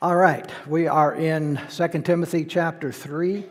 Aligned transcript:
All 0.00 0.14
right, 0.14 0.48
we 0.68 0.86
are 0.86 1.16
in 1.16 1.60
2 1.70 1.88
Timothy 2.02 2.44
chapter 2.44 2.92
3, 2.92 3.44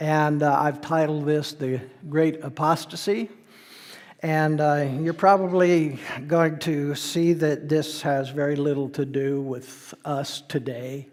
and 0.00 0.42
uh, 0.42 0.58
I've 0.60 0.80
titled 0.80 1.26
this 1.26 1.52
The 1.52 1.80
Great 2.10 2.42
Apostasy. 2.42 3.30
And 4.20 4.60
uh, 4.60 4.88
you're 5.00 5.14
probably 5.14 6.00
going 6.26 6.58
to 6.60 6.96
see 6.96 7.34
that 7.34 7.68
this 7.68 8.02
has 8.02 8.30
very 8.30 8.56
little 8.56 8.88
to 8.88 9.04
do 9.04 9.40
with 9.40 9.94
us 10.04 10.40
today. 10.48 11.06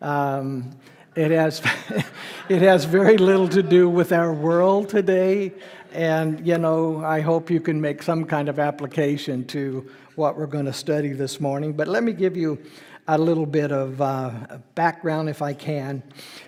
Um, 0.00 0.76
it, 1.14 1.30
has, 1.30 1.62
it 2.48 2.62
has 2.62 2.84
very 2.84 3.18
little 3.18 3.48
to 3.50 3.62
do 3.62 3.88
with 3.88 4.10
our 4.10 4.34
world 4.34 4.88
today. 4.88 5.52
And, 5.92 6.44
you 6.44 6.58
know, 6.58 7.04
I 7.04 7.20
hope 7.20 7.50
you 7.50 7.60
can 7.60 7.80
make 7.80 8.02
some 8.02 8.24
kind 8.24 8.48
of 8.48 8.58
application 8.58 9.44
to 9.48 9.88
what 10.16 10.36
we're 10.36 10.46
going 10.46 10.66
to 10.66 10.72
study 10.72 11.12
this 11.12 11.40
morning. 11.40 11.72
But 11.72 11.86
let 11.86 12.02
me 12.02 12.12
give 12.12 12.36
you 12.36 12.58
a 13.08 13.18
little 13.18 13.46
bit 13.46 13.72
of 13.72 14.00
uh, 14.00 14.58
background, 14.74 15.28
if 15.28 15.42
I 15.42 15.54
can. 15.54 16.02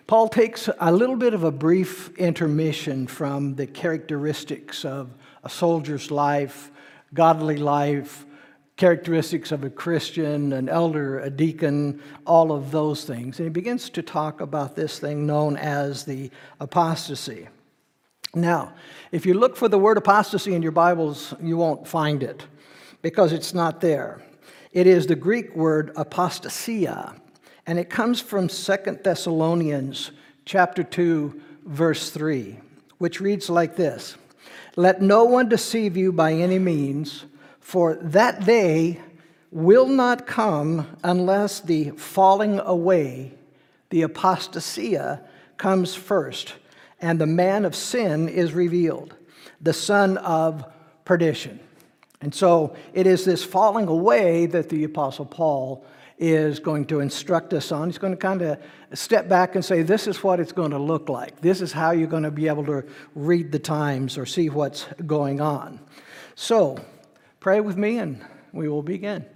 Paul 0.07 0.29
takes 0.29 0.69
a 0.79 0.93
little 0.93 1.17
bit 1.17 1.35
of 1.35 1.45
a 1.45 1.51
brief 1.51 2.17
intermission 2.17 3.07
from 3.07 3.57
the 3.57 3.67
characteristics 3.67 4.85
of 4.85 5.15
a 5.43 5.51
soldier's 5.51 6.11
life, 6.11 6.71
godly 7.13 7.57
life, 7.57 8.25
characteristics 8.77 9.53
of 9.53 9.65
a 9.65 9.71
Christian, 9.71 10.53
an 10.53 10.69
elder, 10.69 11.21
a 11.21 11.31
deacon, 11.31 12.03
all 12.27 12.53
of 12.53 12.71
those 12.71 13.05
things. 13.05 13.39
And 13.39 13.47
he 13.47 13.51
begins 13.51 13.91
to 13.91 14.03
talk 14.03 14.41
about 14.41 14.75
this 14.75 14.99
thing 14.99 15.27
known 15.27 15.57
as 15.57 16.05
the 16.05 16.31
apostasy. 16.61 17.49
Now, 18.35 18.75
if 19.13 19.27
you 19.27 19.35
look 19.35 19.57
for 19.57 19.69
the 19.69 19.79
word 19.79 19.97
apostasy 19.97 20.55
in 20.55 20.63
your 20.63 20.73
Bibles, 20.73 21.35
you 21.41 21.57
won't 21.57 21.87
find 21.87 22.23
it 22.23 22.45
because 23.01 23.33
it's 23.33 23.55
not 23.55 23.81
there. 23.81 24.21
It 24.75 24.89
is 24.89 25.07
the 25.07 25.15
Greek 25.15 25.55
word 25.55 25.95
apostasia, 25.95 27.15
and 27.65 27.79
it 27.79 27.89
comes 27.89 28.21
from 28.21 28.49
Second 28.49 29.05
Thessalonians 29.05 30.11
chapter 30.45 30.83
2 30.83 31.41
verse 31.65 32.11
3, 32.11 32.59
which 32.99 33.21
reads 33.21 33.49
like 33.49 33.77
this: 33.77 34.17
Let 34.75 35.01
no 35.01 35.23
one 35.23 35.49
deceive 35.49 35.97
you 35.97 36.11
by 36.11 36.33
any 36.33 36.59
means, 36.59 37.25
for 37.61 37.95
that 37.95 38.45
day 38.45 39.01
will 39.53 39.87
not 39.87 40.27
come 40.27 40.89
unless 41.05 41.61
the 41.61 41.91
falling 41.91 42.59
away, 42.59 43.33
the 43.91 44.03
apostasia 44.03 45.21
comes 45.57 45.95
first, 45.95 46.55
and 47.01 47.21
the 47.21 47.27
man 47.27 47.65
of 47.65 47.77
sin 47.77 48.29
is 48.29 48.53
revealed, 48.53 49.15
the 49.61 49.73
son 49.73 50.19
of 50.19 50.65
perdition. 51.05 51.61
And 52.21 52.35
so 52.35 52.75
it 52.93 53.07
is 53.07 53.25
this 53.25 53.45
falling 53.45 53.89
away 53.89 54.47
that 54.47 54.69
the 54.69 54.85
Apostle 54.85 55.27
Paul 55.27 55.85
is 56.19 56.61
going 56.61 56.87
to 56.87 57.01
instruct 57.01 57.53
us 57.53 57.73
on. 57.73 57.89
He's 57.89 57.99
going 57.99 58.13
to 58.13 58.19
kind 58.19 58.43
of 58.43 58.59
step 58.93 59.29
back 59.29 59.55
and 59.57 59.65
say, 59.65 59.83
This 59.83 60.07
is 60.07 60.23
what 60.23 60.41
it's 60.41 60.53
going 60.53 60.71
to 60.71 60.79
look 60.79 61.09
like. 61.09 61.41
This 61.41 61.61
is 61.61 61.73
how 61.73 61.91
you're 61.91 62.07
going 62.07 62.23
to 62.23 62.31
be 62.31 62.49
able 62.49 62.65
to 62.67 62.85
read 63.15 63.53
the 63.53 63.59
times 63.59 64.17
or 64.17 64.27
see 64.27 64.49
what's 64.49 64.87
going 65.07 65.41
on. 65.41 65.81
So 66.35 66.79
pray 67.41 67.61
with 67.61 67.77
me 67.77 67.99
and 67.99 68.25
we 68.53 68.69
will 68.69 68.83
begin. 68.83 69.27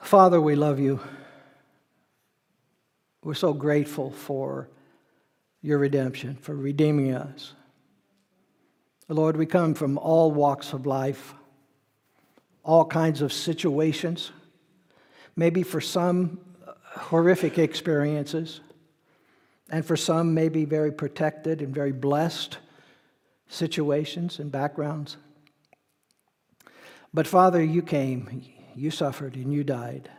Father, 0.00 0.40
we 0.40 0.54
love 0.54 0.78
you. 0.78 1.00
We're 3.22 3.34
so 3.34 3.52
grateful 3.52 4.12
for 4.12 4.68
your 5.62 5.78
redemption, 5.78 6.36
for 6.36 6.54
redeeming 6.54 7.12
us. 7.12 7.54
Lord, 9.08 9.36
we 9.36 9.46
come 9.46 9.74
from 9.74 9.98
all 9.98 10.32
walks 10.32 10.72
of 10.72 10.84
life, 10.84 11.34
all 12.64 12.84
kinds 12.84 13.22
of 13.22 13.32
situations, 13.32 14.32
maybe 15.36 15.62
for 15.62 15.80
some 15.80 16.40
horrific 16.82 17.58
experiences, 17.58 18.60
and 19.70 19.84
for 19.84 19.96
some 19.96 20.34
maybe 20.34 20.64
very 20.64 20.90
protected 20.90 21.62
and 21.62 21.72
very 21.72 21.92
blessed 21.92 22.58
situations 23.48 24.40
and 24.40 24.50
backgrounds. 24.50 25.16
But 27.14 27.28
Father, 27.28 27.62
you 27.62 27.82
came, 27.82 28.42
you 28.74 28.90
suffered, 28.90 29.36
and 29.36 29.52
you 29.52 29.62
died. 29.62 30.10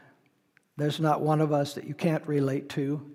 There's 0.78 1.00
not 1.00 1.22
one 1.22 1.41
of 1.41 1.51
us 1.51 1.73
that 1.73 1.85
you 1.85 1.94
can't 1.94 2.25
relate 2.25 2.69
to. 2.69 3.06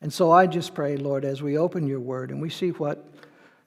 And 0.00 0.12
so 0.12 0.30
I 0.30 0.46
just 0.46 0.74
pray, 0.74 0.96
Lord, 0.96 1.24
as 1.24 1.42
we 1.42 1.58
open 1.58 1.86
your 1.86 2.00
word 2.00 2.30
and 2.30 2.40
we 2.40 2.50
see 2.50 2.70
what 2.70 3.04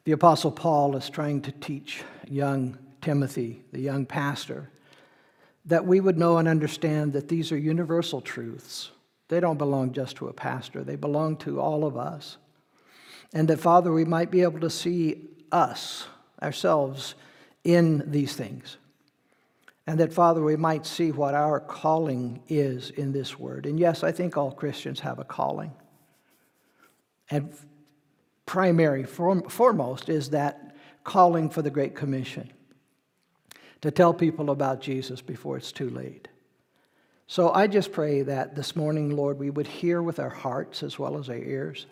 the 0.06 0.12
Apostle 0.12 0.52
Paul 0.52 0.96
is 0.96 1.10
trying 1.10 1.42
to 1.44 1.52
teach 1.52 2.04
young 2.28 2.78
Timothy, 3.02 3.64
the 3.72 3.80
young 3.80 4.06
pastor, 4.06 4.70
that 5.66 5.86
we 5.86 6.00
would 6.00 6.18
know 6.18 6.38
and 6.38 6.48
understand 6.48 7.14
that 7.14 7.30
these 7.30 7.52
are 7.52 7.58
universal 7.58 8.20
truths. 8.20 8.92
They 9.30 9.40
don't 9.40 9.58
belong 9.58 9.94
just 9.94 10.18
to 10.18 10.28
a 10.28 10.34
pastor, 10.34 10.84
they 10.84 10.96
belong 10.96 11.38
to 11.38 11.60
all 11.60 11.86
of 11.86 11.98
us. 11.98 12.38
And 13.34 13.48
that, 13.48 13.60
Father, 13.60 13.92
we 13.92 14.06
might 14.06 14.30
be 14.30 14.42
able 14.42 14.60
to 14.60 14.70
see 14.70 15.30
us, 15.52 16.06
ourselves, 16.42 17.16
in 17.64 18.04
these 18.12 18.36
things. 18.36 18.78
And 19.88 20.00
that, 20.00 20.14
Father, 20.14 20.42
we 20.42 20.56
might 20.56 20.86
see 20.86 21.12
what 21.12 21.34
our 21.34 21.60
calling 21.60 22.44
is 22.48 22.90
in 22.92 23.12
this 23.12 23.40
word. 23.40 23.66
And 23.66 23.80
yes, 23.80 24.04
I 24.04 24.12
think 24.12 24.38
all 24.38 24.52
Christians 24.52 25.00
have 25.02 25.20
a 25.20 25.24
calling. 25.24 25.74
And 27.30 27.54
primary, 28.46 29.04
foremost, 29.04 30.10
is 30.10 30.30
that 30.32 30.76
calling 31.04 31.50
for 31.50 31.62
the 31.62 31.70
Great 31.70 31.96
Commission 31.96 32.52
to 33.82 33.92
tell 33.92 34.14
people 34.14 34.50
about 34.50 34.82
Jesus 34.82 35.22
before 35.22 35.58
it's 35.58 35.72
too 35.72 35.90
late. 35.90 36.28
So 37.28 37.52
I 37.52 37.68
just 37.68 37.92
pray 37.92 38.22
that 38.22 38.56
this 38.56 38.76
morning, 38.76 39.16
Lord, 39.16 39.40
we 39.40 39.50
would 39.50 39.68
hear 39.68 40.02
with 40.02 40.20
our 40.20 40.30
hearts 40.30 40.84
as 40.84 41.00
well 41.00 41.18
as 41.18 41.30
our 41.30 41.36
ears. 41.36 41.86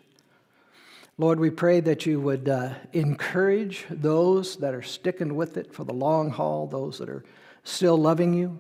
Lord, 1.17 1.39
we 1.39 1.49
pray 1.49 1.79
that 1.81 2.05
you 2.05 2.19
would 2.19 2.47
uh, 2.47 2.73
encourage 2.93 3.85
those 3.89 4.55
that 4.57 4.73
are 4.73 4.81
sticking 4.81 5.35
with 5.35 5.57
it 5.57 5.73
for 5.73 5.83
the 5.83 5.93
long 5.93 6.29
haul, 6.29 6.67
those 6.67 6.97
that 6.99 7.09
are 7.09 7.23
still 7.63 7.97
loving 7.97 8.33
you. 8.33 8.57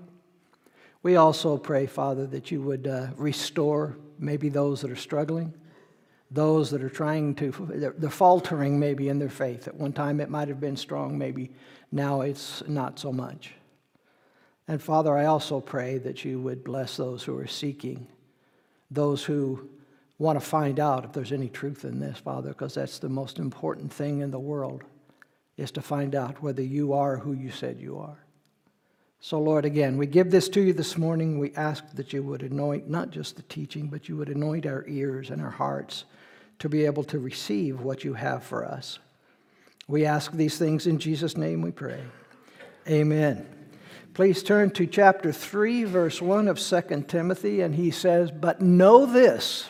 We 1.03 1.15
also 1.15 1.57
pray, 1.57 1.87
Father, 1.87 2.27
that 2.27 2.51
you 2.51 2.61
would 2.61 2.87
uh, 2.87 3.07
restore 3.15 3.97
maybe 4.19 4.49
those 4.49 4.81
that 4.81 4.91
are 4.91 4.95
struggling 4.95 5.53
those 6.31 6.71
that 6.71 6.81
are 6.81 6.89
trying 6.89 7.35
to, 7.35 7.51
they're 7.97 8.09
faltering 8.09 8.79
maybe 8.79 9.09
in 9.09 9.19
their 9.19 9.29
faith. 9.29 9.67
At 9.67 9.75
one 9.75 9.91
time 9.91 10.21
it 10.21 10.29
might 10.29 10.47
have 10.47 10.61
been 10.61 10.77
strong, 10.77 11.17
maybe 11.17 11.51
now 11.91 12.21
it's 12.21 12.63
not 12.67 12.97
so 12.97 13.11
much. 13.11 13.51
And 14.67 14.81
Father, 14.81 15.17
I 15.17 15.25
also 15.25 15.59
pray 15.59 15.97
that 15.99 16.23
you 16.23 16.39
would 16.39 16.63
bless 16.63 16.95
those 16.95 17.23
who 17.23 17.37
are 17.37 17.47
seeking, 17.47 18.07
those 18.89 19.23
who 19.25 19.69
want 20.19 20.39
to 20.39 20.45
find 20.45 20.79
out 20.79 21.03
if 21.03 21.11
there's 21.11 21.33
any 21.33 21.49
truth 21.49 21.83
in 21.83 21.99
this, 21.99 22.19
Father, 22.19 22.49
because 22.49 22.75
that's 22.75 22.99
the 22.99 23.09
most 23.09 23.37
important 23.37 23.91
thing 23.91 24.21
in 24.21 24.31
the 24.31 24.39
world, 24.39 24.83
is 25.57 25.71
to 25.71 25.81
find 25.81 26.15
out 26.15 26.41
whether 26.41 26.61
you 26.61 26.93
are 26.93 27.17
who 27.17 27.33
you 27.33 27.51
said 27.51 27.79
you 27.79 27.97
are. 27.97 28.23
So, 29.19 29.39
Lord, 29.39 29.65
again, 29.65 29.97
we 29.97 30.07
give 30.07 30.31
this 30.31 30.47
to 30.49 30.61
you 30.61 30.73
this 30.73 30.97
morning. 30.97 31.37
We 31.37 31.53
ask 31.55 31.83
that 31.93 32.13
you 32.13 32.23
would 32.23 32.41
anoint 32.41 32.89
not 32.89 33.11
just 33.11 33.35
the 33.35 33.43
teaching, 33.43 33.87
but 33.87 34.07
you 34.07 34.15
would 34.15 34.29
anoint 34.29 34.65
our 34.65 34.85
ears 34.87 35.29
and 35.29 35.41
our 35.41 35.51
hearts 35.51 36.05
to 36.59 36.69
be 36.69 36.85
able 36.85 37.03
to 37.05 37.19
receive 37.19 37.81
what 37.81 38.03
you 38.03 38.13
have 38.13 38.43
for 38.43 38.65
us. 38.65 38.99
We 39.87 40.05
ask 40.05 40.31
these 40.31 40.57
things 40.57 40.87
in 40.87 40.99
Jesus' 40.99 41.35
name 41.35 41.61
we 41.61 41.71
pray. 41.71 42.01
Amen. 42.87 43.45
Please 44.13 44.43
turn 44.43 44.71
to 44.71 44.85
chapter 44.85 45.31
3, 45.31 45.85
verse 45.85 46.21
1 46.21 46.47
of 46.47 46.59
2 46.59 47.05
Timothy, 47.07 47.61
and 47.61 47.75
he 47.75 47.91
says, 47.91 48.29
But 48.29 48.61
know 48.61 49.05
this. 49.05 49.67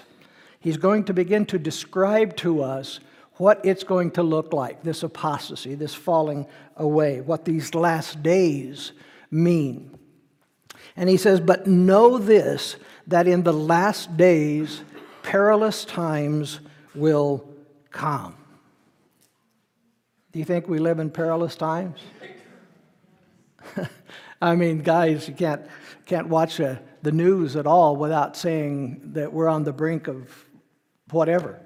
He's 0.60 0.78
going 0.78 1.06
to 1.06 1.14
begin 1.14 1.46
to 1.48 1.60
describe 1.60 2.36
to 2.38 2.64
us 2.64 3.00
what 3.38 3.62
it's 3.64 3.84
going 3.84 4.12
to 4.12 4.24
look 4.24 4.54
like 4.54 4.84
this 4.84 5.04
apostasy, 5.04 5.76
this 5.76 5.94
falling 5.94 6.46
away, 6.76 7.22
what 7.22 7.46
these 7.46 7.74
last 7.74 8.22
days 8.22 8.92
mean. 9.30 9.98
And 10.96 11.10
he 11.10 11.18
says, 11.18 11.40
But 11.40 11.68
know 11.68 12.18
this, 12.18 12.76
that 13.08 13.28
in 13.28 13.44
the 13.44 13.54
last 13.54 14.18
days, 14.18 14.82
perilous 15.24 15.86
times 15.86 16.60
will 16.96 17.48
come. 17.90 18.36
Do 20.32 20.40
you 20.40 20.46
think 20.46 20.68
we 20.68 20.80
live 20.80 21.00
in 21.00 21.10
perilous 21.10 21.56
times? 21.56 22.00
I 24.42 24.56
mean, 24.56 24.80
guys, 24.82 25.28
you 25.28 25.34
can't, 25.34 25.66
can't 26.06 26.28
watch 26.28 26.58
the 26.58 27.12
news 27.12 27.56
at 27.56 27.68
all 27.68 27.96
without 27.96 28.38
saying 28.38 29.02
that 29.14 29.32
we're 29.32 29.48
on 29.48 29.64
the 29.64 29.74
brink 29.74 30.08
of 30.08 30.46
whatever. 31.10 31.60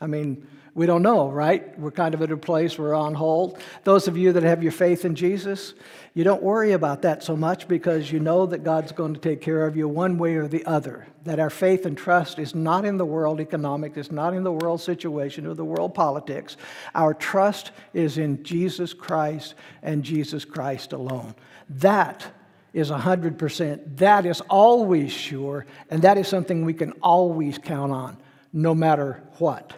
I 0.00 0.06
mean, 0.06 0.46
we 0.76 0.84
don't 0.84 1.00
know, 1.00 1.30
right? 1.30 1.76
We're 1.78 1.90
kind 1.90 2.12
of 2.12 2.20
at 2.20 2.30
a 2.30 2.36
place 2.36 2.78
we're 2.78 2.94
on 2.94 3.14
hold. 3.14 3.58
Those 3.84 4.08
of 4.08 4.18
you 4.18 4.34
that 4.34 4.42
have 4.42 4.62
your 4.62 4.72
faith 4.72 5.06
in 5.06 5.14
Jesus, 5.14 5.72
you 6.12 6.22
don't 6.22 6.42
worry 6.42 6.72
about 6.72 7.00
that 7.00 7.22
so 7.22 7.34
much 7.34 7.66
because 7.66 8.12
you 8.12 8.20
know 8.20 8.44
that 8.44 8.62
God's 8.62 8.92
going 8.92 9.14
to 9.14 9.20
take 9.20 9.40
care 9.40 9.66
of 9.66 9.74
you 9.74 9.88
one 9.88 10.18
way 10.18 10.34
or 10.34 10.46
the 10.46 10.62
other. 10.66 11.06
That 11.24 11.40
our 11.40 11.48
faith 11.48 11.86
and 11.86 11.96
trust 11.96 12.38
is 12.38 12.54
not 12.54 12.84
in 12.84 12.98
the 12.98 13.06
world 13.06 13.40
economic, 13.40 13.96
it's 13.96 14.12
not 14.12 14.34
in 14.34 14.44
the 14.44 14.52
world 14.52 14.82
situation 14.82 15.46
or 15.46 15.54
the 15.54 15.64
world 15.64 15.94
politics. 15.94 16.58
Our 16.94 17.14
trust 17.14 17.70
is 17.94 18.18
in 18.18 18.44
Jesus 18.44 18.92
Christ 18.92 19.54
and 19.82 20.02
Jesus 20.02 20.44
Christ 20.44 20.92
alone. 20.92 21.34
That 21.70 22.26
is 22.74 22.90
100%. 22.90 23.96
That 23.96 24.26
is 24.26 24.42
always 24.42 25.10
sure, 25.10 25.64
and 25.88 26.02
that 26.02 26.18
is 26.18 26.28
something 26.28 26.66
we 26.66 26.74
can 26.74 26.92
always 27.00 27.56
count 27.56 27.92
on, 27.92 28.18
no 28.52 28.74
matter 28.74 29.22
what. 29.38 29.72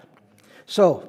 So, 0.69 1.09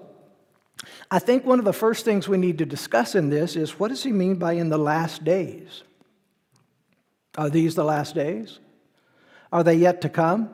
I 1.12 1.20
think 1.20 1.46
one 1.46 1.60
of 1.60 1.66
the 1.66 1.74
first 1.74 2.06
things 2.06 2.30
we 2.30 2.38
need 2.38 2.60
to 2.60 2.66
discuss 2.66 3.14
in 3.14 3.30
this 3.30 3.58
is 3.58 3.78
what 3.78 3.90
does 3.90 4.02
he 4.02 4.14
mean 4.14 4.36
by 4.36 4.54
in 4.54 4.70
the 4.70 4.78
last 4.78 5.26
days? 5.26 5.84
Are 7.38 7.50
these 7.50 7.76
the 7.76 7.84
last 7.84 8.16
days? 8.16 8.60
Are 9.52 9.62
they 9.62 9.76
yet 9.76 10.00
to 10.02 10.10
come? 10.10 10.50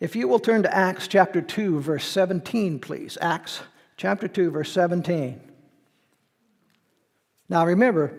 If 0.00 0.16
you 0.16 0.26
will 0.26 0.40
turn 0.40 0.64
to 0.64 0.74
Acts 0.74 1.06
chapter 1.06 1.40
2, 1.40 1.78
verse 1.78 2.04
17, 2.04 2.80
please. 2.80 3.16
Acts 3.20 3.60
chapter 3.96 4.26
2, 4.26 4.50
verse 4.50 4.72
17. 4.72 5.40
Now 7.48 7.64
remember, 7.64 8.18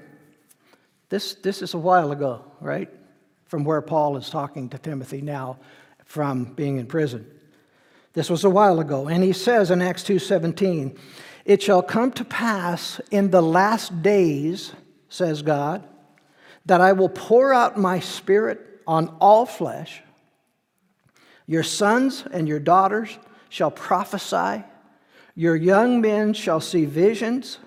this, 1.09 1.35
this 1.35 1.61
is 1.61 1.73
a 1.73 1.77
while 1.77 2.13
ago, 2.13 2.45
right? 2.61 2.89
From 3.43 3.65
where 3.65 3.81
Paul 3.81 4.15
is 4.15 4.29
talking 4.29 4.69
to 4.69 4.77
Timothy 4.77 5.21
now 5.21 5.59
from 6.05 6.45
being 6.45 6.77
in 6.77 6.85
prison. 6.87 7.29
This 8.13 8.29
was 8.29 8.43
a 8.43 8.49
while 8.49 8.79
ago. 8.79 9.07
And 9.07 9.23
he 9.23 9.33
says 9.33 9.71
in 9.71 9.81
Acts 9.81 10.03
2:17, 10.03 10.95
"It 11.45 11.61
shall 11.61 11.81
come 11.81 12.11
to 12.11 12.23
pass 12.25 13.01
in 13.11 13.31
the 13.31 13.41
last 13.41 14.01
days, 14.01 14.73
says 15.09 15.41
God, 15.41 15.83
that 16.65 16.81
I 16.81 16.93
will 16.93 17.09
pour 17.09 17.53
out 17.53 17.77
my 17.77 17.99
spirit 17.99 18.59
on 18.87 19.15
all 19.19 19.45
flesh. 19.45 20.01
Your 21.45 21.63
sons 21.63 22.23
and 22.31 22.47
your 22.47 22.59
daughters 22.59 23.17
shall 23.49 23.71
prophesy, 23.71 24.63
your 25.35 25.55
young 25.55 26.01
men 26.01 26.33
shall 26.33 26.61
see 26.61 26.85
visions, 26.85 27.57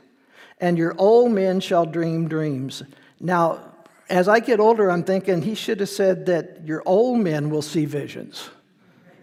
and 0.61 0.79
your 0.79 0.95
old 0.99 1.33
men 1.33 1.61
shall 1.61 1.85
dream 1.85 2.29
dreams. 2.29 2.83
Now, 3.21 3.61
as 4.09 4.29
I 4.29 4.41
get 4.41 4.61
older, 4.61 4.91
I'm 4.91 5.05
thinking 5.05 5.43
he 5.43 5.55
should 5.55 5.81
have 5.81 5.89
said 5.89 6.27
that 6.27 6.67
your 6.67 6.83
old 6.87 7.21
men 7.21 7.51
will 7.51 7.63
see 7.63 7.85
visions, 7.85 8.51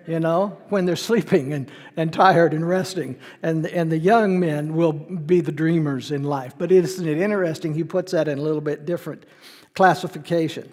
you 0.08 0.20
know, 0.20 0.58
when 0.70 0.86
they're 0.86 0.96
sleeping 1.12 1.54
and, 1.54 1.70
and 1.98 2.14
tired 2.14 2.54
and 2.54 2.68
resting. 2.68 3.18
And, 3.42 3.66
and 3.68 3.92
the 3.92 3.98
young 3.98 4.40
men 4.40 4.76
will 4.76 4.94
be 4.94 5.42
the 5.42 5.52
dreamers 5.52 6.12
in 6.12 6.24
life. 6.24 6.54
But 6.58 6.72
isn't 6.72 7.08
it 7.08 7.18
interesting? 7.18 7.74
He 7.74 7.84
puts 7.84 8.12
that 8.12 8.28
in 8.28 8.38
a 8.38 8.42
little 8.42 8.62
bit 8.62 8.86
different 8.86 9.26
classification. 9.74 10.72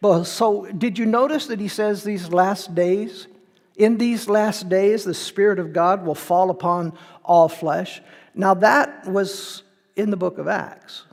But 0.00 0.24
so, 0.24 0.66
did 0.66 0.98
you 0.98 1.06
notice 1.06 1.46
that 1.46 1.60
he 1.60 1.68
says 1.68 2.02
these 2.02 2.32
last 2.32 2.74
days? 2.74 3.28
In 3.76 3.96
these 3.96 4.28
last 4.28 4.68
days, 4.68 5.04
the 5.04 5.14
Spirit 5.14 5.58
of 5.58 5.72
God 5.72 6.04
will 6.04 6.14
fall 6.14 6.50
upon 6.50 6.92
all 7.24 7.48
flesh. 7.48 8.02
Now, 8.34 8.54
that 8.54 9.06
was 9.06 9.62
in 9.96 10.10
the 10.10 10.16
book 10.16 10.38
of 10.38 10.48
Acts. 10.48 11.04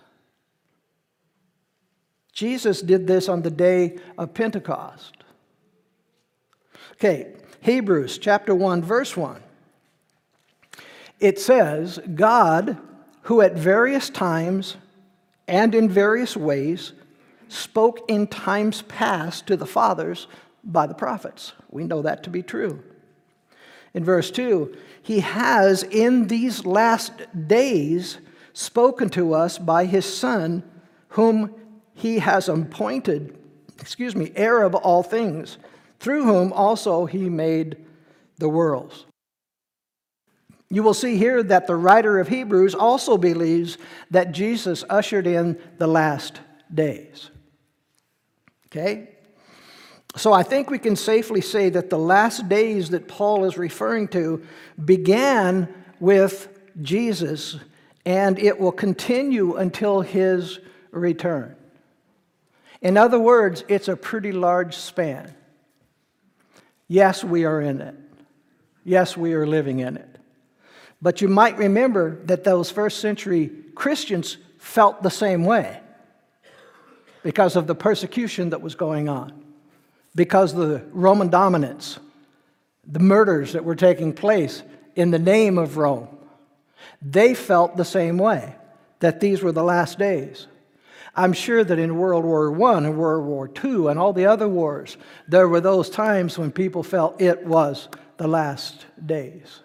Jesus 2.34 2.81
did 2.81 3.08
this 3.08 3.30
on 3.30 3.42
the 3.42 3.50
day 3.50 3.98
of 4.18 4.34
Pentecost. 4.34 5.18
Okay, 6.94 7.34
Hebrews 7.68 8.18
chapter 8.18 8.56
1, 8.56 8.81
verse 8.81 9.18
1. 9.18 9.44
It 11.19 11.38
says, 11.38 12.00
God, 12.16 12.78
who 13.24 13.42
at 13.42 13.56
various 13.56 14.10
times 14.10 14.78
and 15.50 15.75
in 15.75 15.90
various 15.90 16.38
ways 16.38 16.94
spoke 17.50 18.10
in 18.10 18.28
times 18.28 18.84
past 18.84 19.48
to 19.48 19.58
the 19.58 19.66
fathers 19.66 20.28
by 20.64 20.88
the 20.88 20.94
prophets. 20.94 21.52
We 21.69 21.84
know 21.84 22.02
that 22.04 22.24
to 22.24 22.30
be 22.30 22.42
true. 22.42 22.81
In 23.94 24.06
verse 24.06 24.31
2, 24.31 24.74
he 25.04 25.19
has 25.19 25.84
in 25.84 26.28
these 26.28 26.66
last 26.66 27.12
days 27.50 28.19
spoken 28.54 29.10
to 29.10 29.34
us 29.34 29.58
by 29.58 29.84
his 29.84 30.06
Son, 30.06 30.64
whom 31.10 31.54
he 31.94 32.19
has 32.19 32.48
appointed, 32.48 33.38
excuse 33.78 34.16
me, 34.16 34.31
heir 34.38 34.62
of 34.64 34.74
all 34.74 35.04
things, 35.04 35.58
through 35.99 36.25
whom 36.25 36.53
also 36.53 37.05
he 37.05 37.29
made 37.29 37.77
the 38.38 38.49
worlds. 38.49 39.05
You 40.69 40.83
will 40.83 40.94
see 40.94 41.17
here 41.17 41.41
that 41.44 41.67
the 41.67 41.75
writer 41.75 42.19
of 42.19 42.27
Hebrews 42.27 42.75
also 42.75 43.17
believes 43.17 43.77
that 44.11 44.33
Jesus 44.33 44.83
ushered 44.89 45.25
in 45.25 45.57
the 45.77 45.88
last 45.88 46.41
days. 46.73 47.29
Okay? 48.67 49.09
So 50.17 50.33
I 50.33 50.44
think 50.44 50.69
we 50.69 50.79
can 50.79 50.95
safely 50.95 51.41
say 51.41 51.69
that 51.69 51.89
the 51.89 51.99
last 51.99 52.49
days 52.49 52.89
that 52.89 53.07
Paul 53.07 53.45
is 53.45 53.57
referring 53.57 54.07
to 54.09 54.44
began 54.83 55.73
with 55.99 56.49
Jesus 56.81 57.57
and 58.05 58.39
it 58.39 58.59
will 58.59 58.71
continue 58.71 59.55
until 59.55 60.01
his 60.01 60.59
return. 60.91 61.55
In 62.81 62.97
other 62.97 63.19
words, 63.19 63.63
it's 63.67 63.88
a 63.88 63.95
pretty 63.95 64.31
large 64.31 64.75
span. 64.75 65.33
Yes, 66.88 67.24
we 67.24 67.45
are 67.45 67.62
in 67.62 67.81
it. 67.81 67.95
Yes, 68.84 69.18
we 69.18 69.34
are 69.34 69.45
living 69.45 69.80
in 69.80 69.98
it. 69.98 70.18
But 71.01 71.22
you 71.22 71.28
might 71.28 71.57
remember 71.57 72.24
that 72.25 72.44
those 72.44 72.72
first 72.72 73.00
century 73.00 73.51
Christians 73.75 74.38
felt 74.57 75.04
the 75.04 75.12
same 75.12 75.44
way 75.44 75.80
because 77.24 77.56
of 77.56 77.68
the 77.68 77.75
persecution 77.75 78.51
that 78.51 78.62
was 78.62 78.75
going 78.75 79.10
on, 79.10 79.34
because 80.16 80.54
of 80.54 80.69
the 80.69 80.84
Roman 80.92 81.30
dominance, 81.30 82.00
the 82.86 83.00
murders 83.00 83.54
that 83.54 83.66
were 83.66 83.75
taking 83.75 84.13
place 84.13 84.63
in 84.95 85.12
the 85.12 85.19
name 85.19 85.57
of 85.57 85.78
Rome. 85.78 86.07
They 87.01 87.33
felt 87.33 87.75
the 87.75 87.86
same 87.86 88.18
way, 88.18 88.56
that 89.00 89.19
these 89.19 89.44
were 89.44 89.51
the 89.51 89.63
last 89.63 90.00
days. 90.00 90.48
I'm 91.18 91.34
sure 91.34 91.64
that 91.64 91.80
in 91.80 91.98
World 91.98 92.24
War 92.24 92.50
I 92.69 92.78
and 92.78 92.96
World 92.96 93.25
War 93.25 93.50
II 93.64 93.88
and 93.88 93.98
all 93.98 94.14
the 94.14 94.28
other 94.28 94.48
wars, 94.48 94.98
there 95.28 95.48
were 95.48 95.60
those 95.60 95.90
times 95.90 96.38
when 96.38 96.52
people 96.52 96.84
felt 96.84 97.19
it 97.19 97.44
was 97.44 97.90
the 98.18 98.28
last 98.28 98.86
days. 99.04 99.62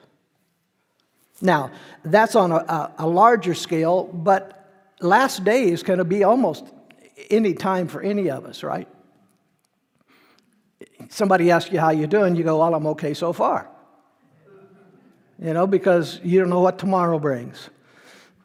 Now, 1.42 1.70
that's 2.04 2.36
on 2.36 2.52
a, 2.52 2.92
a, 2.98 3.06
larger 3.06 3.52
scale, 3.52 4.04
but 4.04 4.70
last 5.00 5.44
days 5.44 5.82
can 5.82 6.06
be 6.08 6.24
almost 6.24 6.64
any 7.30 7.52
time 7.52 7.86
for 7.86 8.00
any 8.00 8.30
of 8.30 8.46
us, 8.46 8.62
right? 8.62 8.88
Somebody 11.10 11.50
asks 11.50 11.70
you 11.70 11.80
how 11.80 11.90
you're 11.90 12.06
doing, 12.06 12.34
you 12.34 12.44
go, 12.44 12.60
well, 12.60 12.74
I'm 12.74 12.86
okay 12.86 13.12
so 13.12 13.32
far. 13.32 13.68
You 15.38 15.52
know, 15.52 15.66
because 15.66 16.20
you 16.22 16.40
don't 16.40 16.48
know 16.48 16.60
what 16.60 16.78
tomorrow 16.78 17.18
brings. 17.18 17.68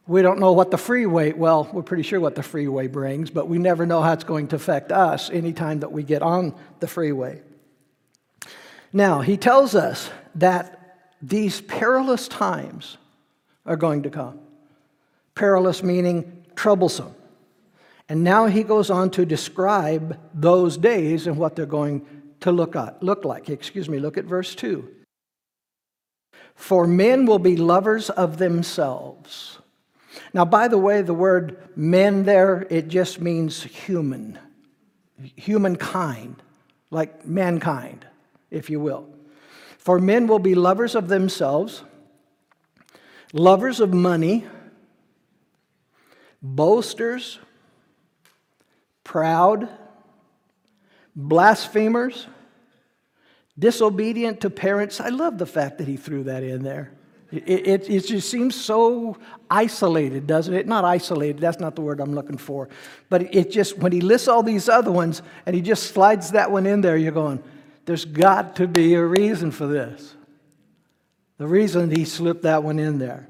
We 0.08 0.22
don't 0.22 0.40
know 0.40 0.54
what 0.54 0.72
the 0.72 0.78
freeway, 0.78 1.34
well, 1.34 1.70
we're 1.74 1.84
pretty 1.84 2.04
sure 2.04 2.22
what 2.22 2.36
the 2.36 2.44
freeway 2.44 2.88
brings, 2.88 3.30
but 3.30 3.50
we 3.50 3.58
never 3.58 3.86
know 3.86 4.02
how 4.02 4.14
it's 4.14 4.24
going 4.24 4.48
to 4.50 4.56
affect 4.56 4.94
us 4.94 5.30
anytime 5.30 5.82
that 5.82 5.92
we 5.92 6.02
get 6.02 6.22
on 6.22 6.56
the 6.80 6.88
freeway. 6.88 7.42
Now, 8.94 9.20
he 9.20 9.36
tells 9.36 9.76
us 9.76 10.10
that 10.36 11.10
these 11.22 11.60
perilous 11.60 12.30
times 12.30 12.98
are 13.66 13.76
going 13.76 14.04
to 14.04 14.10
come. 14.10 14.40
Perilous 15.36 15.84
meaning 15.84 16.46
troublesome. 16.56 17.14
And 18.08 18.24
now 18.24 18.46
he 18.46 18.64
goes 18.64 18.90
on 18.90 19.12
to 19.12 19.26
describe 19.26 20.18
those 20.34 20.78
days 20.78 21.28
and 21.28 21.38
what 21.38 21.58
they're 21.58 21.66
going 21.66 22.06
to 22.40 22.54
look, 22.54 22.78
at, 22.78 23.04
look 23.04 23.26
like. 23.26 23.50
Excuse 23.50 23.90
me, 23.90 24.00
look 24.00 24.18
at 24.18 24.24
verse 24.24 24.56
2. 24.56 24.90
For 26.56 26.88
men 26.88 27.26
will 27.26 27.40
be 27.40 27.58
lovers 27.58 28.10
of 28.10 28.38
themselves 28.38 29.60
now, 30.34 30.46
by 30.46 30.68
the 30.68 30.78
way, 30.78 31.02
the 31.02 31.14
word 31.14 31.58
men 31.76 32.24
there, 32.24 32.66
it 32.70 32.88
just 32.88 33.20
means 33.20 33.64
human, 33.64 34.38
humankind, 35.36 36.42
like 36.92 37.26
mankind, 37.26 38.06
if 38.52 38.70
you 38.70 38.80
will. 38.80 39.08
For 39.78 40.00
men 40.00 40.28
will 40.28 40.40
be 40.40 40.56
lovers 40.56 40.96
of 40.96 41.08
themselves, 41.08 41.84
lovers 43.34 43.80
of 43.80 43.94
money, 43.94 44.46
boasters, 46.42 47.40
proud, 49.04 49.70
blasphemers, 51.16 52.28
disobedient 53.58 54.42
to 54.42 54.50
parents. 54.50 55.00
I 55.00 55.10
love 55.10 55.38
the 55.38 55.46
fact 55.46 55.78
that 55.80 55.88
he 55.88 55.98
threw 55.98 56.24
that 56.24 56.44
in 56.44 56.64
there. 56.64 56.97
It, 57.32 57.68
it, 57.68 57.90
it, 57.90 58.08
just 58.08 58.30
seems 58.30 58.56
so 58.56 59.18
isolated, 59.50 60.28
doesn't 60.28 60.54
it? 60.54 60.66
Not 60.66 60.86
isolated, 60.86 61.40
that's 61.40 61.60
not 61.60 61.76
the 61.76 61.82
word 61.82 62.00
I'm 62.00 62.14
looking 62.14 62.38
for. 62.38 62.70
But 63.10 63.36
it 63.36 63.52
just, 63.52 63.78
when 63.78 63.92
he 63.92 64.00
lists 64.00 64.30
all 64.30 64.44
these 64.44 64.70
other 64.70 64.92
ones 64.92 65.22
and 65.46 65.54
he 65.54 65.62
just 65.62 65.94
slides 65.94 66.32
that 66.32 66.52
one 66.52 66.66
in 66.66 66.80
there, 66.80 66.96
you're 66.96 67.12
going, 67.12 67.44
there's 67.86 68.06
got 68.06 68.56
to 68.58 68.68
be 68.68 68.94
a 68.94 69.04
reason 69.04 69.52
for 69.52 69.68
this. 69.68 70.16
The 71.38 71.48
reason 71.48 71.92
he 71.92 72.06
slipped 72.06 72.44
that 72.44 72.64
one 72.64 72.80
in 72.80 72.98
there. 72.98 73.28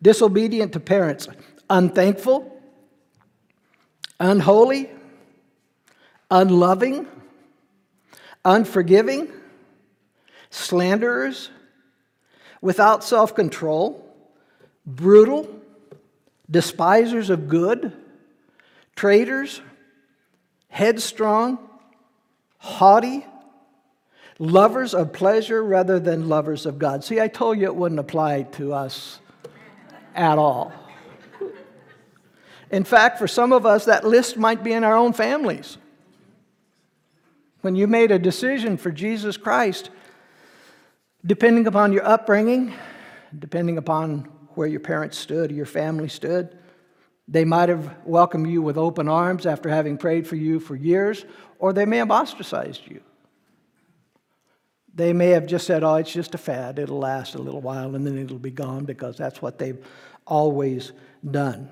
Disobedient 0.00 0.72
to 0.72 0.80
parents, 0.80 1.28
unthankful, 1.68 2.60
unholy, 4.18 4.90
unloving, 6.30 7.06
unforgiving, 8.44 9.28
slanderers 10.50 11.50
without 12.60 13.04
self 13.04 13.34
control, 13.34 14.04
brutal, 14.84 15.48
despisers 16.50 17.30
of 17.30 17.48
good, 17.48 17.92
traitors, 18.94 19.60
headstrong, 20.68 21.58
haughty, 22.58 23.24
lovers 24.38 24.94
of 24.94 25.12
pleasure 25.12 25.62
rather 25.62 25.98
than 25.98 26.28
lovers 26.28 26.66
of 26.66 26.78
God. 26.78 27.04
See, 27.04 27.20
I 27.20 27.28
told 27.28 27.58
you 27.58 27.64
it 27.64 27.76
wouldn't 27.76 28.00
apply 28.00 28.42
to 28.42 28.72
us 28.72 29.20
at 30.14 30.38
all. 30.38 30.72
In 32.70 32.84
fact, 32.84 33.18
for 33.18 33.28
some 33.28 33.52
of 33.52 33.64
us, 33.64 33.84
that 33.84 34.04
list 34.04 34.36
might 34.36 34.64
be 34.64 34.72
in 34.72 34.82
our 34.82 34.96
own 34.96 35.12
families. 35.12 35.78
When 37.60 37.76
you 37.76 37.86
made 37.86 38.10
a 38.10 38.18
decision 38.18 38.76
for 38.76 38.90
Jesus 38.90 39.36
Christ, 39.36 39.90
depending 41.24 41.66
upon 41.66 41.92
your 41.92 42.06
upbringing, 42.06 42.74
depending 43.38 43.78
upon 43.78 44.28
where 44.54 44.68
your 44.68 44.80
parents 44.80 45.18
stood 45.18 45.50
or 45.50 45.54
your 45.54 45.66
family 45.66 46.08
stood, 46.08 46.58
they 47.28 47.44
might 47.44 47.68
have 47.68 47.96
welcomed 48.04 48.48
you 48.48 48.62
with 48.62 48.78
open 48.78 49.08
arms 49.08 49.46
after 49.46 49.68
having 49.68 49.96
prayed 49.98 50.26
for 50.26 50.36
you 50.36 50.60
for 50.60 50.76
years, 50.76 51.24
or 51.58 51.72
they 51.72 51.84
may 51.84 51.96
have 51.96 52.10
ostracized 52.10 52.82
you. 52.86 53.00
They 54.94 55.12
may 55.12 55.30
have 55.30 55.46
just 55.46 55.66
said, 55.66 55.82
oh, 55.82 55.96
it's 55.96 56.12
just 56.12 56.34
a 56.34 56.38
fad, 56.38 56.78
it'll 56.78 56.98
last 56.98 57.34
a 57.34 57.42
little 57.42 57.60
while 57.60 57.94
and 57.94 58.06
then 58.06 58.16
it'll 58.16 58.38
be 58.38 58.50
gone 58.50 58.84
because 58.84 59.16
that's 59.16 59.42
what 59.42 59.58
they've 59.58 59.84
always 60.26 60.92
done. 61.28 61.68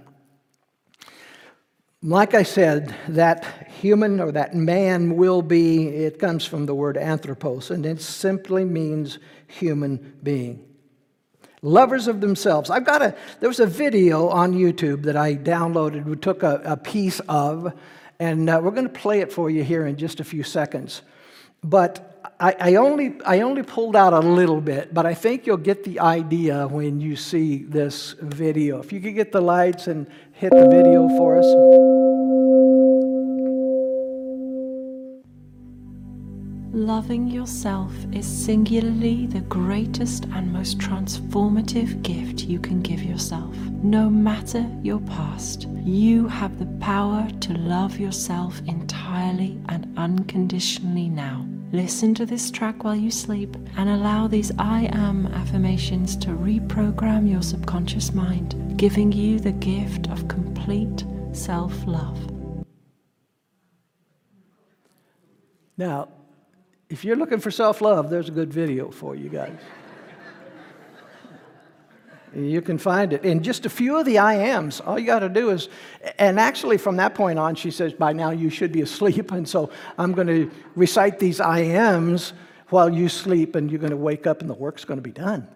Like 2.07 2.35
I 2.35 2.43
said, 2.43 2.95
that 3.09 3.71
human 3.81 4.21
or 4.21 4.31
that 4.33 4.55
man 4.55 5.17
will 5.17 5.41
be, 5.41 5.89
it 5.89 6.19
comes 6.19 6.45
from 6.45 6.67
the 6.67 6.75
word 6.75 6.99
anthropos, 6.99 7.71
and 7.71 7.87
it 7.87 7.99
simply 7.99 8.63
means 8.63 9.19
human 9.47 10.15
being. 10.23 10.69
Lovers 11.63 12.07
of 12.07 12.21
themselves. 12.21 12.69
I've 12.69 12.85
got 12.85 13.01
a, 13.01 13.17
there 13.41 13.49
was 13.49 13.59
a 13.59 13.65
video 13.65 14.29
on 14.29 14.53
YouTube 14.53 15.05
that 15.05 15.17
I 15.17 15.35
downloaded, 15.35 16.05
we 16.05 16.17
took 16.17 16.43
a, 16.43 16.61
a 16.67 16.77
piece 16.77 17.21
of, 17.21 17.73
and 18.21 18.51
uh, 18.51 18.61
we're 18.63 18.73
going 18.73 18.87
to 18.87 19.01
play 19.01 19.21
it 19.21 19.33
for 19.33 19.49
you 19.49 19.65
here 19.65 19.87
in 19.87 19.97
just 19.97 20.21
a 20.21 20.25
few 20.25 20.43
seconds. 20.43 21.01
But 21.63 22.14
I, 22.41 22.57
I, 22.59 22.75
only, 22.77 23.17
I 23.27 23.41
only 23.41 23.63
pulled 23.63 23.97
out 23.97 24.15
a 24.15 24.21
little 24.21 24.61
bit, 24.61 24.95
but 24.95 25.05
I 25.05 25.13
think 25.13 25.47
you'll 25.47 25.57
get 25.59 25.85
the 25.85 26.01
idea 26.01 26.67
when 26.67 27.01
you 27.01 27.17
see 27.17 27.65
this 27.65 28.15
video. 28.21 28.81
If 28.81 28.93
you 28.93 29.01
could 29.01 29.15
get 29.15 29.31
the 29.31 29.43
lights 29.43 29.89
and 29.89 30.07
hit 30.33 30.51
the 30.51 30.69
video 30.69 31.09
for 31.19 31.39
us. 31.39 31.45
Loving 36.73 37.29
yourself 37.29 37.93
is 38.13 38.27
singularly 38.27 39.27
the 39.27 39.43
greatest 39.43 40.25
and 40.33 40.53
most 40.53 40.79
transformative 40.79 42.03
gift 42.03 42.45
you 42.45 42.59
can 42.59 42.81
give 42.81 43.03
yourself. 43.03 43.55
No 43.83 44.11
matter 44.11 44.67
your 44.83 45.01
past, 45.01 45.69
you 45.85 46.27
have 46.27 46.59
the 46.59 46.67
power 46.81 47.29
to 47.41 47.53
love 47.59 47.99
yourself 47.99 48.61
entirely 48.67 49.61
and 49.69 49.93
unconditionally 49.97 51.09
now. 51.09 51.47
Listen 51.75 52.15
to 52.15 52.25
this 52.25 52.53
track 52.53 52.85
while 52.85 52.95
you 52.95 53.11
sleep 53.11 53.57
and 53.77 53.89
allow 53.89 54.29
these 54.29 54.53
I 54.61 54.89
am 54.93 55.27
affirmations 55.27 56.15
to 56.19 56.29
reprogram 56.29 57.29
your 57.29 57.43
subconscious 57.43 58.15
mind, 58.15 58.79
giving 58.79 59.11
you 59.11 59.41
the 59.41 59.51
gift 59.51 60.09
of 60.09 60.29
complete 60.29 61.05
self 61.33 61.75
love. 61.85 62.17
Now, 65.77 66.11
if 66.89 67.05
you're 67.05 67.17
looking 67.17 67.41
for 67.41 67.51
self 67.51 67.81
love, 67.81 68.09
there's 68.09 68.29
a 68.29 68.33
good 68.33 68.53
video 68.55 68.93
for 68.93 69.17
you 69.17 69.29
guys. 69.29 69.59
You 72.37 72.63
can 72.63 72.79
find 72.79 73.13
it. 73.13 73.25
In 73.25 73.43
just 73.43 73.67
a 73.67 73.71
few 73.71 73.99
of 73.99 74.07
the 74.07 74.19
I 74.19 74.35
ams, 74.35 74.81
all 74.81 74.99
you 74.99 75.07
got 75.07 75.21
to 75.21 75.29
do 75.29 75.51
is, 75.51 75.69
and 76.19 76.41
actually 76.41 76.79
from 76.79 76.97
that 76.97 77.15
point 77.15 77.39
on, 77.39 77.55
she 77.55 77.71
says, 77.71 77.93
by 77.93 78.13
now 78.13 78.31
you 78.31 78.51
should 78.51 78.73
be 78.73 78.83
asleep. 78.83 79.31
And 79.33 79.49
so 79.49 79.71
I'm 79.99 80.13
going 80.13 80.27
to 80.29 80.51
recite 80.75 81.19
these 81.19 81.41
I 81.41 81.61
ams 81.61 82.33
while 82.71 82.93
you 82.93 83.09
sleep, 83.09 83.55
and 83.55 83.71
you're 83.71 83.81
going 83.81 83.91
to 83.91 83.97
wake 83.97 84.27
up 84.27 84.41
and 84.41 84.49
the 84.49 84.55
work's 84.55 84.85
going 84.85 84.99
to 84.99 85.03
be 85.03 85.13
done. 85.13 85.47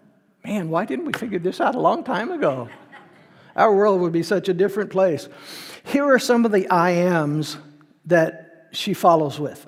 Man, 0.44 0.68
why 0.68 0.84
didn't 0.84 1.06
we 1.06 1.12
figure 1.14 1.38
this 1.38 1.60
out 1.60 1.74
a 1.74 1.80
long 1.80 2.04
time 2.04 2.30
ago? 2.30 2.68
Our 3.56 3.74
world 3.74 4.00
would 4.02 4.12
be 4.12 4.22
such 4.22 4.48
a 4.48 4.54
different 4.54 4.90
place. 4.90 5.28
Here 5.84 6.04
are 6.04 6.18
some 6.18 6.44
of 6.44 6.52
the 6.52 6.68
I 6.68 6.90
ams 6.90 7.56
that 8.04 8.68
she 8.72 8.94
follows 8.94 9.40
with. 9.40 9.66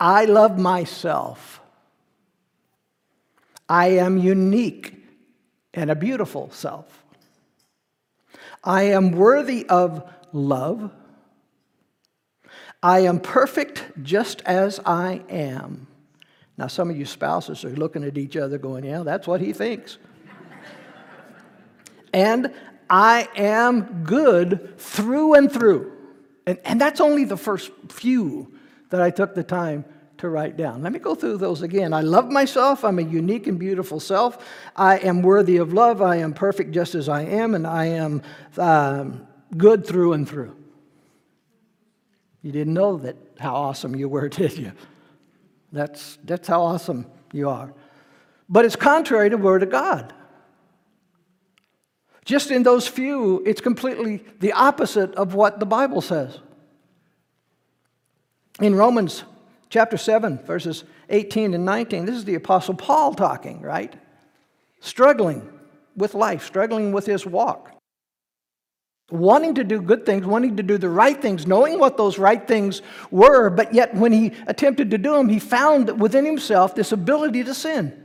I 0.00 0.24
love 0.24 0.58
myself. 0.58 1.60
I 3.68 3.88
am 3.88 4.16
unique 4.16 4.97
and 5.78 5.92
a 5.92 5.94
beautiful 5.94 6.50
self. 6.50 7.04
I 8.64 8.82
am 8.82 9.12
worthy 9.12 9.64
of 9.66 10.02
love. 10.32 10.90
I 12.82 13.00
am 13.00 13.20
perfect 13.20 13.84
just 14.02 14.42
as 14.42 14.80
I 14.84 15.22
am. 15.28 15.86
Now, 16.56 16.66
some 16.66 16.90
of 16.90 16.98
you 16.98 17.06
spouses 17.06 17.64
are 17.64 17.70
looking 17.70 18.02
at 18.02 18.18
each 18.18 18.36
other 18.36 18.58
going, 18.58 18.84
Yeah, 18.84 19.04
that's 19.04 19.28
what 19.28 19.40
he 19.40 19.52
thinks. 19.52 19.98
and 22.12 22.52
I 22.90 23.28
am 23.36 24.02
good 24.02 24.78
through 24.78 25.34
and 25.34 25.50
through. 25.50 25.92
And, 26.44 26.58
and 26.64 26.80
that's 26.80 27.00
only 27.00 27.24
the 27.24 27.36
first 27.36 27.70
few 27.88 28.52
that 28.90 29.00
I 29.00 29.10
took 29.10 29.36
the 29.36 29.44
time 29.44 29.84
to 30.18 30.28
write 30.28 30.56
down. 30.56 30.82
Let 30.82 30.92
me 30.92 30.98
go 30.98 31.14
through 31.14 31.38
those 31.38 31.62
again. 31.62 31.92
I 31.92 32.00
love 32.00 32.30
myself. 32.30 32.84
I'm 32.84 32.98
a 32.98 33.02
unique 33.02 33.46
and 33.46 33.58
beautiful 33.58 34.00
self. 34.00 34.44
I 34.76 34.98
am 34.98 35.22
worthy 35.22 35.56
of 35.56 35.72
love. 35.72 36.02
I 36.02 36.16
am 36.16 36.34
perfect 36.34 36.72
just 36.72 36.94
as 36.94 37.08
I 37.08 37.22
am, 37.22 37.54
and 37.54 37.66
I 37.66 37.86
am 37.86 38.22
um, 38.56 39.26
good 39.56 39.86
through 39.86 40.12
and 40.12 40.28
through. 40.28 40.56
You 42.42 42.52
didn't 42.52 42.74
know 42.74 42.98
that 42.98 43.16
how 43.38 43.54
awesome 43.54 43.94
you 43.96 44.08
were, 44.08 44.28
did 44.28 44.58
you? 44.58 44.72
That's, 45.72 46.18
that's 46.24 46.48
how 46.48 46.62
awesome 46.62 47.06
you 47.32 47.48
are. 47.48 47.72
But 48.48 48.64
it's 48.64 48.76
contrary 48.76 49.30
to 49.30 49.36
Word 49.36 49.62
of 49.62 49.70
God. 49.70 50.12
Just 52.24 52.50
in 52.50 52.62
those 52.62 52.86
few, 52.86 53.42
it's 53.46 53.60
completely 53.60 54.22
the 54.40 54.52
opposite 54.52 55.14
of 55.14 55.34
what 55.34 55.60
the 55.60 55.66
Bible 55.66 56.00
says. 56.00 56.40
In 58.60 58.74
Romans 58.74 59.24
chapter 59.70 59.96
7, 59.96 60.38
verses 60.44 60.84
18 61.10 61.54
and 61.54 61.64
19, 61.64 62.04
this 62.04 62.16
is 62.16 62.24
the 62.24 62.34
Apostle 62.34 62.74
Paul 62.74 63.14
talking, 63.14 63.60
right? 63.60 63.94
Struggling 64.80 65.48
with 65.96 66.14
life, 66.14 66.46
struggling 66.46 66.92
with 66.92 67.06
his 67.06 67.26
walk. 67.26 67.74
Wanting 69.10 69.54
to 69.54 69.64
do 69.64 69.80
good 69.80 70.04
things, 70.04 70.26
wanting 70.26 70.58
to 70.58 70.62
do 70.62 70.76
the 70.76 70.88
right 70.88 71.20
things, 71.20 71.46
knowing 71.46 71.78
what 71.78 71.96
those 71.96 72.18
right 72.18 72.46
things 72.46 72.82
were, 73.10 73.48
but 73.48 73.72
yet 73.72 73.94
when 73.94 74.12
he 74.12 74.32
attempted 74.46 74.90
to 74.90 74.98
do 74.98 75.14
them, 75.14 75.28
he 75.30 75.38
found 75.38 75.98
within 75.98 76.26
himself 76.26 76.74
this 76.74 76.92
ability 76.92 77.42
to 77.44 77.54
sin. 77.54 78.04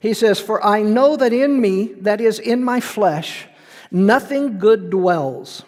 He 0.00 0.14
says, 0.14 0.40
For 0.40 0.64
I 0.64 0.82
know 0.82 1.16
that 1.16 1.32
in 1.32 1.60
me, 1.60 1.94
that 2.00 2.20
is 2.20 2.38
in 2.38 2.64
my 2.64 2.80
flesh, 2.80 3.46
nothing 3.90 4.58
good 4.58 4.90
dwells. 4.90 5.64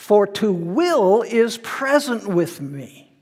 For 0.00 0.26
to 0.26 0.50
will 0.50 1.20
is 1.20 1.58
present 1.58 2.26
with 2.26 2.58
me. 2.58 3.12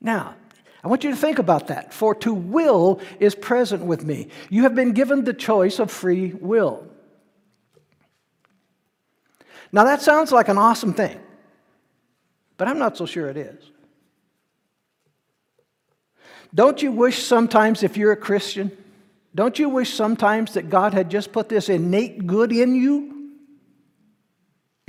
Now, 0.00 0.34
I 0.82 0.88
want 0.88 1.04
you 1.04 1.10
to 1.10 1.16
think 1.16 1.38
about 1.38 1.68
that. 1.68 1.94
For 1.94 2.12
to 2.16 2.34
will 2.34 3.00
is 3.20 3.36
present 3.36 3.84
with 3.84 4.04
me. 4.04 4.30
You 4.50 4.64
have 4.64 4.74
been 4.74 4.90
given 4.90 5.22
the 5.22 5.32
choice 5.32 5.78
of 5.78 5.92
free 5.92 6.32
will. 6.32 6.88
Now, 9.70 9.84
that 9.84 10.02
sounds 10.02 10.32
like 10.32 10.48
an 10.48 10.58
awesome 10.58 10.92
thing, 10.92 11.20
but 12.56 12.66
I'm 12.66 12.80
not 12.80 12.96
so 12.96 13.06
sure 13.06 13.28
it 13.28 13.36
is. 13.36 13.62
Don't 16.52 16.82
you 16.82 16.90
wish 16.90 17.22
sometimes, 17.22 17.84
if 17.84 17.96
you're 17.96 18.10
a 18.10 18.16
Christian, 18.16 18.76
don't 19.36 19.56
you 19.56 19.68
wish 19.68 19.94
sometimes 19.94 20.54
that 20.54 20.68
God 20.68 20.94
had 20.94 21.10
just 21.10 21.30
put 21.30 21.48
this 21.48 21.68
innate 21.68 22.26
good 22.26 22.50
in 22.50 22.74
you? 22.74 23.15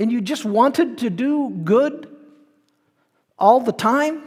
And 0.00 0.12
you 0.12 0.20
just 0.20 0.44
wanted 0.44 0.98
to 0.98 1.10
do 1.10 1.50
good 1.50 2.08
all 3.38 3.60
the 3.60 3.72
time? 3.72 4.22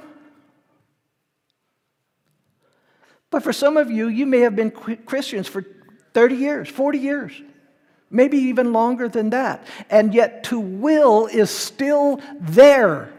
But 3.30 3.44
for 3.44 3.54
some 3.54 3.78
of 3.78 3.90
you, 3.90 4.08
you 4.08 4.26
may 4.26 4.40
have 4.42 4.56
been 4.56 4.72
Christians 4.72 5.48
for 5.48 5.66
30 6.14 6.36
years, 6.36 6.70
40 6.70 6.98
years, 7.00 7.42
maybe 8.10 8.38
even 8.38 8.74
longer 8.74 9.08
than 9.08 9.30
that. 9.30 9.66
And 9.90 10.14
yet, 10.14 10.44
to 10.46 10.60
will 10.60 11.28
is 11.28 11.50
still 11.50 12.20
there. 12.40 13.14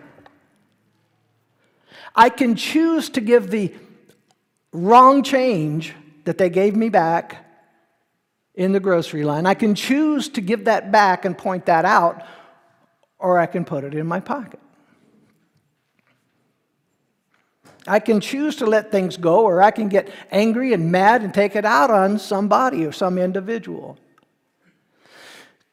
I 2.14 2.28
can 2.28 2.56
choose 2.56 3.08
to 3.10 3.22
give 3.22 3.50
the 3.50 3.72
wrong 4.72 5.22
change 5.22 5.94
that 6.24 6.36
they 6.36 6.50
gave 6.50 6.76
me 6.76 6.90
back 6.90 7.46
in 8.54 8.72
the 8.72 8.80
grocery 8.80 9.24
line. 9.24 9.46
I 9.46 9.54
can 9.54 9.74
choose 9.74 10.28
to 10.30 10.42
give 10.42 10.66
that 10.66 10.92
back 10.92 11.24
and 11.24 11.36
point 11.36 11.66
that 11.66 11.86
out, 11.86 12.22
or 13.22 13.38
I 13.38 13.46
can 13.46 13.64
put 13.64 13.84
it 13.84 13.94
in 13.94 14.06
my 14.06 14.20
pocket. 14.20 14.60
I 17.86 17.98
can 17.98 18.20
choose 18.20 18.56
to 18.56 18.66
let 18.66 18.92
things 18.92 19.16
go, 19.16 19.44
or 19.44 19.62
I 19.62 19.70
can 19.70 19.88
get 19.88 20.12
angry 20.30 20.72
and 20.72 20.92
mad 20.92 21.22
and 21.22 21.32
take 21.32 21.56
it 21.56 21.64
out 21.64 21.90
on 21.90 22.18
somebody 22.18 22.84
or 22.84 22.92
some 22.92 23.18
individual. 23.18 23.98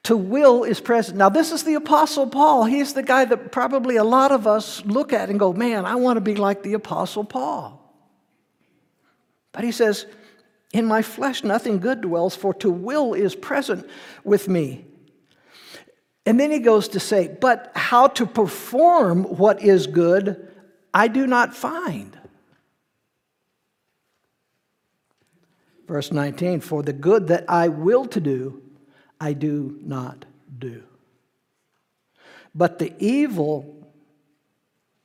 to 0.04 0.16
will 0.18 0.64
is 0.64 0.80
present. 0.80 1.18
Now, 1.18 1.30
this 1.30 1.52
is 1.52 1.64
the 1.64 1.76
Apostle 1.76 2.26
Paul. 2.28 2.64
He's 2.64 2.94
the 2.94 3.04
guy 3.04 3.26
that 3.26 3.52
probably 3.52 3.98
a 3.98 4.04
lot 4.04 4.32
of 4.32 4.48
us 4.48 4.84
look 4.86 5.14
at 5.14 5.30
and 5.30 5.38
go, 5.38 5.54
man, 5.54 5.86
I 5.86 5.96
want 5.96 6.18
to 6.18 6.22
be 6.22 6.36
like 6.36 6.64
the 6.64 6.74
Apostle 6.74 7.26
Paul. 7.26 7.80
But 9.52 9.64
he 9.64 9.72
says, 9.72 10.06
In 10.74 10.86
my 10.86 11.02
flesh, 11.02 11.44
nothing 11.44 11.80
good 11.80 12.02
dwells, 12.02 12.36
for 12.36 12.54
to 12.56 12.72
will 12.72 13.14
is 13.14 13.36
present 13.36 13.88
with 14.24 14.48
me. 14.48 14.86
And 16.30 16.40
then 16.40 16.52
he 16.52 16.60
goes 16.60 16.90
to 16.90 17.00
say, 17.00 17.28
But 17.28 17.72
how 17.74 18.06
to 18.06 18.28
perform 18.28 19.24
what 19.24 19.64
is 19.64 19.88
good, 19.88 20.48
I 20.94 21.08
do 21.08 21.26
not 21.26 21.56
find. 21.56 22.16
Verse 25.88 26.12
19, 26.12 26.60
For 26.60 26.84
the 26.84 26.94
good 26.94 27.30
that 27.30 27.46
I 27.50 27.70
will 27.70 28.06
to 28.06 28.20
do, 28.20 28.62
I 29.20 29.34
do 29.34 29.80
not 29.82 30.26
do. 30.56 30.84
But 32.54 32.78
the 32.78 32.94
evil 33.00 33.92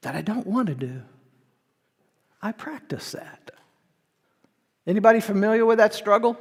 that 0.03 0.15
I 0.15 0.21
don't 0.21 0.47
want 0.47 0.67
to 0.67 0.75
do, 0.75 1.01
I 2.43 2.53
practice 2.53 3.13
that. 3.13 3.51
Anybody 4.87 5.21
familiar 5.21 5.65
with 5.65 5.79
that 5.79 5.95
struggle? 5.95 6.37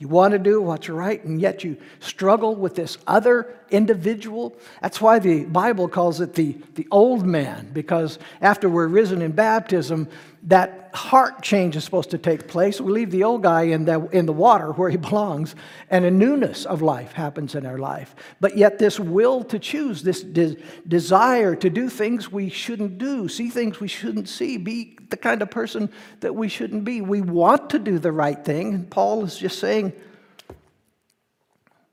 You 0.00 0.08
want 0.08 0.32
to 0.32 0.38
do 0.38 0.62
what's 0.62 0.88
right, 0.88 1.22
and 1.24 1.38
yet 1.38 1.62
you 1.62 1.76
struggle 2.00 2.56
with 2.56 2.74
this 2.74 2.96
other 3.06 3.54
individual. 3.70 4.56
That's 4.82 5.00
why 5.00 5.18
the 5.18 5.44
Bible 5.44 5.88
calls 5.88 6.20
it 6.20 6.34
the, 6.34 6.56
the 6.74 6.86
old 6.90 7.24
man, 7.24 7.70
because 7.72 8.18
after 8.40 8.68
we're 8.68 8.88
risen 8.88 9.22
in 9.22 9.32
baptism, 9.32 10.08
that 10.44 10.90
heart 10.94 11.42
change 11.42 11.76
is 11.76 11.84
supposed 11.84 12.10
to 12.10 12.18
take 12.18 12.48
place. 12.48 12.80
We 12.80 12.92
leave 12.92 13.10
the 13.10 13.24
old 13.24 13.42
guy 13.42 13.62
in 13.62 13.84
the, 13.84 14.06
in 14.08 14.26
the 14.26 14.32
water 14.32 14.72
where 14.72 14.90
he 14.90 14.96
belongs, 14.96 15.54
and 15.90 16.04
a 16.04 16.10
newness 16.10 16.64
of 16.64 16.82
life 16.82 17.12
happens 17.12 17.54
in 17.54 17.66
our 17.66 17.78
life. 17.78 18.14
But 18.40 18.56
yet, 18.56 18.78
this 18.78 18.98
will 18.98 19.44
to 19.44 19.58
choose, 19.58 20.02
this 20.02 20.22
de- 20.22 20.56
desire 20.88 21.54
to 21.56 21.70
do 21.70 21.88
things 21.88 22.32
we 22.32 22.48
shouldn't 22.48 22.98
do, 22.98 23.28
see 23.28 23.50
things 23.50 23.80
we 23.80 23.88
shouldn't 23.88 24.28
see, 24.28 24.56
be 24.56 24.96
the 25.10 25.16
kind 25.16 25.42
of 25.42 25.50
person 25.50 25.90
that 26.20 26.34
we 26.34 26.48
shouldn't 26.48 26.84
be. 26.84 27.00
We 27.00 27.20
want 27.20 27.70
to 27.70 27.78
do 27.78 27.98
the 27.98 28.12
right 28.12 28.42
thing, 28.42 28.74
and 28.74 28.90
Paul 28.90 29.24
is 29.24 29.36
just 29.36 29.58
saying, 29.58 29.92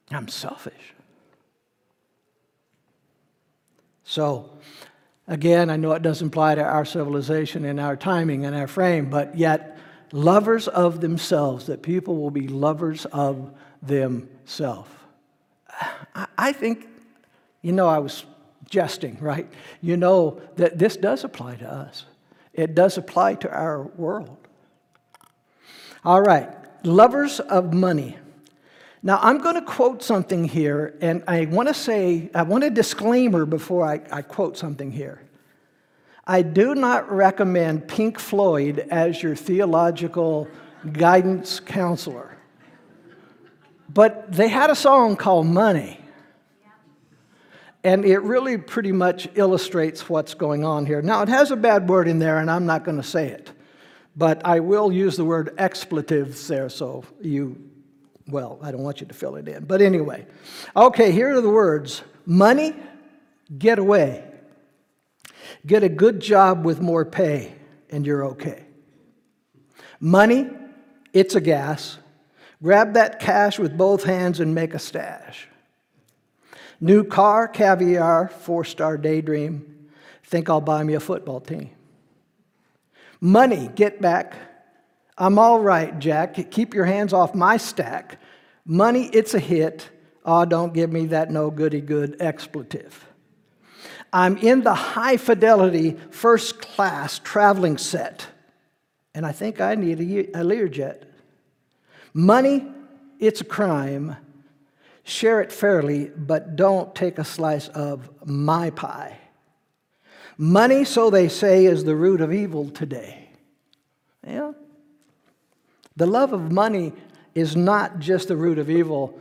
I'm 0.09 0.29
selfish. 0.29 0.93
So, 4.09 4.49
again, 5.27 5.69
I 5.69 5.75
know 5.75 5.91
it 5.91 6.01
doesn't 6.01 6.27
apply 6.27 6.55
to 6.55 6.63
our 6.63 6.85
civilization 6.85 7.65
and 7.65 7.77
our 7.77 7.97
timing 7.97 8.45
and 8.45 8.55
our 8.55 8.67
frame, 8.67 9.09
but 9.09 9.37
yet, 9.37 9.77
lovers 10.13 10.69
of 10.69 11.01
themselves, 11.01 11.65
that 11.65 11.81
people 11.81 12.15
will 12.15 12.31
be 12.31 12.47
lovers 12.47 13.05
of 13.07 13.51
themselves. 13.81 14.89
I- 16.37 16.53
think, 16.53 16.87
you 17.61 17.73
know, 17.73 17.89
I 17.89 17.99
was 17.99 18.23
jesting, 18.69 19.17
right? 19.19 19.45
You 19.81 19.97
know 19.97 20.39
that 20.55 20.79
this 20.79 20.95
does 20.95 21.25
apply 21.25 21.57
to 21.57 21.69
us, 21.69 22.05
it 22.53 22.75
does 22.75 22.97
apply 22.97 23.35
to 23.35 23.51
our 23.51 23.83
world. 23.83 24.37
All 26.05 26.21
right, 26.21 26.49
lovers 26.85 27.41
of 27.41 27.73
money. 27.73 28.17
Now, 29.03 29.19
I'm 29.21 29.37
going 29.37 29.55
to 29.55 29.61
quote 29.61 30.01
something 30.01 30.43
here, 30.43 30.97
and 31.01 31.23
I 31.27 31.45
want 31.45 31.67
to 31.67 31.73
say, 31.73 32.29
I 32.33 32.43
want 32.43 32.63
a 32.63 32.69
disclaimer 32.69 33.45
before 33.45 33.85
I, 33.85 34.01
I 34.11 34.21
quote 34.23 34.57
something 34.57 34.91
here. 34.91 35.21
I 36.25 36.41
do 36.41 36.75
not 36.75 37.09
recommend 37.11 37.87
Pink 37.87 38.19
Floyd 38.19 38.87
as 38.89 39.21
your 39.21 39.35
theological 39.35 40.47
guidance 40.91 41.59
counselor. 41.59 42.37
But 43.87 44.31
they 44.31 44.49
had 44.49 44.69
a 44.69 44.75
song 44.75 45.15
called 45.15 45.45
Money. 45.45 46.01
And 47.83 48.03
it 48.03 48.19
really 48.19 48.57
pretty 48.57 48.91
much 48.91 49.29
illustrates 49.35 50.09
what's 50.09 50.33
going 50.33 50.65
on 50.65 50.85
here. 50.85 51.01
Now, 51.01 51.21
it 51.21 51.29
has 51.29 51.51
a 51.51 51.55
bad 51.55 51.87
word 51.87 52.07
in 52.07 52.19
there, 52.19 52.39
and 52.39 52.51
I'm 52.51 52.65
not 52.65 52.83
going 52.83 52.97
to 52.97 53.07
say 53.07 53.29
it. 53.29 53.51
But 54.15 54.43
I 54.43 54.59
will 54.59 54.91
use 54.91 55.15
the 55.15 55.23
word 55.23 55.53
expletives 55.57 56.47
there, 56.47 56.67
so 56.67 57.05
you 57.21 57.66
well, 58.27 58.59
I 58.61 58.71
don't 58.71 58.83
want 58.83 59.01
you 59.01 59.07
to 59.07 59.13
fill 59.13 59.35
it 59.35 59.47
in. 59.47 59.65
But 59.65 59.81
anyway, 59.81 60.27
okay, 60.75 61.11
here 61.11 61.35
are 61.35 61.41
the 61.41 61.49
words 61.49 62.01
money, 62.25 62.75
get 63.57 63.79
away. 63.79 64.23
Get 65.65 65.83
a 65.83 65.89
good 65.89 66.19
job 66.19 66.65
with 66.65 66.81
more 66.81 67.05
pay, 67.05 67.53
and 67.89 68.05
you're 68.05 68.25
okay. 68.25 68.65
Money, 69.99 70.49
it's 71.13 71.35
a 71.35 71.41
gas. 71.41 71.97
Grab 72.61 72.93
that 72.93 73.19
cash 73.19 73.59
with 73.59 73.77
both 73.77 74.03
hands 74.03 74.39
and 74.39 74.53
make 74.53 74.73
a 74.73 74.79
stash. 74.79 75.47
New 76.79 77.03
car, 77.03 77.47
caviar, 77.47 78.27
four 78.27 78.63
star 78.63 78.97
daydream. 78.97 79.89
Think 80.23 80.49
I'll 80.49 80.61
buy 80.61 80.83
me 80.83 80.93
a 80.93 80.99
football 80.99 81.39
team. 81.39 81.71
Money, 83.19 83.69
get 83.73 84.01
back. 84.01 84.35
I'm 85.17 85.39
all 85.39 85.59
right, 85.59 85.97
Jack. 85.97 86.51
Keep 86.51 86.73
your 86.73 86.85
hands 86.85 87.11
off 87.11 87.33
my 87.33 87.57
stack. 87.57 88.19
Money, 88.65 89.09
it's 89.13 89.33
a 89.33 89.39
hit. 89.39 89.89
Oh, 90.23 90.45
don't 90.45 90.73
give 90.73 90.91
me 90.91 91.07
that 91.07 91.31
no 91.31 91.49
goody 91.49 91.81
good 91.81 92.17
expletive. 92.19 93.05
I'm 94.13 94.37
in 94.37 94.61
the 94.61 94.73
high 94.73 95.17
fidelity 95.17 95.97
first 96.11 96.59
class 96.59 97.19
traveling 97.19 97.77
set, 97.77 98.27
and 99.13 99.25
I 99.25 99.31
think 99.31 99.59
I 99.59 99.75
need 99.75 99.99
a, 99.99 100.39
a 100.39 100.43
Learjet. 100.43 101.03
Money, 102.13 102.67
it's 103.19 103.41
a 103.41 103.45
crime. 103.45 104.15
Share 105.03 105.41
it 105.41 105.51
fairly, 105.51 106.09
but 106.09 106.55
don't 106.55 106.93
take 106.93 107.17
a 107.17 107.23
slice 107.23 107.69
of 107.69 108.09
my 108.25 108.69
pie. 108.69 109.17
Money, 110.37 110.83
so 110.83 111.09
they 111.09 111.29
say, 111.29 111.65
is 111.65 111.83
the 111.83 111.95
root 111.95 112.21
of 112.21 112.31
evil 112.31 112.69
today. 112.69 113.29
Yeah. 114.25 114.51
The 115.97 116.05
love 116.05 116.31
of 116.31 116.51
money 116.51 116.93
is 117.35 117.55
not 117.55 117.99
just 117.99 118.29
the 118.29 118.37
root 118.37 118.59
of 118.59 118.69
evil 118.69 119.19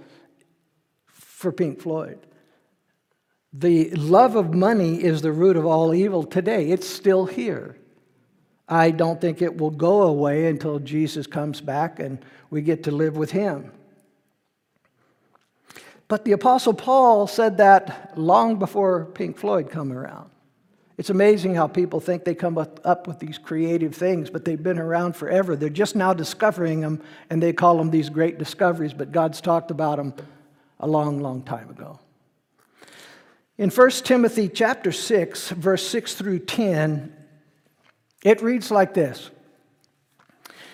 for 1.06 1.50
Pink 1.50 1.80
Floyd. 1.80 2.18
The 3.52 3.90
love 3.90 4.36
of 4.36 4.54
money 4.54 5.02
is 5.02 5.22
the 5.22 5.32
root 5.32 5.56
of 5.56 5.64
all 5.64 5.94
evil 5.94 6.22
today. 6.22 6.70
It's 6.70 6.86
still 6.86 7.24
here. 7.24 7.76
I 8.68 8.90
don't 8.90 9.20
think 9.20 9.40
it 9.40 9.56
will 9.56 9.70
go 9.70 10.02
away 10.02 10.46
until 10.46 10.78
Jesus 10.78 11.26
comes 11.26 11.60
back 11.60 11.98
and 11.98 12.18
we 12.50 12.60
get 12.60 12.84
to 12.84 12.90
live 12.90 13.16
with 13.16 13.30
him. 13.30 13.72
But 16.08 16.24
the 16.24 16.32
Apostle 16.32 16.74
Paul 16.74 17.26
said 17.26 17.56
that 17.56 18.12
long 18.18 18.58
before 18.58 19.06
Pink 19.06 19.38
Floyd 19.38 19.70
come 19.70 19.92
around. 19.92 20.30
It's 20.98 21.10
amazing 21.10 21.54
how 21.54 21.66
people 21.66 22.00
think 22.00 22.24
they 22.24 22.34
come 22.34 22.56
up 22.56 23.06
with 23.06 23.18
these 23.18 23.36
creative 23.36 23.94
things, 23.94 24.30
but 24.30 24.46
they've 24.46 24.62
been 24.62 24.78
around 24.78 25.14
forever. 25.14 25.54
They're 25.54 25.68
just 25.68 25.94
now 25.94 26.14
discovering 26.14 26.80
them, 26.80 27.02
and 27.28 27.42
they 27.42 27.52
call 27.52 27.76
them 27.76 27.90
these 27.90 28.08
great 28.08 28.38
discoveries, 28.38 28.94
but 28.94 29.12
God's 29.12 29.42
talked 29.42 29.70
about 29.70 29.98
them 29.98 30.14
a 30.80 30.86
long, 30.86 31.20
long 31.20 31.42
time 31.42 31.68
ago. 31.68 32.00
In 33.58 33.70
1 33.70 33.90
Timothy 33.90 34.48
chapter 34.48 34.90
6, 34.90 35.50
verse 35.50 35.86
6 35.86 36.14
through 36.14 36.40
10, 36.40 37.14
it 38.24 38.40
reads 38.42 38.70
like 38.70 38.94
this 38.94 39.30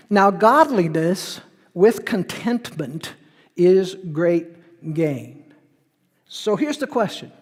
Now, 0.09 0.31
godliness 0.31 1.41
with 1.75 2.05
contentment 2.05 3.15
is 3.57 3.97
great 4.13 4.95
gain. 4.95 5.53
So 6.29 6.55
here's 6.55 6.79
the 6.79 6.87
question 6.87 7.33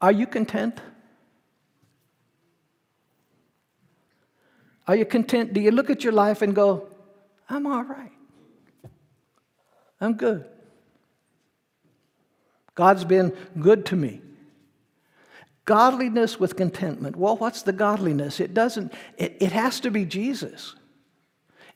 Are 0.00 0.12
you 0.12 0.26
content? 0.26 0.80
Are 4.86 4.96
you 4.96 5.04
content? 5.04 5.52
Do 5.52 5.60
you 5.60 5.70
look 5.70 5.90
at 5.90 6.02
your 6.02 6.12
life 6.12 6.42
and 6.42 6.54
go, 6.54 6.88
I'm 7.48 7.66
all 7.66 7.84
right? 7.84 8.12
I'm 10.00 10.14
good. 10.14 10.44
God's 12.74 13.04
been 13.04 13.36
good 13.60 13.86
to 13.86 13.96
me. 13.96 14.22
Godliness 15.64 16.40
with 16.40 16.56
contentment. 16.56 17.16
Well, 17.16 17.36
what's 17.36 17.62
the 17.62 17.72
godliness? 17.72 18.40
It 18.40 18.54
doesn't, 18.54 18.92
it, 19.18 19.36
it 19.40 19.52
has 19.52 19.80
to 19.80 19.90
be 19.90 20.04
Jesus. 20.04 20.74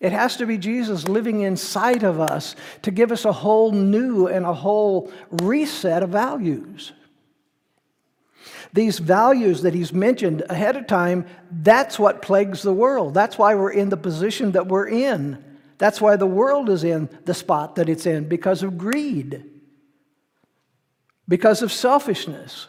It 0.00 0.12
has 0.12 0.36
to 0.38 0.46
be 0.46 0.58
Jesus 0.58 1.06
living 1.06 1.42
inside 1.42 2.02
of 2.02 2.20
us 2.20 2.56
to 2.82 2.90
give 2.90 3.12
us 3.12 3.24
a 3.24 3.32
whole 3.32 3.70
new 3.72 4.26
and 4.26 4.44
a 4.44 4.54
whole 4.54 5.12
reset 5.30 6.02
of 6.02 6.10
values. 6.10 6.92
These 8.74 8.98
values 8.98 9.62
that 9.62 9.72
he's 9.72 9.92
mentioned 9.92 10.42
ahead 10.50 10.74
of 10.74 10.88
time, 10.88 11.26
that's 11.48 11.96
what 11.96 12.22
plagues 12.22 12.62
the 12.62 12.72
world. 12.72 13.14
That's 13.14 13.38
why 13.38 13.54
we're 13.54 13.70
in 13.70 13.88
the 13.88 13.96
position 13.96 14.50
that 14.52 14.66
we're 14.66 14.88
in. 14.88 15.42
That's 15.78 16.00
why 16.00 16.16
the 16.16 16.26
world 16.26 16.68
is 16.68 16.82
in 16.82 17.08
the 17.24 17.34
spot 17.34 17.76
that 17.76 17.88
it's 17.88 18.04
in 18.04 18.28
because 18.28 18.64
of 18.64 18.76
greed, 18.76 19.44
because 21.28 21.62
of 21.62 21.70
selfishness, 21.70 22.66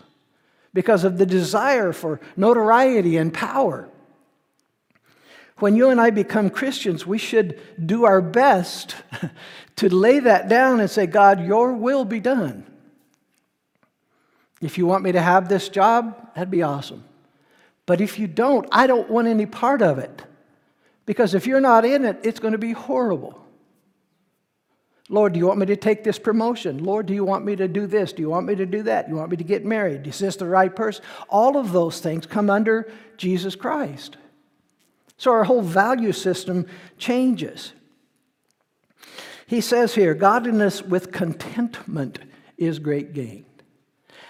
because 0.75 1.03
of 1.03 1.17
the 1.17 1.25
desire 1.25 1.91
for 1.91 2.21
notoriety 2.37 3.17
and 3.17 3.33
power. 3.33 3.89
When 5.57 5.75
you 5.75 5.89
and 5.89 5.99
I 5.99 6.11
become 6.11 6.51
Christians, 6.51 7.07
we 7.07 7.17
should 7.17 7.59
do 7.83 8.05
our 8.05 8.21
best 8.21 8.95
to 9.77 9.89
lay 9.89 10.19
that 10.19 10.49
down 10.49 10.79
and 10.79 10.89
say, 10.89 11.07
God, 11.07 11.43
your 11.43 11.73
will 11.73 12.05
be 12.05 12.19
done. 12.19 12.74
If 14.61 14.77
you 14.77 14.85
want 14.85 15.03
me 15.03 15.11
to 15.11 15.21
have 15.21 15.49
this 15.49 15.69
job, 15.69 16.33
that'd 16.33 16.51
be 16.51 16.63
awesome. 16.63 17.03
But 17.85 18.01
if 18.01 18.17
you 18.17 18.27
don't, 18.27 18.67
I 18.71 18.87
don't 18.87 19.09
want 19.09 19.27
any 19.27 19.45
part 19.45 19.81
of 19.81 19.99
it. 19.99 20.23
Because 21.05 21.35
if 21.35 21.45
you're 21.45 21.61
not 21.61 21.85
in 21.85 22.03
it, 22.05 22.19
it's 22.23 22.39
going 22.39 22.53
to 22.53 22.57
be 22.57 22.71
horrible. 22.71 23.41
Lord, 25.07 25.33
do 25.33 25.39
you 25.39 25.45
want 25.45 25.59
me 25.59 25.67
to 25.67 25.75
take 25.75 26.03
this 26.03 26.17
promotion? 26.17 26.83
Lord, 26.83 27.05
do 27.05 27.13
you 27.13 27.23
want 27.23 27.45
me 27.45 27.55
to 27.57 27.67
do 27.67 27.85
this? 27.85 28.11
Do 28.11 28.23
you 28.23 28.29
want 28.29 28.47
me 28.47 28.55
to 28.55 28.65
do 28.65 28.81
that? 28.83 29.05
Do 29.05 29.11
you 29.11 29.17
want 29.17 29.29
me 29.29 29.37
to 29.37 29.43
get 29.43 29.63
married? 29.63 30.07
Is 30.07 30.17
this 30.17 30.35
the 30.35 30.47
right 30.47 30.75
person? 30.75 31.05
All 31.29 31.57
of 31.57 31.71
those 31.71 31.99
things 31.99 32.25
come 32.25 32.49
under 32.49 32.91
Jesus 33.17 33.55
Christ. 33.55 34.17
So 35.17 35.31
our 35.31 35.43
whole 35.43 35.61
value 35.61 36.11
system 36.11 36.65
changes. 36.97 37.73
He 39.45 39.61
says 39.61 39.93
here, 39.93 40.15
godliness 40.15 40.81
with 40.81 41.11
contentment 41.11 42.17
is 42.57 42.79
great 42.79 43.13
gain. 43.13 43.45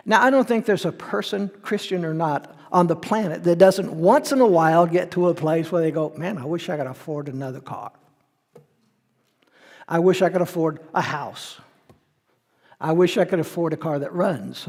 Now, 0.05 0.23
I 0.23 0.29
don't 0.29 0.47
think 0.47 0.65
there's 0.65 0.85
a 0.85 0.91
person, 0.91 1.49
Christian 1.63 2.05
or 2.05 2.13
not, 2.13 2.55
on 2.71 2.87
the 2.87 2.95
planet 2.95 3.43
that 3.43 3.57
doesn't 3.57 3.91
once 3.91 4.31
in 4.31 4.39
a 4.39 4.45
while 4.45 4.85
get 4.85 5.11
to 5.11 5.29
a 5.29 5.33
place 5.33 5.71
where 5.71 5.81
they 5.81 5.91
go, 5.91 6.13
Man, 6.17 6.37
I 6.37 6.45
wish 6.45 6.69
I 6.69 6.77
could 6.77 6.87
afford 6.87 7.27
another 7.27 7.59
car. 7.59 7.91
I 9.87 9.99
wish 9.99 10.21
I 10.21 10.29
could 10.29 10.41
afford 10.41 10.79
a 10.93 11.01
house. 11.01 11.59
I 12.79 12.91
wish 12.91 13.17
I 13.17 13.25
could 13.25 13.39
afford 13.39 13.73
a 13.73 13.77
car 13.77 13.99
that 13.99 14.13
runs. 14.13 14.67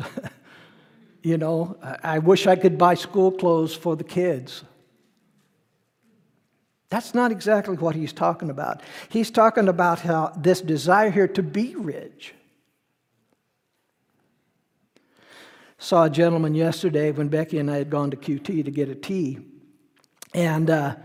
you 1.23 1.37
know, 1.37 1.77
I 2.03 2.19
wish 2.19 2.47
I 2.47 2.57
could 2.57 2.79
buy 2.79 2.95
school 2.95 3.33
clothes 3.33 3.75
for 3.75 3.97
the 3.97 4.05
kids. 4.05 4.63
That's 6.89 7.15
not 7.15 7.33
exactly 7.33 7.77
what 7.77 7.97
he's 7.97 8.13
talking 8.13 8.49
about. 8.49 8.83
He's 9.09 9.31
talking 9.31 9.69
about 9.69 10.01
how 10.01 10.33
this 10.37 10.61
desire 10.61 11.11
here 11.11 11.29
to 11.29 11.43
be 11.43 11.75
rich. 11.75 12.33
Saw 15.79 16.05
a 16.05 16.11
gentleman 16.11 16.55
yesterday 16.55 17.11
when 17.13 17.29
Becky 17.29 17.59
and 17.59 17.71
I 17.71 17.77
had 17.77 17.91
gone 17.91 18.11
to 18.11 18.17
QT 18.17 18.65
to 18.65 18.71
get 18.71 18.89
a 18.89 18.95
tea, 18.95 19.39
and 20.33 20.71
uh, 20.71 20.97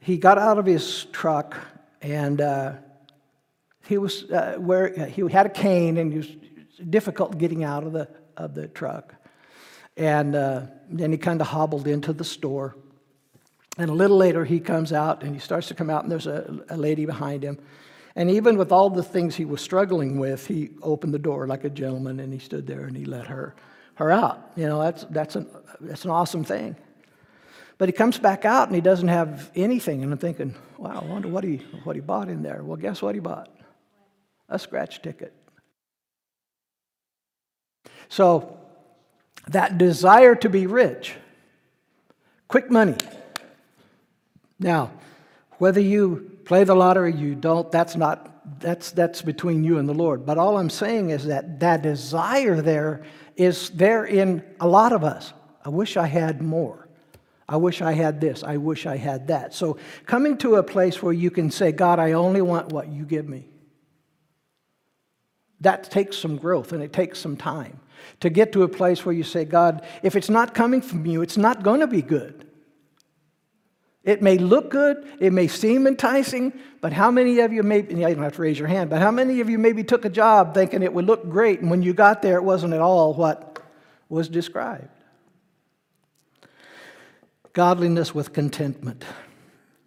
he 0.00 0.16
got 0.16 0.38
out 0.38 0.58
of 0.58 0.66
his 0.66 1.04
truck 1.12 1.56
and 2.00 2.40
uh, 2.40 2.72
he 3.86 3.98
was 3.98 4.24
uh, 4.30 4.56
where 4.58 4.88
he 5.06 5.22
had 5.30 5.46
a 5.46 5.50
cane 5.50 5.98
and 5.98 6.12
he 6.12 6.18
was 6.18 6.36
difficult 6.88 7.38
getting 7.38 7.64
out 7.64 7.84
of 7.84 7.92
the 7.92 8.08
of 8.36 8.54
the 8.54 8.68
truck, 8.68 9.14
and 9.96 10.34
uh, 10.34 10.62
then 10.88 11.12
he 11.12 11.18
kind 11.18 11.40
of 11.40 11.46
hobbled 11.46 11.86
into 11.86 12.12
the 12.12 12.24
store. 12.24 12.76
And 13.76 13.90
a 13.90 13.94
little 13.94 14.16
later, 14.16 14.44
he 14.44 14.60
comes 14.60 14.92
out 14.92 15.22
and 15.24 15.34
he 15.34 15.40
starts 15.40 15.68
to 15.68 15.74
come 15.74 15.90
out, 15.90 16.02
and 16.02 16.10
there's 16.10 16.28
a, 16.28 16.64
a 16.70 16.76
lady 16.76 17.06
behind 17.06 17.42
him. 17.42 17.58
And 18.16 18.30
even 18.30 18.56
with 18.56 18.70
all 18.70 18.90
the 18.90 19.02
things 19.02 19.34
he 19.34 19.44
was 19.44 19.60
struggling 19.60 20.18
with, 20.18 20.46
he 20.46 20.70
opened 20.82 21.12
the 21.12 21.18
door 21.18 21.46
like 21.46 21.64
a 21.64 21.70
gentleman 21.70 22.20
and 22.20 22.32
he 22.32 22.38
stood 22.38 22.66
there 22.66 22.84
and 22.84 22.96
he 22.96 23.04
let 23.04 23.26
her, 23.26 23.56
her 23.96 24.10
out. 24.10 24.52
You 24.56 24.66
know, 24.66 24.80
that's, 24.80 25.04
that's, 25.10 25.36
an, 25.36 25.48
that's 25.80 26.04
an 26.04 26.10
awesome 26.10 26.44
thing. 26.44 26.76
But 27.78 27.88
he 27.88 27.92
comes 27.92 28.18
back 28.18 28.44
out 28.44 28.68
and 28.68 28.74
he 28.74 28.80
doesn't 28.80 29.08
have 29.08 29.50
anything. 29.54 30.02
And 30.02 30.12
I'm 30.12 30.18
thinking, 30.18 30.54
wow, 30.78 31.00
I 31.02 31.04
wonder 31.04 31.28
what 31.28 31.44
he, 31.44 31.56
what 31.84 31.96
he 31.96 32.00
bought 32.00 32.28
in 32.28 32.42
there. 32.42 32.62
Well, 32.62 32.76
guess 32.76 33.02
what 33.02 33.14
he 33.14 33.20
bought? 33.20 33.48
A 34.48 34.58
scratch 34.58 35.02
ticket. 35.02 35.32
So, 38.08 38.58
that 39.48 39.76
desire 39.76 40.34
to 40.36 40.48
be 40.48 40.66
rich, 40.66 41.14
quick 42.48 42.70
money, 42.70 42.96
now, 44.58 44.92
whether 45.58 45.80
you 45.80 46.38
play 46.44 46.64
the 46.64 46.74
lottery 46.74 47.14
you 47.14 47.34
don't, 47.34 47.70
that's 47.70 47.96
not 47.96 48.30
that's 48.60 48.90
that's 48.92 49.22
between 49.22 49.64
you 49.64 49.78
and 49.78 49.88
the 49.88 49.94
Lord. 49.94 50.26
But 50.26 50.38
all 50.38 50.58
I'm 50.58 50.70
saying 50.70 51.10
is 51.10 51.26
that 51.26 51.60
that 51.60 51.82
desire 51.82 52.60
there 52.60 53.02
is 53.36 53.70
there 53.70 54.04
in 54.04 54.44
a 54.60 54.68
lot 54.68 54.92
of 54.92 55.04
us. 55.04 55.32
I 55.64 55.68
wish 55.68 55.96
I 55.96 56.06
had 56.06 56.42
more. 56.42 56.88
I 57.48 57.56
wish 57.56 57.82
I 57.82 57.92
had 57.92 58.20
this. 58.20 58.42
I 58.42 58.56
wish 58.56 58.86
I 58.86 58.96
had 58.96 59.28
that. 59.28 59.54
So 59.54 59.78
coming 60.06 60.38
to 60.38 60.56
a 60.56 60.62
place 60.62 61.02
where 61.02 61.12
you 61.12 61.30
can 61.30 61.50
say, 61.50 61.72
God, 61.72 61.98
I 61.98 62.12
only 62.12 62.40
want 62.40 62.72
what 62.72 62.88
you 62.88 63.04
give 63.04 63.28
me. 63.28 63.46
That 65.60 65.90
takes 65.90 66.16
some 66.16 66.36
growth 66.36 66.72
and 66.72 66.82
it 66.82 66.92
takes 66.92 67.18
some 67.18 67.36
time 67.36 67.80
to 68.20 68.30
get 68.30 68.52
to 68.52 68.62
a 68.62 68.68
place 68.68 69.04
where 69.04 69.14
you 69.14 69.22
say, 69.22 69.44
God, 69.44 69.84
if 70.02 70.16
it's 70.16 70.30
not 70.30 70.54
coming 70.54 70.80
from 70.80 71.06
you, 71.06 71.22
it's 71.22 71.36
not 71.36 71.62
going 71.62 71.80
to 71.80 71.86
be 71.86 72.02
good. 72.02 72.46
It 74.04 74.20
may 74.20 74.36
look 74.36 74.70
good, 74.70 75.06
it 75.18 75.32
may 75.32 75.48
seem 75.48 75.86
enticing, 75.86 76.52
but 76.82 76.92
how 76.92 77.10
many 77.10 77.40
of 77.40 77.54
you 77.54 77.62
maybe, 77.62 77.94
you 77.94 78.00
don't 78.02 78.18
have 78.18 78.36
to 78.36 78.42
raise 78.42 78.58
your 78.58 78.68
hand, 78.68 78.90
but 78.90 79.00
how 79.00 79.10
many 79.10 79.40
of 79.40 79.48
you 79.48 79.58
maybe 79.58 79.82
took 79.82 80.04
a 80.04 80.10
job 80.10 80.52
thinking 80.52 80.82
it 80.82 80.92
would 80.92 81.06
look 81.06 81.28
great, 81.30 81.60
and 81.60 81.70
when 81.70 81.82
you 81.82 81.94
got 81.94 82.20
there, 82.20 82.36
it 82.36 82.44
wasn't 82.44 82.74
at 82.74 82.80
all 82.80 83.14
what 83.14 83.62
was 84.10 84.28
described? 84.28 84.88
Godliness 87.54 88.14
with 88.14 88.34
contentment. 88.34 89.04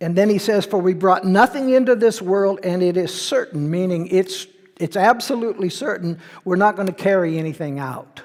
And 0.01 0.15
then 0.15 0.29
he 0.29 0.39
says, 0.39 0.65
For 0.65 0.79
we 0.79 0.95
brought 0.95 1.23
nothing 1.23 1.69
into 1.69 1.95
this 1.95 2.19
world, 2.19 2.59
and 2.63 2.81
it 2.81 2.97
is 2.97 3.13
certain, 3.13 3.69
meaning 3.69 4.07
it's, 4.07 4.47
it's 4.79 4.95
absolutely 4.95 5.69
certain 5.69 6.19
we're 6.43 6.55
not 6.55 6.75
going 6.75 6.87
to 6.87 6.93
carry 6.93 7.37
anything 7.37 7.77
out. 7.77 8.21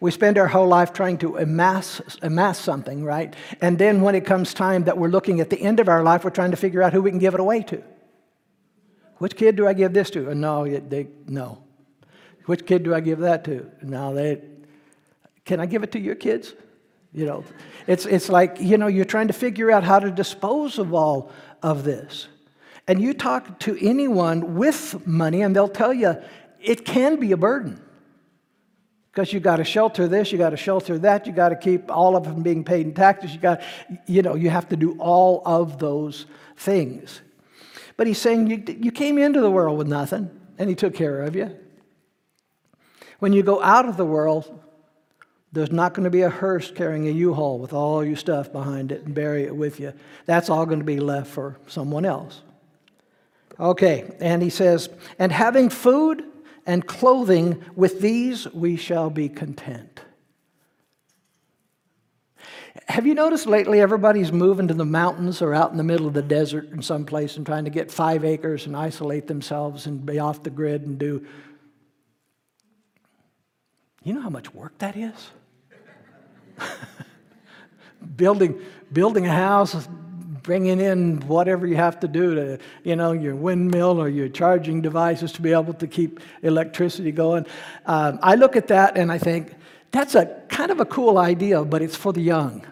We 0.00 0.10
spend 0.10 0.36
our 0.36 0.46
whole 0.46 0.66
life 0.66 0.92
trying 0.92 1.18
to 1.18 1.36
amass, 1.36 2.00
amass 2.22 2.58
something, 2.58 3.02
right? 3.02 3.34
And 3.60 3.78
then 3.78 4.02
when 4.02 4.14
it 4.14 4.26
comes 4.26 4.52
time 4.52 4.84
that 4.84 4.98
we're 4.98 5.08
looking 5.08 5.40
at 5.40 5.50
the 5.50 5.60
end 5.60 5.80
of 5.80 5.88
our 5.88 6.02
life, 6.02 6.24
we're 6.24 6.30
trying 6.30 6.50
to 6.50 6.56
figure 6.56 6.82
out 6.82 6.92
who 6.92 7.00
we 7.00 7.10
can 7.10 7.18
give 7.18 7.34
it 7.34 7.40
away 7.40 7.62
to. 7.64 7.82
Which 9.18 9.36
kid 9.36 9.56
do 9.56 9.66
I 9.66 9.72
give 9.72 9.94
this 9.94 10.10
to? 10.10 10.34
No, 10.34 10.66
they, 10.66 11.08
no. 11.26 11.62
Which 12.44 12.66
kid 12.66 12.82
do 12.82 12.94
I 12.94 13.00
give 13.00 13.20
that 13.20 13.44
to? 13.44 13.70
No, 13.82 14.14
they, 14.14 14.42
can 15.44 15.60
I 15.60 15.66
give 15.66 15.82
it 15.82 15.92
to 15.92 15.98
your 15.98 16.14
kids? 16.14 16.52
You 17.12 17.24
know, 17.24 17.44
it's, 17.86 18.04
it's 18.04 18.28
like, 18.28 18.60
you 18.60 18.76
know, 18.76 18.88
you're 18.88 19.06
trying 19.06 19.28
to 19.28 19.32
figure 19.32 19.70
out 19.70 19.84
how 19.84 19.98
to 19.98 20.10
dispose 20.10 20.78
of 20.78 20.92
all 20.92 21.32
of 21.62 21.84
this. 21.84 22.28
And 22.86 23.00
you 23.00 23.14
talk 23.14 23.58
to 23.60 23.78
anyone 23.80 24.54
with 24.54 25.06
money, 25.06 25.40
and 25.42 25.56
they'll 25.56 25.68
tell 25.68 25.94
you 25.94 26.16
it 26.60 26.84
can 26.84 27.18
be 27.18 27.32
a 27.32 27.36
burden 27.36 27.80
because 29.16 29.32
you 29.32 29.40
got 29.40 29.56
to 29.56 29.64
shelter 29.64 30.06
this, 30.06 30.30
you 30.30 30.36
got 30.36 30.50
to 30.50 30.58
shelter 30.58 30.98
that, 30.98 31.26
you 31.26 31.32
got 31.32 31.48
to 31.48 31.56
keep 31.56 31.90
all 31.90 32.16
of 32.16 32.24
them 32.24 32.42
being 32.42 32.62
paid 32.62 32.84
in 32.84 32.92
taxes. 32.92 33.32
You 33.32 33.40
got, 33.40 33.62
you 34.04 34.20
know, 34.20 34.34
you 34.34 34.50
have 34.50 34.68
to 34.68 34.76
do 34.76 34.94
all 34.98 35.40
of 35.46 35.78
those 35.78 36.26
things. 36.58 37.22
But 37.96 38.06
he's 38.06 38.18
saying 38.18 38.48
you, 38.48 38.62
you 38.78 38.92
came 38.92 39.16
into 39.16 39.40
the 39.40 39.50
world 39.50 39.78
with 39.78 39.86
nothing, 39.86 40.28
and 40.58 40.68
he 40.68 40.74
took 40.74 40.92
care 40.92 41.22
of 41.22 41.34
you. 41.34 41.56
When 43.18 43.32
you 43.32 43.42
go 43.42 43.62
out 43.62 43.88
of 43.88 43.96
the 43.96 44.04
world, 44.04 44.62
there's 45.50 45.72
not 45.72 45.94
going 45.94 46.04
to 46.04 46.10
be 46.10 46.20
a 46.20 46.28
hearse 46.28 46.70
carrying 46.70 47.08
a 47.08 47.12
U-Haul 47.12 47.58
with 47.58 47.72
all 47.72 48.04
your 48.04 48.16
stuff 48.16 48.52
behind 48.52 48.92
it 48.92 49.06
and 49.06 49.14
bury 49.14 49.44
it 49.44 49.56
with 49.56 49.80
you. 49.80 49.94
That's 50.26 50.50
all 50.50 50.66
going 50.66 50.80
to 50.80 50.84
be 50.84 51.00
left 51.00 51.28
for 51.30 51.56
someone 51.68 52.04
else. 52.04 52.42
Okay, 53.58 54.14
and 54.20 54.42
he 54.42 54.50
says, 54.50 54.90
and 55.18 55.32
having 55.32 55.70
food 55.70 56.22
and 56.66 56.86
clothing, 56.86 57.64
with 57.74 58.00
these 58.00 58.46
we 58.52 58.76
shall 58.76 59.08
be 59.08 59.28
content. 59.28 60.00
Have 62.88 63.06
you 63.06 63.14
noticed 63.14 63.46
lately 63.46 63.80
everybody's 63.80 64.30
moving 64.30 64.68
to 64.68 64.74
the 64.74 64.84
mountains 64.84 65.42
or 65.42 65.54
out 65.54 65.70
in 65.70 65.76
the 65.76 65.84
middle 65.84 66.06
of 66.06 66.14
the 66.14 66.22
desert 66.22 66.70
in 66.70 66.82
some 66.82 67.04
place 67.04 67.36
and 67.36 67.44
trying 67.44 67.64
to 67.64 67.70
get 67.70 67.90
five 67.90 68.24
acres 68.24 68.66
and 68.66 68.76
isolate 68.76 69.26
themselves 69.26 69.86
and 69.86 70.04
be 70.06 70.18
off 70.18 70.42
the 70.42 70.50
grid 70.50 70.82
and 70.82 70.98
do. 70.98 71.26
You 74.04 74.14
know 74.14 74.20
how 74.20 74.30
much 74.30 74.54
work 74.54 74.78
that 74.78 74.96
is? 74.96 75.30
building, 78.16 78.60
building 78.92 79.26
a 79.26 79.32
house, 79.32 79.88
bringing 80.46 80.80
in 80.80 81.18
whatever 81.26 81.66
you 81.66 81.74
have 81.74 81.98
to 81.98 82.06
do 82.06 82.36
to, 82.36 82.58
you 82.84 82.94
know, 82.94 83.10
your 83.10 83.34
windmill 83.34 84.00
or 84.00 84.08
your 84.08 84.28
charging 84.28 84.80
devices 84.80 85.32
to 85.32 85.42
be 85.42 85.52
able 85.52 85.74
to 85.74 85.88
keep 85.88 86.20
electricity 86.42 87.10
going. 87.10 87.44
Um, 87.84 88.20
I 88.22 88.36
look 88.36 88.54
at 88.54 88.68
that 88.68 88.96
and 88.96 89.10
I 89.10 89.18
think, 89.18 89.52
that's 89.90 90.14
a 90.14 90.26
kind 90.48 90.70
of 90.70 90.78
a 90.78 90.84
cool 90.84 91.18
idea, 91.18 91.64
but 91.64 91.82
it's 91.82 91.96
for 91.96 92.12
the 92.12 92.20
young. 92.20 92.64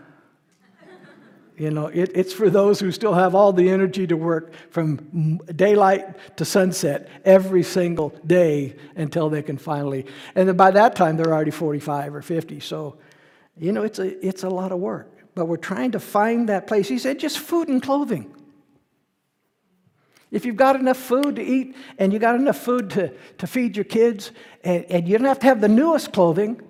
You 1.57 1.71
know, 1.71 1.87
it, 1.87 2.11
it's 2.15 2.33
for 2.33 2.51
those 2.51 2.81
who 2.81 2.93
still 2.93 3.15
have 3.15 3.35
all 3.35 3.53
the 3.53 3.71
energy 3.71 4.07
to 4.09 4.17
work 4.17 4.53
from 4.71 5.39
daylight 5.55 6.37
to 6.37 6.45
sunset 6.45 7.09
every 7.25 7.63
single 7.63 8.11
day 8.27 8.77
until 8.97 9.31
they 9.31 9.43
can 9.43 9.57
finally. 9.57 10.07
And 10.35 10.49
then 10.49 10.57
by 10.57 10.73
that 10.73 10.97
time, 10.97 11.17
they're 11.17 11.33
already 11.33 11.53
45 11.53 12.15
or 12.15 12.23
50. 12.23 12.61
So, 12.61 12.99
you 13.57 13.73
know, 13.73 13.83
it's 13.83 13.99
a, 14.01 14.27
it's 14.27 14.43
a 14.43 14.51
lot 14.51 14.71
of 14.71 14.79
work 14.81 15.14
but 15.35 15.47
we're 15.47 15.57
trying 15.57 15.93
to 15.93 16.01
find 16.01 16.49
that 16.49 16.67
place. 16.67 16.89
He 16.89 16.99
said, 16.99 17.19
just 17.19 17.39
food 17.39 17.69
and 17.69 17.83
clothing. 17.83 18.35
If 20.31 20.45
you've 20.45 20.57
got 20.57 20.77
enough 20.77 20.97
food 20.97 21.37
to 21.37 21.43
eat 21.43 21.77
and 21.99 22.13
you 22.13 22.19
got 22.19 22.35
enough 22.35 22.59
food 22.59 22.91
to, 22.91 23.13
to 23.39 23.47
feed 23.47 23.77
your 23.77 23.85
kids, 23.85 24.33
and, 24.65 24.85
and 24.87 25.09
you 25.09 25.17
don't 25.17 25.29
have 25.29 25.39
to 25.41 25.47
have 25.47 25.61
the 25.61 25.69
newest 25.69 26.13
clothing, 26.13 26.61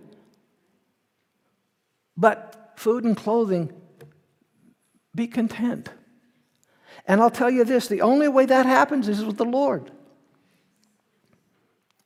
but 2.16 2.72
food 2.76 3.04
and 3.04 3.16
clothing 3.16 3.72
Be 5.14 5.26
content. 5.26 5.88
And 7.06 7.20
I'll 7.20 7.30
tell 7.30 7.50
you 7.50 7.64
this 7.64 7.86
the 7.86 8.02
only 8.02 8.28
way 8.28 8.46
that 8.46 8.66
happens 8.66 9.08
is 9.08 9.24
with 9.24 9.36
the 9.36 9.44
Lord. 9.44 9.90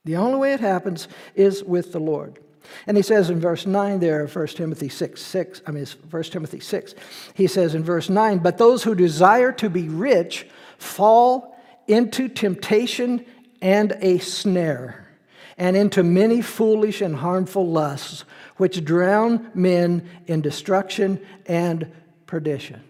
The 0.05 0.17
only 0.17 0.39
way 0.39 0.53
it 0.53 0.61
happens 0.61 1.09
is 1.35 1.63
with 1.63 1.93
the 1.93 2.01
Lord. 2.01 2.39
And 2.87 2.97
he 2.97 3.03
says 3.03 3.31
in 3.31 3.41
verse 3.41 3.67
9 3.67 4.01
there, 4.01 4.27
1 4.27 4.47
Timothy 4.49 4.89
6, 4.89 5.21
6, 5.21 5.63
I 5.67 5.71
mean, 5.71 5.83
it's 5.83 5.93
1 5.93 6.23
Timothy 6.25 6.61
6, 6.61 6.95
he 7.35 7.47
says 7.47 7.75
in 7.75 7.85
verse 7.85 8.09
9, 8.09 8.39
but 8.39 8.59
those 8.59 8.83
who 8.83 8.95
desire 8.95 9.53
to 9.53 9.69
be 9.69 9.89
rich 9.89 10.47
fall 10.79 11.57
into 11.87 12.29
temptation 12.29 13.25
and 13.61 13.97
a 14.01 14.19
snare, 14.19 15.09
and 15.57 15.77
into 15.77 16.03
many 16.03 16.41
foolish 16.41 17.01
and 17.01 17.17
harmful 17.17 17.67
lusts, 17.67 18.25
which 18.57 18.85
drown 18.85 19.51
men 19.55 20.09
in 20.27 20.41
destruction 20.41 21.21
and 21.47 21.91
perdition. 22.27 22.83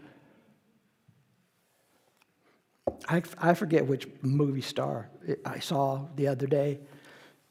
I, 3.09 3.23
I 3.39 3.55
forget 3.55 3.87
which 3.87 4.07
movie 4.23 4.61
star 4.61 5.09
I 5.45 5.61
saw 5.61 6.07
the 6.17 6.29
other 6.29 6.47
day, 6.47 6.81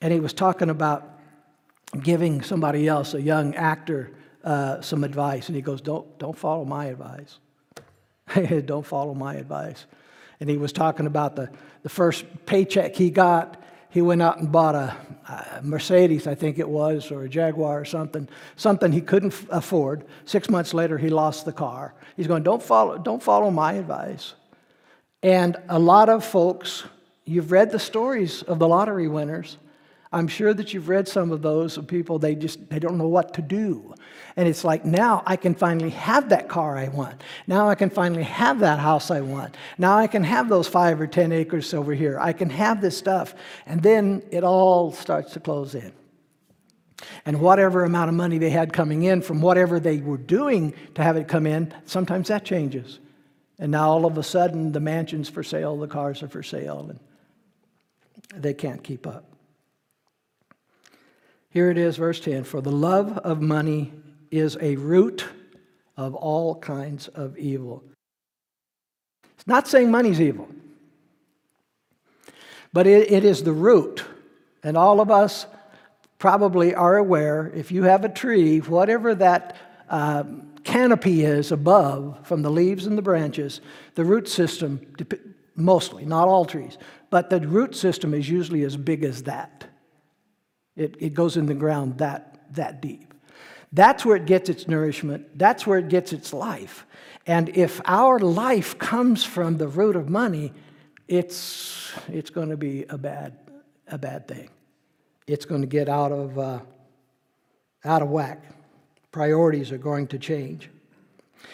and 0.01 0.13
he 0.13 0.19
was 0.19 0.33
talking 0.33 0.69
about 0.69 1.16
giving 2.01 2.41
somebody 2.41 2.87
else, 2.87 3.13
a 3.13 3.21
young 3.21 3.55
actor, 3.55 4.11
uh, 4.43 4.81
some 4.81 5.03
advice, 5.03 5.47
and 5.47 5.55
he 5.55 5.61
goes, 5.61 5.81
"Don't 5.81 6.17
don't 6.19 6.37
follow 6.37 6.65
my 6.65 6.85
advice. 6.85 7.39
don't 8.65 8.85
follow 8.85 9.13
my 9.13 9.35
advice." 9.35 9.85
And 10.39 10.49
he 10.49 10.57
was 10.57 10.71
talking 10.71 11.05
about 11.05 11.35
the 11.35 11.49
the 11.83 11.89
first 11.89 12.25
paycheck 12.45 12.95
he 12.95 13.09
got. 13.09 13.61
He 13.89 14.01
went 14.01 14.21
out 14.21 14.39
and 14.39 14.51
bought 14.51 14.75
a, 14.75 14.95
a 15.27 15.61
Mercedes, 15.63 16.27
I 16.27 16.35
think 16.35 16.59
it 16.59 16.67
was, 16.67 17.09
or 17.09 17.23
a 17.23 17.29
Jaguar 17.29 17.79
or 17.79 17.85
something, 17.85 18.27
something 18.55 18.91
he 18.91 19.01
couldn't 19.01 19.33
f- 19.33 19.45
afford. 19.49 20.05
Six 20.25 20.49
months 20.49 20.73
later, 20.73 20.97
he 20.97 21.09
lost 21.09 21.45
the 21.45 21.53
car. 21.53 21.93
He's 22.15 22.27
going, 22.27 22.43
"Don't 22.43 22.61
follow 22.61 22.97
don't 22.97 23.23
follow 23.23 23.49
my 23.49 23.73
advice." 23.73 24.33
And 25.23 25.57
a 25.67 25.79
lot 25.79 26.09
of 26.09 26.23
folks, 26.23 26.83
you've 27.25 27.51
read 27.51 27.71
the 27.71 27.79
stories 27.79 28.43
of 28.43 28.59
the 28.59 28.67
lottery 28.67 29.07
winners. 29.07 29.57
I'm 30.11 30.27
sure 30.27 30.53
that 30.53 30.73
you've 30.73 30.87
read 30.87 31.07
some 31.07 31.31
of 31.31 31.41
those 31.41 31.77
of 31.77 31.87
people 31.87 32.17
they 32.17 32.35
just 32.35 32.69
they 32.69 32.79
don't 32.79 32.97
know 32.97 33.07
what 33.07 33.33
to 33.35 33.41
do. 33.41 33.93
And 34.35 34.47
it's 34.47 34.63
like 34.63 34.85
now 34.85 35.23
I 35.25 35.35
can 35.35 35.55
finally 35.55 35.89
have 35.89 36.29
that 36.29 36.47
car 36.47 36.77
I 36.77 36.87
want. 36.87 37.21
Now 37.47 37.67
I 37.67 37.75
can 37.75 37.89
finally 37.89 38.23
have 38.23 38.59
that 38.59 38.79
house 38.79 39.11
I 39.11 39.21
want. 39.21 39.57
Now 39.77 39.97
I 39.97 40.07
can 40.07 40.23
have 40.23 40.47
those 40.47 40.67
5 40.67 41.01
or 41.01 41.07
10 41.07 41.31
acres 41.31 41.73
over 41.73 41.93
here. 41.93 42.17
I 42.19 42.33
can 42.33 42.49
have 42.49 42.79
this 42.79 42.97
stuff. 42.97 43.35
And 43.65 43.81
then 43.81 44.23
it 44.31 44.43
all 44.43 44.91
starts 44.91 45.33
to 45.33 45.39
close 45.39 45.75
in. 45.75 45.91
And 47.25 47.41
whatever 47.41 47.83
amount 47.83 48.09
of 48.09 48.15
money 48.15 48.37
they 48.37 48.49
had 48.49 48.73
coming 48.73 49.03
in 49.03 49.21
from 49.21 49.41
whatever 49.41 49.79
they 49.79 49.97
were 49.97 50.17
doing 50.17 50.73
to 50.95 51.03
have 51.03 51.17
it 51.17 51.27
come 51.27 51.45
in, 51.45 51.73
sometimes 51.85 52.29
that 52.29 52.45
changes. 52.45 52.99
And 53.59 53.71
now 53.71 53.89
all 53.89 54.05
of 54.05 54.17
a 54.17 54.23
sudden, 54.23 54.71
the 54.71 54.79
mansion's 54.79 55.29
for 55.29 55.43
sale, 55.43 55.77
the 55.77 55.87
cars 55.87 56.23
are 56.23 56.27
for 56.27 56.43
sale, 56.43 56.89
and 56.89 56.99
they 58.41 58.53
can't 58.53 58.83
keep 58.83 59.05
up. 59.05 59.36
Here 61.57 61.71
it 61.71 61.79
is, 61.79 61.97
verse 61.97 62.19
10 62.19 62.43
For 62.43 62.61
the 62.61 62.71
love 62.71 63.17
of 63.17 63.41
money 63.41 63.91
is 64.29 64.59
a 64.61 64.75
root 64.75 65.25
of 65.97 66.13
all 66.13 66.53
kinds 66.53 67.07
of 67.07 67.35
evil. 67.35 67.83
It's 69.33 69.47
not 69.47 69.67
saying 69.67 69.89
money's 69.89 70.21
evil, 70.21 70.47
but 72.73 72.85
it, 72.85 73.11
it 73.11 73.25
is 73.25 73.41
the 73.41 73.53
root. 73.53 74.03
And 74.61 74.77
all 74.77 75.01
of 75.01 75.09
us 75.09 75.47
probably 76.19 76.75
are 76.75 76.97
aware 76.97 77.51
if 77.55 77.71
you 77.71 77.81
have 77.85 78.05
a 78.05 78.09
tree, 78.09 78.59
whatever 78.59 79.15
that 79.15 79.57
um, 79.89 80.53
canopy 80.63 81.25
is 81.25 81.51
above 81.51 82.19
from 82.21 82.43
the 82.43 82.51
leaves 82.51 82.85
and 82.85 82.95
the 82.95 83.01
branches, 83.01 83.61
the 83.95 84.05
root 84.05 84.27
system, 84.27 84.79
mostly, 85.55 86.05
not 86.05 86.27
all 86.27 86.45
trees, 86.45 86.77
but 87.09 87.31
the 87.31 87.39
root 87.39 87.75
system 87.75 88.13
is 88.13 88.29
usually 88.29 88.61
as 88.61 88.77
big 88.77 89.03
as 89.03 89.23
that. 89.23 89.66
It, 90.77 90.95
it 90.99 91.13
goes 91.13 91.35
in 91.35 91.47
the 91.47 91.53
ground 91.53 91.97
that, 91.97 92.39
that 92.51 92.81
deep. 92.81 93.13
That's 93.73 94.05
where 94.05 94.15
it 94.15 94.25
gets 94.25 94.49
its 94.49 94.67
nourishment, 94.67 95.37
that's 95.37 95.67
where 95.67 95.79
it 95.79 95.89
gets 95.89 96.13
its 96.13 96.31
life. 96.31 96.85
And 97.25 97.49
if 97.49 97.81
our 97.83 98.19
life 98.19 98.77
comes 98.77 99.25
from 99.25 99.57
the 99.57 99.67
root 99.67 99.97
of 99.97 100.09
money, 100.09 100.53
it's, 101.09 101.91
it's 102.07 102.29
going 102.29 102.49
to 102.49 102.57
be 102.57 102.85
a 102.85 102.97
bad, 102.97 103.37
a 103.89 103.97
bad 103.97 104.29
thing. 104.29 104.49
It's 105.25 105.43
going 105.43 105.59
to 105.59 105.67
get 105.67 105.89
out 105.89 106.13
of, 106.13 106.39
uh, 106.39 106.59
out 107.83 108.01
of 108.01 108.09
whack 108.09 108.45
priorities 109.17 109.71
are 109.71 109.79
going 109.79 110.05
to 110.05 110.19
change. 110.19 110.69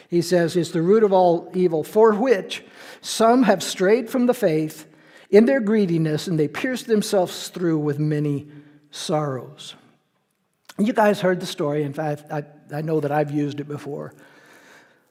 He 0.09 0.21
says, 0.21 0.57
It's 0.57 0.71
the 0.71 0.81
root 0.81 1.03
of 1.03 1.13
all 1.13 1.49
evil, 1.53 1.81
for 1.81 2.13
which 2.13 2.61
some 2.99 3.43
have 3.43 3.63
strayed 3.63 4.09
from 4.09 4.25
the 4.25 4.33
faith 4.33 4.85
in 5.29 5.45
their 5.45 5.61
greediness, 5.61 6.27
and 6.27 6.37
they 6.37 6.49
pierced 6.49 6.87
themselves 6.87 7.47
through 7.47 7.77
with 7.77 7.99
many 7.99 8.47
sorrows. 8.93 9.73
You 10.77 10.93
guys 10.93 11.19
heard 11.19 11.39
the 11.39 11.45
story. 11.45 11.83
In 11.83 11.93
fact, 11.93 12.23
I, 12.31 12.43
I 12.71 12.81
know 12.81 12.99
that 12.99 13.11
I've 13.11 13.31
used 13.31 13.59
it 13.59 13.67
before 13.67 14.13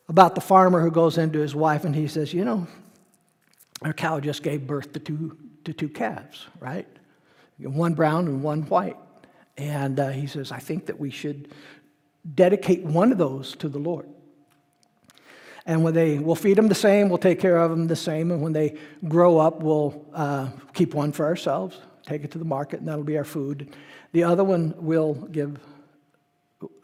about 0.08 0.34
the 0.34 0.40
farmer 0.40 0.80
who 0.80 0.90
goes 0.90 1.18
into 1.18 1.40
his 1.40 1.54
wife 1.54 1.84
and 1.84 1.94
he 1.94 2.06
says, 2.06 2.32
You 2.32 2.44
know, 2.44 2.66
our 3.82 3.92
cow 3.92 4.20
just 4.20 4.42
gave 4.42 4.66
birth 4.66 4.92
to 4.92 5.00
two, 5.00 5.36
to 5.64 5.72
two 5.72 5.88
calves, 5.88 6.46
right? 6.60 6.86
One 7.58 7.94
brown 7.94 8.26
and 8.28 8.42
one 8.42 8.62
white. 8.62 8.96
And 9.58 9.98
uh, 10.00 10.10
he 10.10 10.26
says, 10.26 10.52
I 10.52 10.58
think 10.58 10.86
that 10.86 10.98
we 10.98 11.10
should 11.10 11.52
dedicate 12.34 12.84
one 12.84 13.12
of 13.12 13.18
those 13.18 13.56
to 13.56 13.68
the 13.68 13.78
Lord. 13.78 14.08
And 15.66 15.84
when 15.84 15.94
they, 15.94 16.18
we'll 16.18 16.34
feed 16.34 16.56
them 16.56 16.68
the 16.68 16.74
same, 16.74 17.08
we'll 17.08 17.18
take 17.18 17.38
care 17.38 17.58
of 17.58 17.70
them 17.70 17.86
the 17.86 17.94
same, 17.96 18.32
and 18.32 18.42
when 18.42 18.52
they 18.52 18.76
grow 19.06 19.38
up, 19.38 19.60
we'll 19.60 20.04
uh, 20.12 20.48
keep 20.74 20.92
one 20.92 21.12
for 21.12 21.24
ourselves, 21.24 21.78
take 22.04 22.24
it 22.24 22.30
to 22.32 22.38
the 22.38 22.44
market, 22.44 22.80
and 22.80 22.88
that'll 22.88 23.04
be 23.04 23.16
our 23.16 23.24
food. 23.24 23.74
The 24.12 24.24
other 24.24 24.44
one 24.44 24.74
we'll 24.78 25.14
give 25.14 25.58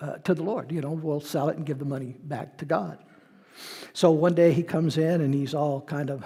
uh, 0.00 0.16
to 0.18 0.34
the 0.34 0.42
Lord. 0.42 0.72
You 0.72 0.80
know, 0.80 0.90
we'll 0.90 1.20
sell 1.20 1.48
it 1.48 1.56
and 1.56 1.66
give 1.66 1.78
the 1.78 1.84
money 1.84 2.16
back 2.24 2.56
to 2.58 2.64
God. 2.64 2.98
So 3.92 4.10
one 4.10 4.34
day 4.34 4.52
he 4.52 4.62
comes 4.62 4.98
in 4.98 5.20
and 5.20 5.34
he's 5.34 5.54
all 5.54 5.80
kind 5.80 6.10
of 6.10 6.24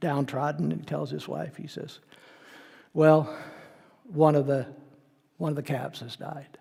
downtrodden, 0.00 0.72
and 0.72 0.80
he 0.80 0.86
tells 0.86 1.10
his 1.10 1.28
wife, 1.28 1.56
he 1.56 1.66
says, 1.66 1.98
"Well, 2.94 3.34
one 4.04 4.34
of 4.34 4.46
the 4.46 4.66
one 5.36 5.50
of 5.50 5.56
the 5.56 5.62
calves 5.62 6.00
has 6.00 6.16
died." 6.16 6.58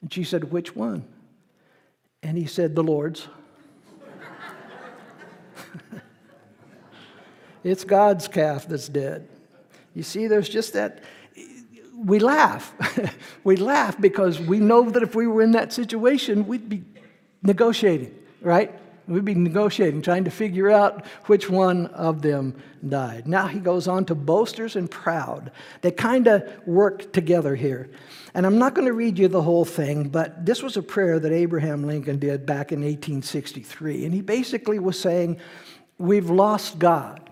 And 0.00 0.12
she 0.12 0.24
said, 0.24 0.50
Which 0.50 0.74
one? 0.74 1.04
And 2.22 2.36
he 2.36 2.46
said, 2.46 2.74
The 2.74 2.82
Lord's. 2.82 3.28
it's 7.64 7.84
God's 7.84 8.28
calf 8.28 8.66
that's 8.66 8.88
dead. 8.88 9.28
You 9.94 10.02
see, 10.02 10.26
there's 10.26 10.48
just 10.48 10.72
that. 10.74 11.02
We 11.96 12.18
laugh. 12.18 12.72
we 13.44 13.56
laugh 13.56 14.00
because 14.00 14.40
we 14.40 14.58
know 14.58 14.88
that 14.90 15.02
if 15.02 15.14
we 15.14 15.26
were 15.26 15.42
in 15.42 15.52
that 15.52 15.72
situation, 15.72 16.46
we'd 16.46 16.68
be 16.68 16.82
negotiating, 17.42 18.14
right? 18.40 18.78
We'd 19.06 19.24
be 19.24 19.34
negotiating, 19.34 20.02
trying 20.02 20.24
to 20.24 20.30
figure 20.30 20.70
out 20.70 21.04
which 21.26 21.50
one 21.50 21.86
of 21.86 22.22
them 22.22 22.54
died. 22.88 23.26
Now 23.26 23.48
he 23.48 23.58
goes 23.58 23.88
on 23.88 24.04
to 24.06 24.14
boasters 24.14 24.76
and 24.76 24.88
proud. 24.90 25.50
They 25.80 25.90
kind 25.90 26.28
of 26.28 26.48
work 26.66 27.12
together 27.12 27.56
here. 27.56 27.90
And 28.34 28.46
I'm 28.46 28.58
not 28.58 28.74
going 28.74 28.86
to 28.86 28.92
read 28.92 29.18
you 29.18 29.26
the 29.26 29.42
whole 29.42 29.64
thing, 29.64 30.08
but 30.08 30.46
this 30.46 30.62
was 30.62 30.76
a 30.76 30.82
prayer 30.82 31.18
that 31.18 31.32
Abraham 31.32 31.84
Lincoln 31.84 32.18
did 32.18 32.46
back 32.46 32.70
in 32.70 32.80
1863. 32.80 34.04
And 34.04 34.14
he 34.14 34.20
basically 34.20 34.78
was 34.78 34.98
saying, 34.98 35.38
We've 35.98 36.30
lost 36.30 36.78
God. 36.78 37.29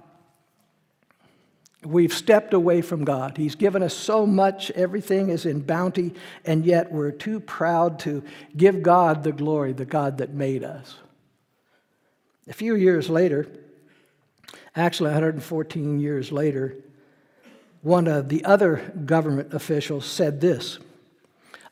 We've 1.84 2.12
stepped 2.12 2.54
away 2.54 2.82
from 2.82 3.04
God. 3.04 3.36
He's 3.36 3.54
given 3.54 3.82
us 3.82 3.94
so 3.94 4.26
much, 4.26 4.70
everything 4.72 5.28
is 5.28 5.46
in 5.46 5.60
bounty, 5.60 6.12
and 6.44 6.66
yet 6.66 6.90
we're 6.90 7.12
too 7.12 7.38
proud 7.38 8.00
to 8.00 8.24
give 8.56 8.82
God 8.82 9.22
the 9.22 9.32
glory, 9.32 9.72
the 9.72 9.84
God 9.84 10.18
that 10.18 10.34
made 10.34 10.64
us. 10.64 10.96
A 12.48 12.52
few 12.52 12.74
years 12.74 13.08
later, 13.08 13.46
actually 14.74 15.10
114 15.10 16.00
years 16.00 16.32
later, 16.32 16.76
one 17.82 18.08
of 18.08 18.28
the 18.28 18.44
other 18.44 18.92
government 19.04 19.54
officials 19.54 20.04
said 20.04 20.40
this 20.40 20.78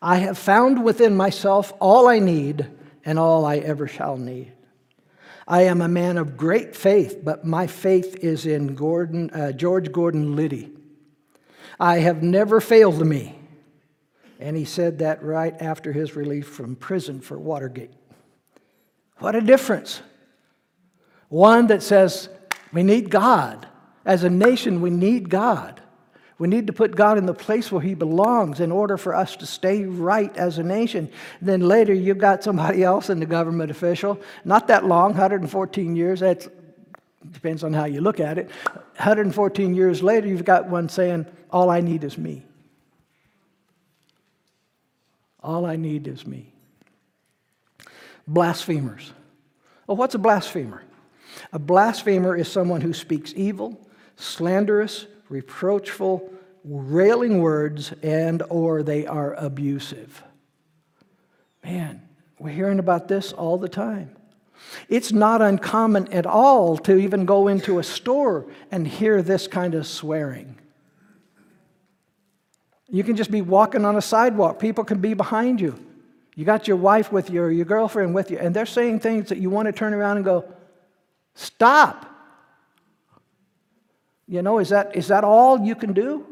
I 0.01 0.19
have 0.19 0.39
found 0.39 0.85
within 0.85 1.17
myself 1.17 1.73
all 1.81 2.07
I 2.07 2.21
need 2.21 2.69
and 3.05 3.19
all 3.19 3.45
I 3.45 3.57
ever 3.57 3.89
shall 3.89 4.17
need. 4.17 4.53
I 5.49 5.63
am 5.63 5.81
a 5.81 5.89
man 5.89 6.19
of 6.19 6.37
great 6.37 6.75
faith, 6.75 7.21
but 7.23 7.45
my 7.45 7.67
faith 7.67 8.17
is 8.23 8.47
in 8.47 8.75
Gordon, 8.75 9.31
uh, 9.31 9.53
George 9.53 9.93
Gordon 9.93 10.35
Liddy. 10.35 10.73
I 11.79 11.99
have 11.99 12.23
never 12.23 12.61
failed 12.61 13.07
me. 13.07 13.39
And 14.41 14.57
he 14.57 14.65
said 14.65 14.99
that 14.99 15.23
right 15.23 15.55
after 15.61 15.93
his 15.93 16.17
release 16.17 16.47
from 16.47 16.77
prison 16.77 17.21
for 17.21 17.39
Watergate. 17.39 17.93
What 19.19 19.35
a 19.35 19.41
difference. 19.41 20.03
One 21.29 21.69
that 21.69 21.83
says, 21.83 22.29
we 22.73 22.83
need 22.83 23.11
God. 23.11 23.67
As 24.05 24.25
a 24.25 24.31
nation, 24.31 24.81
we 24.81 24.91
need 24.91 25.31
God. 25.31 25.81
We 26.39 26.49
need 26.49 26.67
to 26.67 26.73
put 26.73 26.95
God 26.95 27.17
in 27.17 27.25
the 27.25 27.35
place 27.35 27.73
where 27.73 27.81
He 27.81 27.95
belongs 27.95 28.61
in 28.61 28.71
order 28.71 28.99
for 28.99 29.15
us 29.15 29.37
to 29.37 29.47
stay 29.47 29.85
right 29.85 30.35
as 30.37 30.59
a 30.59 30.63
nation. 30.63 31.11
Then 31.41 31.61
later, 31.61 31.95
you've 31.95 32.19
got 32.19 32.45
somebody 32.45 32.83
else 32.83 33.09
in 33.09 33.21
the 33.21 33.27
government 33.27 33.71
official, 33.71 34.21
not 34.45 34.69
that 34.69 34.85
long, 34.85 35.13
114 35.13 35.97
years. 35.97 36.21
That 36.21 36.47
depends 37.33 37.65
on 37.65 37.73
how 37.73 37.87
you 37.87 38.03
look 38.03 38.21
at 38.21 38.37
it. 38.37 38.51
114 38.97 39.75
years 39.75 40.03
later, 40.03 40.29
you've 40.29 40.45
got 40.45 40.69
one 40.69 40.91
saying, 40.91 41.27
All 41.51 41.71
I 41.71 41.81
need 41.81 42.05
is 42.05 42.19
me. 42.19 42.45
All 45.43 45.65
I 45.65 45.77
need 45.77 46.07
is 46.09 46.27
me. 46.27 46.53
Blasphemers. 48.27 49.13
Well, 49.87 49.97
what's 49.97 50.15
a 50.15 50.19
blasphemer? 50.19 50.83
A 51.53 51.59
blasphemer 51.59 52.37
is 52.37 52.49
someone 52.51 52.81
who 52.81 52.93
speaks 52.93 53.33
evil, 53.37 53.81
slanderous, 54.17 55.07
reproachful, 55.29 56.33
railing 56.65 57.41
words, 57.41 57.93
and 58.03 58.43
or 58.49 58.83
they 58.83 59.07
are 59.07 59.35
abusive. 59.35 60.23
Man, 61.65 62.03
we're 62.39 62.51
hearing 62.51 62.79
about 62.79 63.09
this 63.09 63.33
all 63.33 63.59
the 63.59 63.69
time. 63.69 64.15
It's 64.89 65.13
not 65.13 65.43
uncommon 65.43 66.13
at 66.13 66.27
all 66.27 66.77
to 66.79 66.97
even 66.97 67.25
go 67.25 67.49
into 67.49 67.79
a 67.79 67.83
store 67.83 68.47
and 68.71 68.87
hear 68.87 69.23
this 69.23 69.47
kind 69.47 69.75
of 69.75 69.87
swearing. 69.87 70.59
You 72.89 73.03
can 73.05 73.17
just 73.17 73.31
be 73.31 73.43
walking 73.43 73.85
on 73.85 73.97
a 73.97 74.03
sidewalk, 74.03 74.59
people 74.59 74.85
can 74.85 75.01
be 75.01 75.15
behind 75.15 75.61
you. 75.61 75.79
You 76.35 76.45
got 76.45 76.69
your 76.69 76.77
wife 76.77 77.11
with 77.11 77.31
you 77.31 77.43
or 77.43 77.51
your 77.51 77.65
girlfriend 77.65 78.15
with 78.15 78.31
you, 78.31 78.39
and 78.39 78.55
they're 78.55 78.67
saying 78.67 79.01
things 79.01 79.31
that 79.31 79.39
you 79.39 79.49
want 79.49 79.67
to 79.67 79.73
turn 79.73 79.95
around 79.95 80.17
and 80.17 80.25
go, 80.25 80.45
Stop. 81.35 82.16
You 84.29 84.43
know, 84.43 84.59
is 84.59 84.71
that, 84.71 84.97
is 84.97 85.09
that 85.09 85.25
all 85.25 85.61
you 85.61 85.75
can 85.75 85.93
do? 85.93 86.27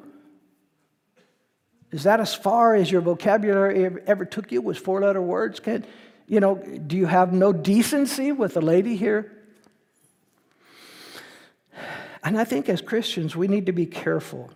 Is 1.92 2.02
that 2.04 2.18
as 2.18 2.34
far 2.34 2.74
as 2.74 2.90
your 2.90 3.00
vocabulary 3.00 3.84
ever, 4.06 4.24
took 4.24 4.50
you? 4.50 4.60
Was 4.60 4.78
four 4.78 5.00
letter 5.00 5.22
words? 5.22 5.60
Can, 5.60 5.84
you 6.26 6.40
know, 6.40 6.56
do 6.56 6.96
you 6.96 7.06
have 7.06 7.32
no 7.32 7.52
decency 7.52 8.32
with 8.32 8.56
a 8.56 8.60
lady 8.60 8.96
here? 8.96 9.30
And 12.24 12.36
I 12.36 12.44
think 12.44 12.68
as 12.68 12.80
Christians, 12.80 13.36
we 13.36 13.46
need 13.46 13.66
to 13.66 13.72
be 13.72 13.86
careful 13.86 14.50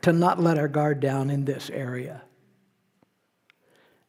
to 0.00 0.12
not 0.12 0.40
let 0.40 0.56
our 0.56 0.68
guard 0.68 1.00
down 1.00 1.28
in 1.28 1.44
this 1.44 1.68
area. 1.68 2.22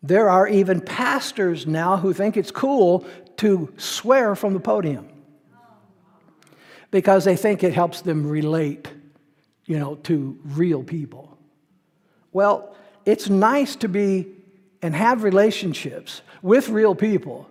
There 0.01 0.29
are 0.29 0.47
even 0.47 0.79
pastors 0.79 1.67
now 1.67 1.97
who 1.97 2.13
think 2.13 2.37
it's 2.37 2.51
cool 2.51 3.05
to 3.37 3.73
swear 3.77 4.35
from 4.35 4.53
the 4.53 4.59
podium 4.59 5.10
because 6.91 7.25
they 7.25 7.35
think 7.35 7.63
it 7.63 7.73
helps 7.73 8.01
them 8.01 8.27
relate, 8.27 8.87
you 9.65 9.79
know, 9.79 9.95
to 9.95 10.37
real 10.43 10.83
people. 10.83 11.37
Well, 12.33 12.75
it's 13.05 13.29
nice 13.29 13.75
to 13.77 13.87
be 13.87 14.27
and 14.81 14.95
have 14.95 15.23
relationships 15.23 16.21
with 16.41 16.69
real 16.69 16.95
people, 16.95 17.47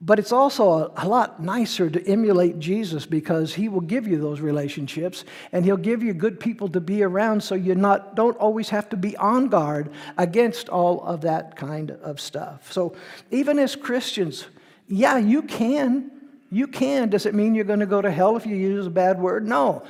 but 0.00 0.18
it's 0.18 0.32
also 0.32 0.92
a, 0.96 1.06
lot 1.06 1.42
nicer 1.42 1.90
to 1.90 2.08
emulate 2.08 2.58
Jesus 2.58 3.06
because 3.06 3.54
he 3.54 3.68
will 3.68 3.80
give 3.80 4.06
you 4.06 4.20
those 4.20 4.40
relationships 4.40 5.24
and 5.52 5.64
he'll 5.64 5.76
give 5.76 6.02
you 6.02 6.12
good 6.12 6.40
people 6.40 6.68
to 6.68 6.80
be 6.80 7.02
around 7.02 7.42
so 7.42 7.54
you 7.54 7.74
not 7.74 8.14
don't 8.14 8.36
always 8.38 8.68
have 8.68 8.88
to 8.88 8.96
be 8.96 9.16
on 9.16 9.48
guard 9.48 9.90
against 10.18 10.68
all 10.68 11.02
of 11.02 11.20
that 11.22 11.56
kind 11.56 11.90
of 11.90 12.20
stuff. 12.20 12.72
So 12.72 12.96
even 13.30 13.58
as 13.58 13.76
Christians, 13.76 14.46
yeah, 14.88 15.18
you 15.18 15.42
can 15.42 16.11
you 16.52 16.66
can. 16.66 17.08
Does 17.08 17.24
it 17.24 17.34
mean 17.34 17.54
you're 17.54 17.64
going 17.64 17.80
to 17.80 17.86
go 17.86 18.02
to 18.02 18.10
hell 18.10 18.36
if 18.36 18.44
you 18.44 18.54
use 18.54 18.86
a 18.86 18.90
bad 18.90 19.18
word? 19.18 19.48
No. 19.48 19.84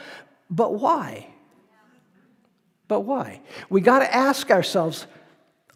But 0.48 0.74
why? 0.74 1.26
But 2.86 3.00
why? 3.00 3.40
We 3.68 3.80
got 3.80 3.98
to 3.98 4.14
ask 4.14 4.48
ourselves, 4.50 5.08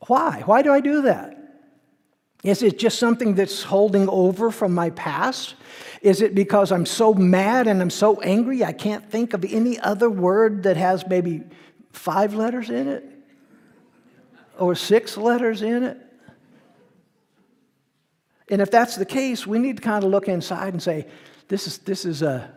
why? 0.06 0.42
Why 0.46 0.62
do 0.62 0.72
I 0.72 0.80
do 0.80 1.02
that? 1.02 1.36
Is 2.44 2.62
it 2.62 2.78
just 2.78 3.00
something 3.00 3.34
that's 3.34 3.64
holding 3.64 4.08
over 4.08 4.52
from 4.52 4.74
my 4.74 4.90
past? 4.90 5.56
Is 6.02 6.22
it 6.22 6.36
because 6.36 6.70
I'm 6.70 6.86
so 6.86 7.12
mad 7.12 7.66
and 7.66 7.82
I'm 7.82 7.90
so 7.90 8.20
angry 8.20 8.62
I 8.62 8.72
can't 8.72 9.10
think 9.10 9.34
of 9.34 9.44
any 9.44 9.80
other 9.80 10.08
word 10.08 10.62
that 10.62 10.76
has 10.76 11.04
maybe 11.08 11.42
five 11.90 12.34
letters 12.34 12.70
in 12.70 12.86
it? 12.86 13.04
Or 14.56 14.76
six 14.76 15.16
letters 15.16 15.62
in 15.62 15.82
it? 15.82 16.05
And 18.48 18.60
if 18.60 18.70
that's 18.70 18.96
the 18.96 19.04
case, 19.04 19.46
we 19.46 19.58
need 19.58 19.76
to 19.76 19.82
kind 19.82 20.04
of 20.04 20.10
look 20.10 20.28
inside 20.28 20.72
and 20.72 20.82
say, 20.82 21.06
this 21.48 21.66
is, 21.66 21.78
this 21.78 22.04
is, 22.04 22.22
a, 22.22 22.50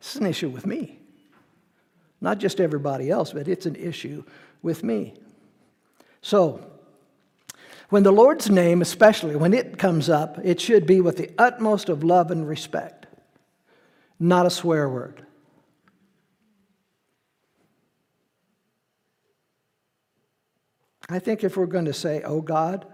this 0.00 0.16
is 0.16 0.20
an 0.20 0.26
issue 0.26 0.48
with 0.48 0.66
me. 0.66 0.98
Not 2.20 2.38
just 2.38 2.60
everybody 2.60 3.10
else, 3.10 3.32
but 3.32 3.46
it's 3.46 3.66
an 3.66 3.76
issue 3.76 4.24
with 4.62 4.82
me. 4.82 5.14
So, 6.22 6.72
when 7.88 8.02
the 8.02 8.12
Lord's 8.12 8.50
name, 8.50 8.82
especially 8.82 9.36
when 9.36 9.54
it 9.54 9.78
comes 9.78 10.10
up, 10.10 10.38
it 10.42 10.60
should 10.60 10.86
be 10.86 11.00
with 11.00 11.18
the 11.18 11.30
utmost 11.38 11.88
of 11.88 12.02
love 12.02 12.32
and 12.32 12.48
respect, 12.48 13.06
not 14.18 14.44
a 14.46 14.50
swear 14.50 14.88
word. 14.88 15.24
I 21.08 21.20
think 21.20 21.44
if 21.44 21.56
we're 21.56 21.66
going 21.66 21.84
to 21.84 21.92
say, 21.92 22.22
oh 22.24 22.40
God, 22.40 22.86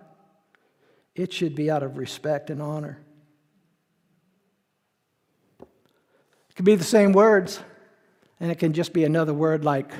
it 1.14 1.32
should 1.32 1.54
be 1.54 1.70
out 1.70 1.82
of 1.82 1.96
respect 1.96 2.50
and 2.50 2.62
honor. 2.62 2.98
It 5.60 6.56
could 6.56 6.64
be 6.64 6.74
the 6.74 6.84
same 6.84 7.12
words, 7.12 7.60
and 8.40 8.50
it 8.50 8.58
can 8.58 8.72
just 8.72 8.92
be 8.92 9.04
another 9.04 9.34
word 9.34 9.64
like 9.64 9.90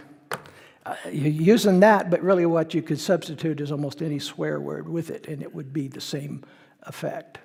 uh, 0.85 0.97
you're 1.11 1.29
using 1.29 1.81
that, 1.81 2.11
but 2.11 2.21
really 2.23 2.45
what 2.45 2.75
you 2.75 2.83
could 2.83 2.99
substitute 2.99 3.61
is 3.61 3.71
almost 3.71 4.03
any 4.03 4.19
swear 4.19 4.61
word 4.61 4.89
with 4.89 5.11
it, 5.11 5.29
and 5.29 5.43
it 5.43 5.55
would 5.55 5.73
be 5.73 5.87
the 5.87 6.01
same 6.01 6.45
effect. 6.83 7.39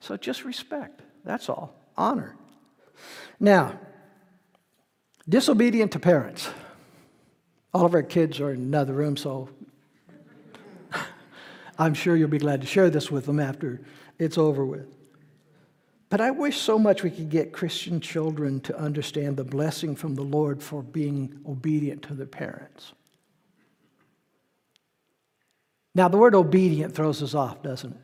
So 0.00 0.16
just 0.16 0.44
respect, 0.44 1.02
that's 1.24 1.48
all. 1.48 1.74
Honor. 1.96 2.36
Now, 3.38 3.78
disobedient 5.28 5.92
to 5.92 6.00
parents. 6.00 6.50
All 7.72 7.84
of 7.84 7.94
our 7.94 8.02
kids 8.02 8.40
are 8.40 8.50
in 8.50 8.60
another 8.62 8.94
room, 8.94 9.16
so 9.16 9.50
I'm 11.78 11.94
sure 11.94 12.16
you'll 12.16 12.28
be 12.28 12.38
glad 12.38 12.60
to 12.60 12.66
share 12.66 12.90
this 12.90 13.10
with 13.10 13.26
them 13.26 13.38
after 13.38 13.80
it's 14.18 14.36
over 14.36 14.64
with. 14.64 14.94
But 16.10 16.20
I 16.20 16.30
wish 16.30 16.58
so 16.58 16.78
much 16.78 17.02
we 17.02 17.10
could 17.10 17.28
get 17.28 17.52
Christian 17.52 18.00
children 18.00 18.60
to 18.62 18.78
understand 18.78 19.36
the 19.36 19.44
blessing 19.44 19.94
from 19.94 20.14
the 20.14 20.22
Lord 20.22 20.62
for 20.62 20.82
being 20.82 21.38
obedient 21.46 22.02
to 22.04 22.14
their 22.14 22.26
parents. 22.26 22.92
Now, 25.94 26.08
the 26.08 26.16
word 26.16 26.34
obedient 26.34 26.94
throws 26.94 27.22
us 27.22 27.34
off, 27.34 27.62
doesn't 27.62 27.92
it? 27.92 28.00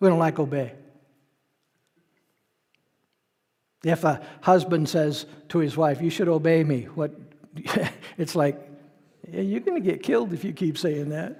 We 0.00 0.08
don't 0.08 0.18
like 0.18 0.38
obey. 0.38 0.72
If 3.84 4.04
a 4.04 4.20
husband 4.40 4.88
says 4.88 5.26
to 5.50 5.58
his 5.58 5.76
wife, 5.76 6.00
You 6.00 6.10
should 6.10 6.28
obey 6.28 6.64
me, 6.64 6.82
what 6.94 7.12
it's 8.18 8.34
like, 8.34 8.58
you're 9.30 9.60
going 9.60 9.82
to 9.82 9.90
get 9.90 10.02
killed 10.02 10.32
if 10.32 10.44
you 10.44 10.52
keep 10.52 10.78
saying 10.78 11.10
that. 11.10 11.38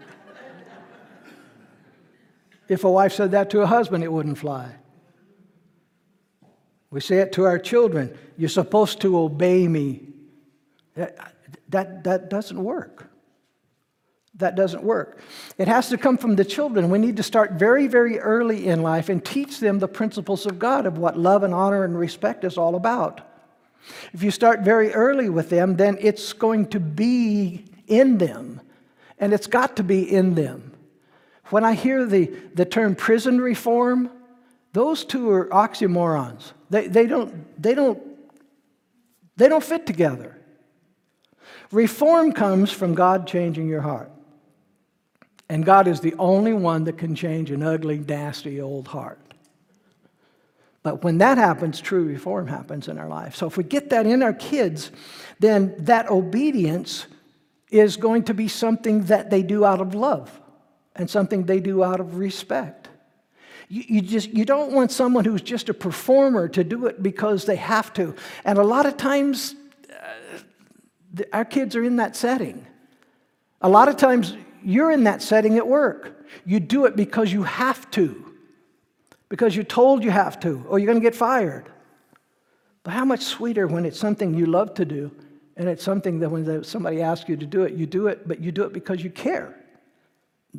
If 2.69 2.85
a 2.85 2.91
wife 2.91 3.13
said 3.13 3.31
that 3.33 3.51
to 3.51 3.63
a 3.63 3.67
husband, 3.67 4.05
it 4.05 4.13
wouldn't 4.13 4.39
fly. 4.39 4.75
We 6.91 7.01
say 7.01 7.19
it 7.19 7.33
to 7.33 7.45
our 7.45 7.59
children 7.59 8.17
you're 8.37 8.49
supposed 8.49 9.01
to 9.01 9.19
obey 9.19 9.67
me. 9.67 10.03
That, 10.95 11.35
that, 11.71 12.05
that 12.05 12.31
doesn't 12.31 12.63
work. 12.63 13.11
That 14.37 14.55
doesn't 14.55 14.85
work. 14.85 15.21
It 15.59 15.67
has 15.67 15.89
to 15.89 15.99
come 15.99 16.17
from 16.17 16.37
the 16.37 16.45
children. 16.45 16.91
We 16.91 16.99
need 16.99 17.17
to 17.17 17.25
start 17.25 17.53
very, 17.53 17.89
very 17.89 18.21
early 18.21 18.69
in 18.69 18.83
life 18.83 19.09
and 19.09 19.25
teach 19.25 19.59
them 19.59 19.81
the 19.81 19.89
principles 19.89 20.47
of 20.47 20.61
God 20.61 20.87
of 20.87 20.99
what 20.99 21.19
love 21.19 21.43
and 21.43 21.53
honor 21.53 21.83
and 21.83 21.99
respect 21.99 22.45
is 22.45 22.57
all 22.57 22.77
about. 22.77 23.21
If 24.13 24.23
you 24.23 24.31
start 24.31 24.61
very 24.61 24.93
early 24.93 25.29
with 25.29 25.51
them, 25.51 25.77
then 25.77 25.99
it's 26.01 26.33
going 26.33 26.69
to 26.69 26.81
be 26.81 27.65
in 27.89 28.19
them, 28.19 28.61
and 29.19 29.33
it's 29.33 29.47
got 29.47 29.77
to 29.77 29.83
be 29.83 30.03
in 30.03 30.35
them. 30.35 30.73
When 31.51 31.65
I 31.65 31.75
hear 31.75 32.05
the, 32.05 32.27
the 32.55 32.65
term 32.65 32.95
prison 32.95 33.41
reform, 33.41 34.11
those 34.73 35.05
two 35.05 35.31
are 35.31 35.47
oxymorons. 35.47 36.53
They, 36.71 36.89
they, 36.89 37.07
don't, 37.07 37.61
they, 37.61 37.75
don't, 37.75 38.03
they 39.37 39.49
don't 39.49 39.65
fit 39.65 39.87
together. 39.87 40.37
Reform 41.71 42.33
comes 42.33 42.71
from 42.71 42.95
God 42.95 43.27
changing 43.27 43.69
your 43.69 43.81
heart. 43.81 44.11
And 45.49 45.65
God 45.65 45.89
is 45.89 46.01
the 46.01 46.15
only 46.19 46.53
one 46.53 46.85
that 46.85 46.99
can 46.99 47.15
change 47.15 47.51
an 47.51 47.63
ugly, 47.63 47.99
nasty 47.99 48.61
old 48.61 48.89
heart. 48.89 49.19
But 50.83 51.03
when 51.03 51.19
that 51.19 51.39
happens, 51.39 51.81
true 51.81 52.05
reform 52.05 52.47
happens 52.47 52.89
in 52.89 52.99
our 52.99 53.09
life. 53.09 53.35
So 53.35 53.47
if 53.47 53.57
we 53.57 53.65
get 53.65 53.91
that 53.91 54.07
in 54.07 54.23
our 54.23 54.35
kids, 54.35 54.91
then 55.39 55.75
that 55.79 56.11
obedience 56.11 57.07
is 57.71 57.97
going 57.97 58.25
to 58.25 58.35
be 58.35 58.49
something 58.49 59.05
that 59.05 59.31
they 59.31 59.43
do 59.43 59.65
out 59.65 59.81
of 59.81 59.95
love 59.95 60.41
and 60.99 61.09
something 61.09 61.45
they 61.45 61.61
do 61.61 61.83
out 61.83 62.01
of 62.01 62.17
respect. 62.17 62.89
You, 63.69 63.85
you, 63.87 64.01
just 64.01 64.31
you 64.31 64.45
don't 64.45 64.73
want 64.73 64.91
someone 64.91 65.25
who's 65.25 65.43
just 65.43 65.69
a 65.69 65.75
performer 65.75 66.49
to 66.49 66.65
do 66.65 66.87
it 66.87 67.03
because 67.03 67.45
they 67.45 67.57
have 67.57 67.93
to. 67.95 68.15
And 68.45 68.59
a 68.59 68.63
lot 68.63 68.85
of 68.85 68.97
times 68.97 69.55
uh, 69.91 71.23
our 71.33 71.45
kids 71.45 71.77
are 71.77 71.85
in 71.85 71.97
that 71.97 72.17
setting. 72.17 72.67
A 73.61 73.69
lot 73.69 73.89
of 73.89 73.97
times 73.97 74.37
you're 74.63 74.91
in 74.91 75.05
that 75.05 75.23
setting 75.23 75.57
at 75.57 75.67
work. 75.67 76.27
You 76.45 76.61
do 76.61 76.85
it 76.87 76.97
because 76.97 77.33
you 77.33 77.45
have 77.45 77.91
to, 77.93 78.35
because 79.29 79.55
you're 79.55 79.65
told 79.65 80.03
you 80.03 80.11
have 80.11 80.41
to, 80.41 80.65
or 80.69 80.79
you're 80.79 80.87
going 80.87 81.01
to 81.01 81.05
get 81.05 81.15
fired. 81.15 81.71
But 82.83 82.93
how 82.93 83.05
much 83.05 83.23
sweeter 83.23 83.67
when 83.67 83.85
it's 83.85 83.99
something 83.99 84.35
you 84.35 84.47
love 84.47 84.75
to 84.75 84.85
do 84.85 85.11
and 85.57 85.69
it's 85.69 85.83
something 85.83 86.21
that 86.21 86.31
when 86.31 86.65
somebody 86.65 87.03
asks 87.03 87.29
you 87.29 87.37
to 87.37 87.47
do 87.47 87.63
it, 87.63 87.75
you 87.75 87.87
do 87.87 88.07
it, 88.07 88.27
but 88.27 88.41
you 88.41 88.51
do 88.51 88.65
it 88.65 88.73
because 88.73 89.03
you 89.05 89.11
care. 89.11 89.59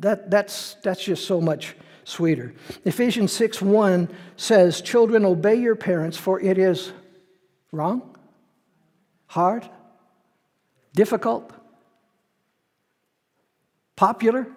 That, 0.00 0.30
that's, 0.30 0.76
that's 0.82 1.04
just 1.04 1.26
so 1.26 1.40
much 1.40 1.76
sweeter. 2.04 2.54
Ephesians 2.84 3.32
6 3.32 3.60
1 3.60 4.08
says, 4.36 4.80
Children, 4.80 5.24
obey 5.24 5.56
your 5.56 5.76
parents, 5.76 6.16
for 6.16 6.40
it 6.40 6.58
is 6.58 6.92
wrong, 7.70 8.16
hard, 9.26 9.68
difficult, 10.94 11.52
popular, 13.94 14.48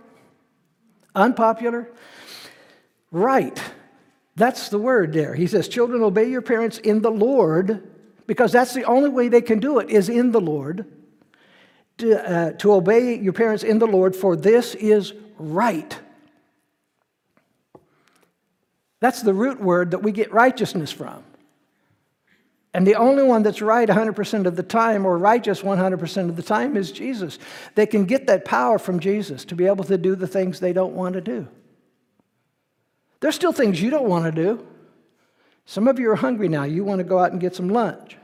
unpopular, 1.13 1.91
right. 3.11 3.61
That's 4.35 4.69
the 4.69 4.79
word 4.79 5.13
there. 5.13 5.35
He 5.35 5.45
says, 5.45 5.67
Children, 5.67 6.01
obey 6.01 6.29
your 6.29 6.41
parents 6.41 6.77
in 6.79 7.01
the 7.01 7.11
Lord, 7.11 7.87
because 8.25 8.53
that's 8.53 8.73
the 8.73 8.85
only 8.85 9.09
way 9.09 9.27
they 9.27 9.41
can 9.41 9.59
do 9.59 9.79
it, 9.79 9.89
is 9.89 10.07
in 10.07 10.31
the 10.31 10.41
Lord. 10.41 10.85
To, 11.99 12.27
uh, 12.27 12.51
to 12.53 12.73
obey 12.73 13.19
your 13.19 13.33
parents 13.33 13.63
in 13.63 13.77
the 13.77 13.85
Lord, 13.85 14.15
for 14.15 14.35
this 14.35 14.73
is 14.73 15.13
right. 15.37 15.97
That's 18.99 19.21
the 19.21 19.33
root 19.33 19.59
word 19.59 19.91
that 19.91 20.03
we 20.03 20.11
get 20.11 20.31
righteousness 20.31 20.91
from. 20.91 21.23
And 22.73 22.87
the 22.87 22.95
only 22.95 23.23
one 23.23 23.43
that's 23.43 23.61
right 23.61 23.87
100% 23.87 24.45
of 24.45 24.55
the 24.55 24.63
time 24.63 25.05
or 25.05 25.17
righteous 25.17 25.61
100% 25.61 26.29
of 26.29 26.35
the 26.35 26.41
time 26.41 26.75
is 26.75 26.91
Jesus. 26.91 27.37
They 27.75 27.85
can 27.85 28.05
get 28.05 28.27
that 28.27 28.45
power 28.45 28.79
from 28.79 28.99
Jesus 28.99 29.45
to 29.45 29.55
be 29.55 29.67
able 29.67 29.83
to 29.83 29.97
do 29.97 30.15
the 30.15 30.27
things 30.27 30.59
they 30.59 30.73
don't 30.73 30.93
want 30.93 31.13
to 31.13 31.21
do. 31.21 31.47
There's 33.19 33.35
still 33.35 33.53
things 33.53 33.81
you 33.81 33.89
don't 33.89 34.09
want 34.09 34.25
to 34.25 34.31
do. 34.31 34.65
Some 35.65 35.87
of 35.87 35.99
you 35.99 36.09
are 36.11 36.15
hungry 36.15 36.49
now. 36.49 36.63
You 36.63 36.83
want 36.83 36.99
to 36.99 37.03
go 37.03 37.19
out 37.19 37.31
and 37.31 37.39
get 37.39 37.55
some 37.55 37.69
lunch. 37.69 38.17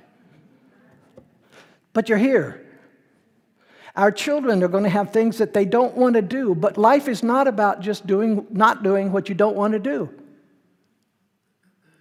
But 1.94 2.10
you're 2.10 2.18
here. 2.18 2.66
Our 3.96 4.12
children 4.12 4.64
are 4.64 4.68
going 4.68 4.84
to 4.84 4.90
have 4.90 5.12
things 5.12 5.38
that 5.40 5.54
they 5.54 5.66
don't 5.66 5.96
want 5.96 6.16
to 6.16 6.22
do, 6.22 6.56
but 6.56 6.78
life 6.78 7.08
is 7.08 7.24
not 7.24 7.48
about 7.48 7.82
just 7.82 8.06
doing 8.06 8.46
not 8.52 8.84
doing 8.84 9.12
what 9.12 9.30
you 9.30 9.36
don't 9.36 9.56
want 9.56 9.74
to 9.74 9.80
do. 9.80 10.10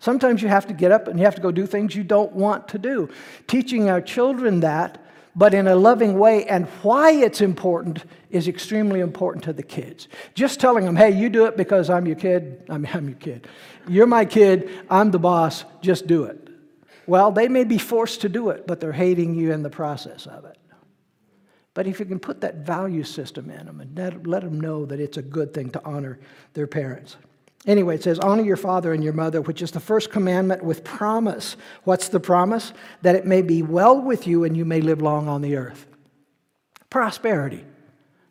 Sometimes 0.01 0.43
you 0.43 0.49
have 0.49 0.66
to 0.68 0.74
get 0.74 0.93
up 0.93 1.09
and 1.09 1.18
you 1.18 1.24
have 1.24 1.34
to 1.34 1.41
go 1.41 1.51
do 1.51 1.66
things 1.66 1.97
you 1.97 2.05
don't 2.05 2.32
want 2.32 2.68
to 2.68 2.78
do. 2.78 3.09
Teaching 3.47 3.91
our 3.91 4.01
children 4.01 4.61
that, 4.61 5.03
but 5.34 5.55
in 5.55 5.66
a 5.66 5.74
loving 5.74 6.18
way, 6.18 6.45
and 6.47 6.66
why 6.82 7.12
it's 7.12 7.41
important 7.41 8.05
is 8.30 8.49
extremely 8.49 9.01
important 9.01 9.45
to 9.45 9.53
the 9.53 9.62
kids. 9.62 10.09
Just 10.34 10.61
telling 10.61 10.84
them, 10.84 10.97
hey, 10.97 11.11
you 11.11 11.28
do 11.28 11.47
it 11.47 11.57
because 11.57 11.91
I'm 11.91 12.07
your 12.07 12.16
kid. 12.16 12.62
I 12.68 12.78
mean, 12.78 12.91
I'm 12.93 13.09
your 13.09 13.18
kid. 13.18 13.49
You're 13.89 14.07
my 14.07 14.24
kid. 14.24 14.70
I'm 14.91 15.11
the 15.11 15.18
boss. 15.18 15.64
Just 15.80 16.07
do 16.07 16.24
it. 16.24 16.49
Well, 17.07 17.32
they 17.32 17.49
may 17.49 17.64
be 17.64 17.78
forced 17.78 18.20
to 18.20 18.28
do 18.28 18.51
it, 18.51 18.66
but 18.66 18.80
they're 18.80 18.93
hating 18.93 19.34
you 19.34 19.53
in 19.53 19.62
the 19.62 19.70
process 19.70 20.26
of 20.26 20.45
it. 20.45 20.57
But 21.79 21.87
if 21.87 22.01
you 22.01 22.07
can 22.07 22.18
put 22.18 22.41
that 22.41 22.66
value 22.66 23.05
system 23.05 23.53
in 23.53 23.66
them 23.66 23.81
and 23.81 24.26
let, 24.26 24.43
them 24.43 24.61
know 24.61 24.85
that 24.87 24.99
it's 24.99 25.16
a 25.16 25.22
good 25.22 25.55
thing 25.55 25.70
to 25.70 25.85
honor 25.85 26.18
their 26.55 26.66
parents. 26.66 27.16
Anyway, 27.68 27.95
it 27.95 28.03
says, 28.03 28.18
Honor 28.18 28.43
your 28.43 28.57
father 28.57 28.93
and 28.93 29.05
your 29.05 29.12
mother, 29.12 29.41
which 29.41 29.62
is 29.62 29.70
the 29.70 29.79
first 29.79 30.11
commandment 30.11 30.64
with 30.64 30.83
promise. 30.83 31.57
What's 31.85 32.09
the 32.09 32.18
promise? 32.18 32.72
That 33.03 33.14
it 33.14 33.26
may 33.26 33.43
be 33.43 33.62
well 33.62 34.01
with 34.01 34.26
you 34.26 34.43
and 34.43 34.57
you 34.57 34.64
may 34.64 34.81
live 34.81 35.01
long 35.01 35.29
on 35.29 35.41
the 35.41 35.55
earth. 35.55 35.87
Prosperity. 36.91 37.64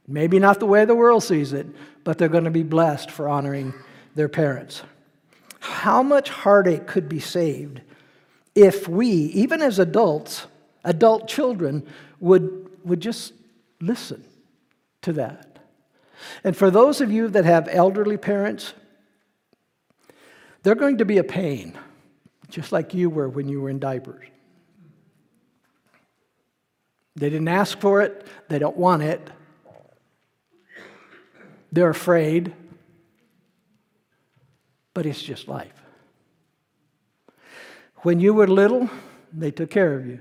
Maybe 0.06 0.40
not 0.40 0.60
the 0.60 0.66
way 0.66 0.84
the 0.84 0.94
world 0.94 1.24
sees 1.24 1.54
it, 1.54 1.68
but 2.04 2.18
they're 2.18 2.28
going 2.28 2.44
to 2.44 2.52
be 2.52 2.64
blessed 2.64 3.10
for 3.10 3.30
honoring 3.30 3.74
their 4.14 4.28
parents. 4.28 4.82
How 5.62 6.04
much 6.04 6.28
heartache 6.28 6.86
could 6.86 7.08
be 7.08 7.22
saved 7.22 7.80
if 8.56 8.90
we, 8.90 9.08
even 9.08 9.62
as 9.62 9.80
adults, 9.80 10.48
adult 10.84 11.30
children, 11.30 11.88
would, 12.20 12.70
would 12.84 13.00
just 13.00 13.32
listen 13.80 14.24
to 15.02 15.14
that? 15.14 15.60
And 16.44 16.56
for 16.56 16.72
those 16.72 17.02
of 17.02 17.12
you 17.12 17.28
that 17.30 17.46
have 17.46 17.68
elderly 17.72 18.18
parents, 18.18 18.74
they're 20.64 20.76
going 20.76 20.98
to 20.98 21.06
be 21.06 21.18
a 21.18 21.24
pain, 21.24 21.78
just 22.50 22.72
like 22.72 22.94
you 22.94 23.10
were 23.10 23.30
when 23.30 23.48
you 23.48 23.62
were 23.62 23.70
in 23.70 23.80
diapers. 23.80 24.26
They 27.16 27.30
didn't 27.30 27.48
ask 27.48 27.80
for 27.80 28.02
it, 28.02 28.28
they 28.48 28.60
don't 28.60 28.78
want 28.78 29.02
it, 29.02 29.30
they're 31.72 31.90
afraid, 31.90 32.54
but 34.94 35.06
it's 35.06 35.22
just 35.22 35.48
life. 35.48 35.74
When 37.98 38.20
you 38.20 38.34
were 38.34 38.48
little, 38.48 38.90
they 39.34 39.52
took 39.52 39.72
care 39.72 39.94
of 39.96 40.06
you 40.06 40.20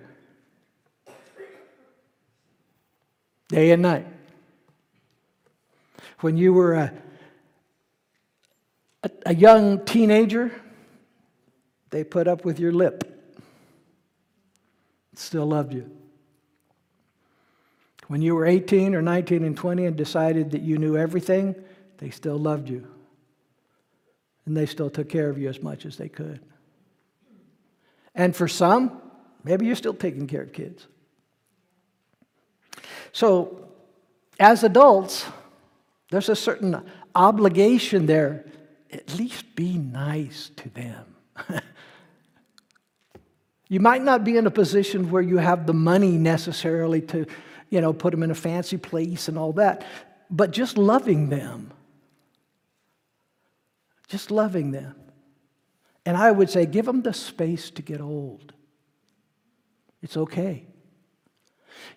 day 3.48 3.70
and 3.70 3.82
night. 3.82 4.06
When 6.20 6.36
you 6.36 6.52
were 6.52 6.74
a 6.74 6.92
a, 9.06 9.30
a 9.30 9.34
young 9.34 9.84
teenager, 9.84 10.52
they 11.90 12.04
put 12.04 12.28
up 12.28 12.44
with 12.44 12.58
your 12.58 12.72
lip. 12.72 13.12
Still 15.14 15.46
loved 15.46 15.72
you. 15.72 15.90
When 18.08 18.22
you 18.22 18.34
were 18.34 18.46
18 18.46 18.94
or 18.94 19.02
19 19.02 19.44
and 19.44 19.56
20 19.56 19.86
and 19.86 19.96
decided 19.96 20.50
that 20.52 20.62
you 20.62 20.78
knew 20.78 20.96
everything, 20.96 21.54
they 21.98 22.10
still 22.10 22.36
loved 22.36 22.68
you. 22.68 22.86
And 24.44 24.56
they 24.56 24.66
still 24.66 24.90
took 24.90 25.08
care 25.08 25.28
of 25.28 25.38
you 25.38 25.48
as 25.48 25.60
much 25.62 25.86
as 25.86 25.96
they 25.96 26.08
could. 26.08 26.40
And 28.14 28.36
for 28.36 28.46
some, 28.46 29.00
maybe 29.42 29.66
you're 29.66 29.74
still 29.74 29.94
taking 29.94 30.26
care 30.26 30.42
of 30.42 30.52
kids. 30.52 30.86
So, 33.12 33.68
as 34.38 34.64
adults, 34.64 35.24
there's 36.10 36.28
a 36.28 36.36
certain 36.36 36.84
obligation 37.14 38.06
there 38.06 38.44
at 38.90 39.16
least 39.16 39.54
be 39.54 39.76
nice 39.78 40.50
to 40.56 40.68
them. 40.70 41.16
you 43.68 43.80
might 43.80 44.02
not 44.02 44.24
be 44.24 44.36
in 44.36 44.46
a 44.46 44.50
position 44.50 45.10
where 45.10 45.22
you 45.22 45.38
have 45.38 45.66
the 45.66 45.74
money 45.74 46.12
necessarily 46.12 47.00
to, 47.02 47.26
you 47.70 47.80
know, 47.80 47.92
put 47.92 48.12
them 48.12 48.22
in 48.22 48.30
a 48.30 48.34
fancy 48.34 48.76
place 48.76 49.28
and 49.28 49.38
all 49.38 49.52
that, 49.54 49.84
but 50.30 50.50
just 50.50 50.78
loving 50.78 51.28
them. 51.28 51.72
Just 54.08 54.30
loving 54.30 54.70
them. 54.70 54.94
And 56.04 56.16
I 56.16 56.30
would 56.30 56.48
say, 56.48 56.66
give 56.66 56.86
them 56.86 57.02
the 57.02 57.12
space 57.12 57.70
to 57.72 57.82
get 57.82 58.00
old. 58.00 58.52
It's 60.00 60.16
okay. 60.16 60.64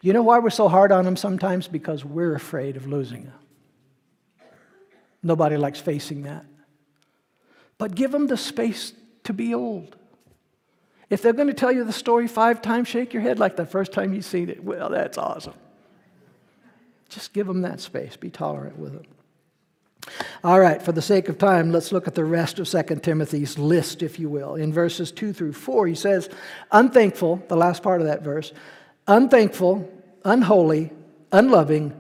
You 0.02 0.14
know 0.14 0.24
why 0.24 0.40
we're 0.40 0.50
so 0.50 0.68
hard 0.68 0.92
on 0.92 1.06
them 1.06 1.16
sometimes? 1.16 1.68
Because 1.68 2.06
we're 2.06 2.36
afraid 2.36 2.78
of 2.78 2.88
losing 2.88 3.26
them. 3.26 3.34
Nobody 5.22 5.58
likes 5.58 5.80
facing 5.80 6.24
that 6.24 6.46
but 7.80 7.96
give 7.96 8.12
them 8.12 8.28
the 8.28 8.38
space 8.38 8.94
to 9.24 9.34
be 9.34 9.56
old. 9.56 9.96
If 11.10 11.24
they're 11.24 11.34
going 11.34 11.48
to 11.48 11.56
tell 11.56 11.72
you 11.72 11.84
the 11.84 11.92
story 11.92 12.28
five 12.28 12.62
times, 12.62 12.88
shake 12.88 13.14
your 13.14 13.24
head 13.24 13.40
like 13.40 13.56
the 13.56 13.66
first 13.66 13.92
time 13.92 14.14
you've 14.14 14.26
seen 14.26 14.50
it. 14.50 14.64
Well, 14.64 14.90
that's 14.90 15.18
awesome. 15.18 15.56
Just 17.08 17.34
give 17.34 17.48
them 17.48 17.62
that 17.62 17.80
space. 17.80 18.16
Be 18.16 18.30
tolerant 18.30 18.78
with 18.78 18.94
them. 18.94 19.06
All 20.44 20.60
right, 20.60 20.82
for 20.82 20.92
the 20.92 21.02
sake 21.02 21.30
of 21.30 21.38
time, 21.38 21.72
let's 21.72 21.92
look 21.92 22.08
at 22.08 22.16
the 22.16 22.24
rest 22.24 22.60
of 22.60 22.70
2 22.70 22.96
Timothy's 22.98 23.58
list, 23.58 24.04
if 24.04 24.20
you 24.20 24.30
will. 24.30 24.56
In 24.56 24.72
verses 24.72 25.12
2 25.12 25.34
through 25.34 25.54
4, 25.54 25.88
he 25.88 25.96
says, 25.96 26.30
Unthankful, 26.72 27.44
the 27.48 27.58
last 27.58 27.82
part 27.82 28.02
of 28.02 28.08
that 28.08 28.22
verse, 28.22 28.54
unthankful, 29.10 29.91
unholy, 30.24 30.91
unloving, 31.32 31.99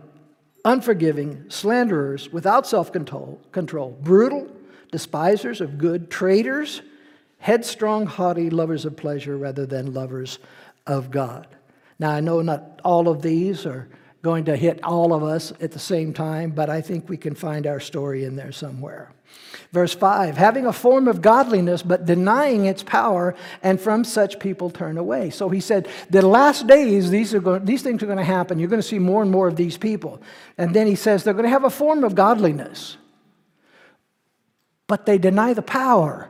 unforgiving, 0.63 1.43
slanderers, 1.49 2.31
without 2.31 2.65
self 2.65 2.91
control, 2.93 3.97
brutal 4.01 4.47
despisers 4.91 5.59
of 5.59 5.77
good, 5.77 6.09
traitors, 6.09 6.81
headstrong, 7.39 8.05
haughty, 8.05 8.49
lovers 8.49 8.85
of 8.85 8.95
pleasure 8.95 9.37
rather 9.37 9.65
than 9.65 9.93
lovers 9.93 10.39
of 10.87 11.11
God. 11.11 11.47
Now, 11.97 12.11
I 12.11 12.19
know 12.21 12.41
not 12.41 12.79
all 12.83 13.09
of 13.09 13.21
these 13.21 13.65
are 13.65 13.87
going 14.21 14.45
to 14.45 14.55
hit 14.55 14.83
all 14.83 15.13
of 15.13 15.23
us 15.23 15.53
at 15.61 15.71
the 15.71 15.79
same 15.79 16.13
time, 16.13 16.51
but 16.51 16.69
I 16.69 16.81
think 16.81 17.07
we 17.07 17.17
can 17.17 17.35
find 17.35 17.65
our 17.65 17.79
story 17.79 18.25
in 18.25 18.35
there 18.35 18.51
somewhere. 18.51 19.13
Verse 19.71 19.93
5 19.93 20.35
having 20.35 20.65
a 20.65 20.73
form 20.73 21.07
of 21.07 21.21
godliness, 21.21 21.83
but 21.83 22.05
denying 22.05 22.65
its 22.65 22.83
power, 22.83 23.35
and 23.61 23.79
from 23.79 24.03
such 24.03 24.39
people 24.39 24.69
turn 24.69 24.97
away. 24.97 25.29
So 25.29 25.49
he 25.49 25.59
said, 25.59 25.87
The 26.09 26.25
last 26.25 26.67
days, 26.67 27.09
these, 27.09 27.33
are 27.33 27.39
going, 27.39 27.65
these 27.65 27.83
things 27.83 28.01
are 28.03 28.07
going 28.07 28.17
to 28.17 28.23
happen. 28.23 28.59
You're 28.59 28.69
going 28.69 28.81
to 28.81 28.87
see 28.87 28.99
more 28.99 29.21
and 29.21 29.31
more 29.31 29.47
of 29.47 29.55
these 29.55 29.77
people. 29.77 30.21
And 30.57 30.75
then 30.75 30.87
he 30.87 30.95
says, 30.95 31.23
They're 31.23 31.33
going 31.33 31.43
to 31.43 31.49
have 31.49 31.63
a 31.63 31.69
form 31.69 32.03
of 32.03 32.15
godliness 32.15 32.97
but 34.89 35.05
they 35.05 35.19
deny 35.19 35.53
the 35.53 35.61
power. 35.61 36.27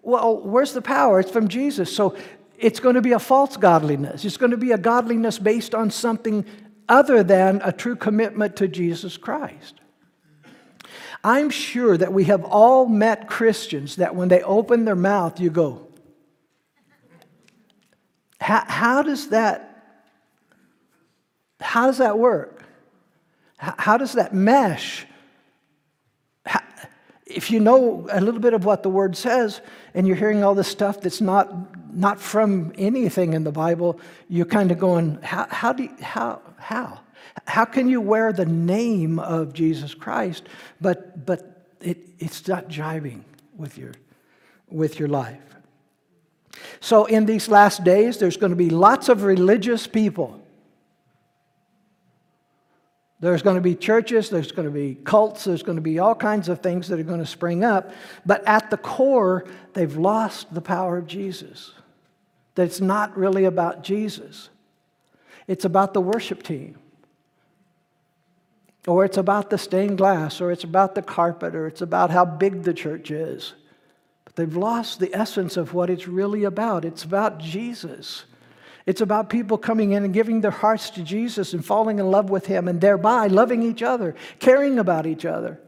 Well, 0.00 0.38
where's 0.38 0.72
the 0.72 0.80
power? 0.80 1.20
It's 1.20 1.30
from 1.30 1.48
Jesus. 1.48 1.94
So 1.94 2.16
it's 2.56 2.80
going 2.80 2.94
to 2.94 3.02
be 3.02 3.12
a 3.12 3.18
false 3.18 3.58
godliness. 3.58 4.24
It's 4.24 4.38
going 4.38 4.52
to 4.52 4.56
be 4.56 4.70
a 4.70 4.78
godliness 4.78 5.38
based 5.38 5.74
on 5.74 5.90
something 5.90 6.46
other 6.90 7.22
than 7.22 7.62
a 7.64 7.72
true 7.72 7.96
commitment 7.96 8.56
to 8.56 8.68
Jesus 8.68 9.16
Christ. 9.16 9.80
I'm 11.22 11.48
sure 11.48 11.96
that 11.96 12.12
we 12.12 12.24
have 12.24 12.44
all 12.44 12.86
met 12.86 13.28
Christians 13.28 13.96
that 13.96 14.16
when 14.16 14.28
they 14.28 14.42
open 14.42 14.84
their 14.84 14.96
mouth, 14.96 15.38
you 15.38 15.50
go, 15.50 15.86
how, 18.40 18.64
how 18.66 19.02
does 19.02 19.28
that, 19.28 19.84
how 21.60 21.86
does 21.86 21.98
that 21.98 22.18
work? 22.18 22.64
How, 23.58 23.74
how 23.78 23.96
does 23.96 24.14
that 24.14 24.34
mesh? 24.34 25.06
How, 26.46 26.60
if 27.26 27.50
you 27.50 27.60
know 27.60 28.08
a 28.10 28.20
little 28.20 28.40
bit 28.40 28.54
of 28.54 28.64
what 28.64 28.82
the 28.82 28.88
word 28.88 29.14
says 29.16 29.60
and 29.94 30.08
you're 30.08 30.16
hearing 30.16 30.42
all 30.42 30.54
this 30.54 30.68
stuff 30.68 31.02
that's 31.02 31.20
not, 31.20 31.94
not 31.94 32.18
from 32.18 32.72
anything 32.78 33.34
in 33.34 33.44
the 33.44 33.52
Bible, 33.52 34.00
you're 34.28 34.46
kind 34.46 34.72
of 34.72 34.78
going, 34.78 35.20
how, 35.22 35.46
how 35.50 35.72
do 35.74 35.82
you, 35.84 35.94
how, 36.00 36.40
how? 36.60 37.00
How 37.46 37.64
can 37.64 37.88
you 37.88 38.00
wear 38.00 38.32
the 38.32 38.46
name 38.46 39.18
of 39.18 39.52
Jesus 39.52 39.94
Christ, 39.94 40.48
but, 40.80 41.26
but 41.26 41.66
it, 41.80 41.98
it's 42.18 42.46
not 42.46 42.68
jiving 42.68 43.22
with 43.56 43.76
your, 43.78 43.92
with 44.68 44.98
your 44.98 45.08
life? 45.08 45.42
So, 46.80 47.04
in 47.04 47.26
these 47.26 47.48
last 47.48 47.84
days, 47.84 48.18
there's 48.18 48.36
going 48.36 48.50
to 48.50 48.56
be 48.56 48.70
lots 48.70 49.08
of 49.08 49.22
religious 49.22 49.86
people. 49.86 50.40
There's 53.20 53.42
going 53.42 53.56
to 53.56 53.62
be 53.62 53.74
churches, 53.74 54.30
there's 54.30 54.50
going 54.50 54.66
to 54.66 54.72
be 54.72 54.94
cults, 55.04 55.44
there's 55.44 55.62
going 55.62 55.76
to 55.76 55.82
be 55.82 55.98
all 55.98 56.14
kinds 56.14 56.48
of 56.48 56.60
things 56.60 56.88
that 56.88 56.98
are 56.98 57.04
going 57.04 57.20
to 57.20 57.26
spring 57.26 57.64
up. 57.64 57.92
But 58.24 58.46
at 58.46 58.70
the 58.70 58.78
core, 58.78 59.44
they've 59.74 59.94
lost 59.94 60.52
the 60.54 60.62
power 60.62 60.96
of 60.96 61.06
Jesus. 61.06 61.72
That 62.54 62.64
it's 62.64 62.80
not 62.80 63.16
really 63.16 63.44
about 63.44 63.82
Jesus, 63.82 64.48
it's 65.50 65.64
about 65.64 65.94
the 65.94 66.00
worship 66.00 66.44
team. 66.44 66.78
Or 68.86 69.04
it's 69.04 69.16
about 69.16 69.50
the 69.50 69.58
stained 69.58 69.98
glass, 69.98 70.40
or 70.40 70.52
it's 70.52 70.62
about 70.62 70.94
the 70.94 71.02
carpet, 71.02 71.56
or 71.56 71.66
it's 71.66 71.82
about 71.82 72.12
how 72.12 72.24
big 72.24 72.62
the 72.62 72.72
church 72.72 73.10
is. 73.10 73.54
But 74.24 74.36
they've 74.36 74.56
lost 74.56 75.00
the 75.00 75.12
essence 75.12 75.56
of 75.56 75.74
what 75.74 75.90
it's 75.90 76.06
really 76.06 76.44
about. 76.44 76.84
It's 76.84 77.02
about 77.02 77.38
Jesus. 77.38 78.26
It's 78.86 79.00
about 79.00 79.28
people 79.28 79.58
coming 79.58 79.90
in 79.90 80.04
and 80.04 80.14
giving 80.14 80.40
their 80.40 80.52
hearts 80.52 80.88
to 80.90 81.02
Jesus 81.02 81.52
and 81.52 81.66
falling 81.66 81.98
in 81.98 82.12
love 82.12 82.30
with 82.30 82.46
Him, 82.46 82.68
and 82.68 82.80
thereby 82.80 83.26
loving 83.26 83.64
each 83.64 83.82
other, 83.82 84.14
caring 84.38 84.78
about 84.78 85.04
each 85.04 85.24
other, 85.24 85.58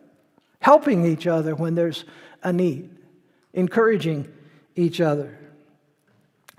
helping 0.60 1.04
each 1.04 1.26
other 1.26 1.56
when 1.56 1.74
there's 1.74 2.04
a 2.44 2.52
need, 2.52 2.88
encouraging 3.52 4.32
each 4.76 5.00
other. 5.00 5.36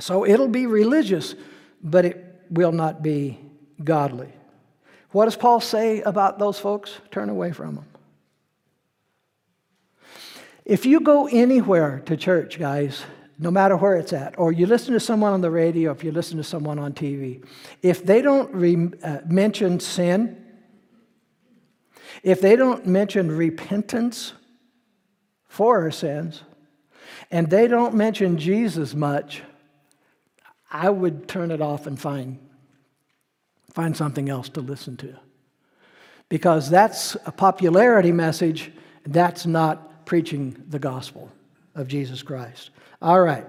So 0.01 0.25
it'll 0.25 0.49
be 0.49 0.65
religious, 0.65 1.35
but 1.81 2.03
it 2.03 2.22
will 2.53 2.71
not 2.71 3.01
be 3.01 3.39
godly. 3.83 4.31
What 5.11 5.25
does 5.25 5.35
Paul 5.35 5.59
say 5.59 6.01
about 6.01 6.39
those 6.39 6.59
folks? 6.59 6.91
Turn 7.11 7.29
away 7.29 7.51
from 7.51 7.75
them. 7.75 7.85
If 10.65 10.85
you 10.85 11.01
go 11.01 11.27
anywhere 11.27 12.01
to 12.05 12.15
church, 12.15 12.57
guys, 12.57 13.03
no 13.37 13.51
matter 13.51 13.75
where 13.75 13.95
it's 13.95 14.13
at, 14.13 14.37
or 14.39 14.51
you 14.51 14.65
listen 14.65 14.93
to 14.93 14.99
someone 14.99 15.33
on 15.33 15.41
the 15.41 15.51
radio, 15.51 15.91
if 15.91 16.03
you 16.03 16.11
listen 16.11 16.37
to 16.37 16.43
someone 16.43 16.79
on 16.79 16.93
TV, 16.93 17.43
if 17.81 18.05
they 18.05 18.21
don't 18.21 18.53
re- 18.53 18.91
uh, 19.03 19.19
mention 19.25 19.79
sin, 19.79 20.39
if 22.21 22.39
they 22.39 22.55
don't 22.55 22.85
mention 22.85 23.35
repentance 23.35 24.33
for 25.47 25.81
our 25.81 25.91
sins, 25.91 26.43
and 27.29 27.49
they 27.49 27.67
don't 27.67 27.95
mention 27.95 28.37
Jesus 28.37 28.93
much, 28.93 29.41
I 30.73 30.89
would 30.89 31.27
turn 31.27 31.51
it 31.51 31.61
off 31.61 31.85
and 31.85 31.99
find, 31.99 32.39
find 33.71 33.95
something 33.95 34.27
else 34.27 34.49
to 34.49 34.61
listen 34.61 34.97
to. 34.97 35.15
Because 36.29 36.67
that's 36.67 37.15
a 37.27 37.31
popularity 37.31 38.11
message, 38.11 38.71
that's 39.05 39.45
not 39.45 40.07
preaching 40.07 40.63
the 40.67 40.79
gospel 40.79 41.31
of 41.75 41.87
Jesus 41.87 42.23
Christ. 42.23 42.71
All 43.01 43.21
right. 43.21 43.45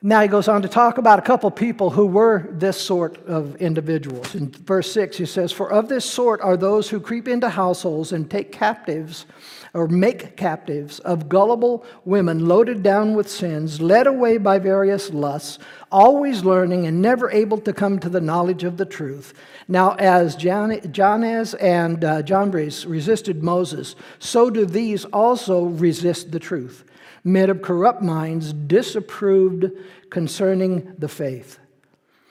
Now 0.00 0.22
he 0.22 0.28
goes 0.28 0.46
on 0.46 0.62
to 0.62 0.68
talk 0.68 0.98
about 0.98 1.18
a 1.18 1.22
couple 1.22 1.50
people 1.50 1.90
who 1.90 2.06
were 2.06 2.46
this 2.52 2.80
sort 2.80 3.18
of 3.26 3.56
individuals. 3.56 4.34
In 4.36 4.50
verse 4.50 4.92
6, 4.92 5.16
he 5.16 5.26
says, 5.26 5.50
For 5.50 5.70
of 5.70 5.88
this 5.88 6.04
sort 6.04 6.40
are 6.40 6.56
those 6.56 6.88
who 6.88 7.00
creep 7.00 7.26
into 7.26 7.50
households 7.50 8.12
and 8.12 8.30
take 8.30 8.52
captives 8.52 9.26
or 9.74 9.88
make 9.88 10.36
captives 10.36 10.98
of 11.00 11.28
gullible 11.28 11.84
women 12.04 12.46
loaded 12.48 12.82
down 12.82 13.14
with 13.14 13.28
sins, 13.28 13.80
led 13.80 14.06
away 14.06 14.38
by 14.38 14.58
various 14.58 15.10
lusts, 15.10 15.58
always 15.90 16.44
learning 16.44 16.86
and 16.86 17.02
never 17.02 17.30
able 17.30 17.58
to 17.58 17.72
come 17.72 17.98
to 17.98 18.08
the 18.08 18.20
knowledge 18.20 18.64
of 18.64 18.76
the 18.76 18.84
truth. 18.84 19.34
Now, 19.68 19.94
as 19.96 20.36
Jannes 20.36 21.54
and 21.54 22.04
uh, 22.04 22.22
Jambres 22.22 22.86
resisted 22.86 23.42
Moses, 23.42 23.96
so 24.18 24.50
do 24.50 24.64
these 24.64 25.04
also 25.06 25.64
resist 25.64 26.32
the 26.32 26.40
truth 26.40 26.84
men 27.24 27.50
of 27.50 27.62
corrupt 27.62 28.02
minds 28.02 28.52
disapproved 28.52 29.70
concerning 30.10 30.94
the 30.98 31.08
faith. 31.08 31.58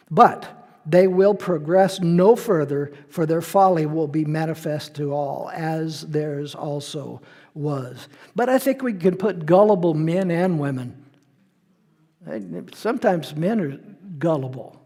But 0.09 0.56
they 0.87 1.07
will 1.07 1.33
progress 1.33 1.99
no 1.99 2.35
further, 2.35 2.93
for 3.09 3.25
their 3.25 3.41
folly 3.41 3.85
will 3.85 4.07
be 4.07 4.25
manifest 4.25 4.95
to 4.95 5.13
all, 5.13 5.49
as 5.53 6.01
theirs 6.01 6.55
also 6.55 7.21
was. 7.53 8.07
But 8.35 8.49
I 8.49 8.57
think 8.57 8.81
we 8.81 8.93
can 8.93 9.17
put 9.17 9.45
gullible 9.45 9.93
men 9.93 10.31
and 10.31 10.59
women. 10.59 11.03
Sometimes 12.73 13.35
men 13.35 13.59
are 13.59 13.77
gullible. 14.17 14.81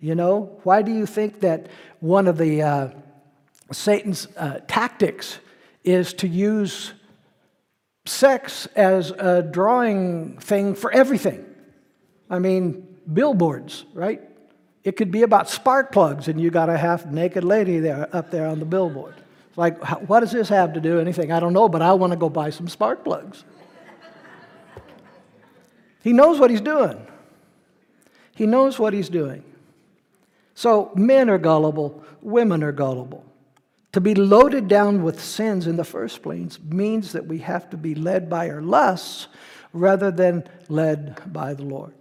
You 0.00 0.14
know, 0.14 0.60
why 0.62 0.82
do 0.82 0.92
you 0.92 1.06
think 1.06 1.40
that 1.40 1.66
one 2.00 2.28
of 2.28 2.38
the 2.38 2.62
uh, 2.62 2.88
Satan's 3.72 4.28
uh, 4.36 4.60
tactics 4.68 5.38
is 5.84 6.12
to 6.14 6.28
use 6.28 6.92
sex 8.08 8.66
as 8.74 9.10
a 9.12 9.42
drawing 9.42 10.38
thing 10.38 10.74
for 10.74 10.90
everything. 10.92 11.44
I 12.30 12.38
mean, 12.38 12.96
billboards, 13.12 13.84
right? 13.94 14.22
It 14.84 14.96
could 14.96 15.10
be 15.10 15.22
about 15.22 15.48
spark 15.48 15.92
plugs, 15.92 16.28
and 16.28 16.40
you 16.40 16.50
got 16.50 16.68
a 16.68 16.78
half 16.78 17.06
naked 17.06 17.44
lady 17.44 17.80
there 17.80 18.08
up 18.14 18.30
there 18.30 18.46
on 18.46 18.58
the 18.58 18.64
billboard. 18.64 19.14
It's 19.48 19.58
like, 19.58 19.82
what 20.08 20.20
does 20.20 20.32
this 20.32 20.48
have 20.48 20.74
to 20.74 20.80
do 20.80 21.00
anything? 21.00 21.32
I 21.32 21.40
don't 21.40 21.52
know, 21.52 21.68
but 21.68 21.82
I 21.82 21.92
want 21.92 22.12
to 22.12 22.18
go 22.18 22.28
buy 22.28 22.50
some 22.50 22.68
spark 22.68 23.04
plugs. 23.04 23.44
he 26.02 26.12
knows 26.12 26.38
what 26.38 26.50
he's 26.50 26.60
doing. 26.60 27.04
He 28.34 28.46
knows 28.46 28.78
what 28.78 28.92
he's 28.92 29.08
doing. 29.08 29.42
So 30.54 30.92
men 30.94 31.28
are 31.28 31.38
gullible, 31.38 32.02
women 32.20 32.62
are 32.62 32.72
gullible. 32.72 33.24
To 33.92 34.00
be 34.00 34.14
loaded 34.14 34.68
down 34.68 35.02
with 35.02 35.22
sins 35.22 35.66
in 35.66 35.76
the 35.76 35.84
first 35.84 36.22
place 36.22 36.58
means 36.60 37.12
that 37.12 37.26
we 37.26 37.38
have 37.38 37.68
to 37.70 37.76
be 37.76 37.94
led 37.94 38.28
by 38.28 38.48
our 38.50 38.60
lusts 38.60 39.28
rather 39.72 40.10
than 40.10 40.48
led 40.68 41.32
by 41.32 41.54
the 41.54 41.64
Lord. 41.64 41.94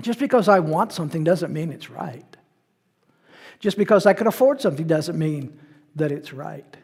Just 0.00 0.18
because 0.18 0.48
I 0.48 0.60
want 0.60 0.92
something 0.92 1.24
doesn't 1.24 1.52
mean 1.52 1.72
it's 1.72 1.90
right. 1.90 2.36
Just 3.58 3.76
because 3.76 4.06
I 4.06 4.14
can 4.14 4.26
afford 4.26 4.60
something 4.60 4.86
doesn't 4.86 5.18
mean 5.18 5.58
that 5.96 6.10
it's 6.10 6.32
right. 6.32 6.76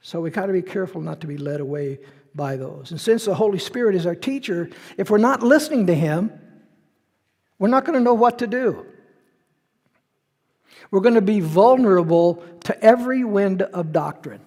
So 0.00 0.20
we 0.20 0.30
got 0.30 0.46
to 0.46 0.52
be 0.52 0.62
careful 0.62 1.00
not 1.00 1.20
to 1.20 1.26
be 1.26 1.36
led 1.36 1.60
away 1.60 1.98
by 2.34 2.56
those. 2.56 2.90
And 2.90 3.00
since 3.00 3.24
the 3.24 3.34
Holy 3.34 3.58
Spirit 3.58 3.94
is 3.94 4.06
our 4.06 4.14
teacher, 4.14 4.70
if 4.96 5.10
we're 5.10 5.18
not 5.18 5.42
listening 5.42 5.86
to 5.86 5.94
Him, 5.94 6.32
we're 7.58 7.68
not 7.68 7.84
going 7.84 7.98
to 7.98 8.04
know 8.04 8.14
what 8.14 8.38
to 8.40 8.46
do. 8.46 8.86
We're 10.90 11.00
going 11.00 11.14
to 11.14 11.22
be 11.22 11.40
vulnerable 11.40 12.44
to 12.64 12.84
every 12.84 13.24
wind 13.24 13.62
of 13.62 13.92
doctrine. 13.92 14.40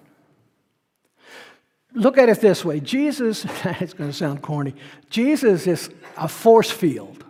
Look 1.92 2.18
at 2.18 2.28
it 2.28 2.40
this 2.40 2.64
way 2.64 2.80
Jesus, 2.80 3.44
it's 3.64 3.94
going 3.94 4.10
to 4.10 4.16
sound 4.16 4.42
corny, 4.42 4.74
Jesus 5.10 5.66
is 5.66 5.90
a 6.16 6.28
force 6.28 6.70
field. 6.70 7.25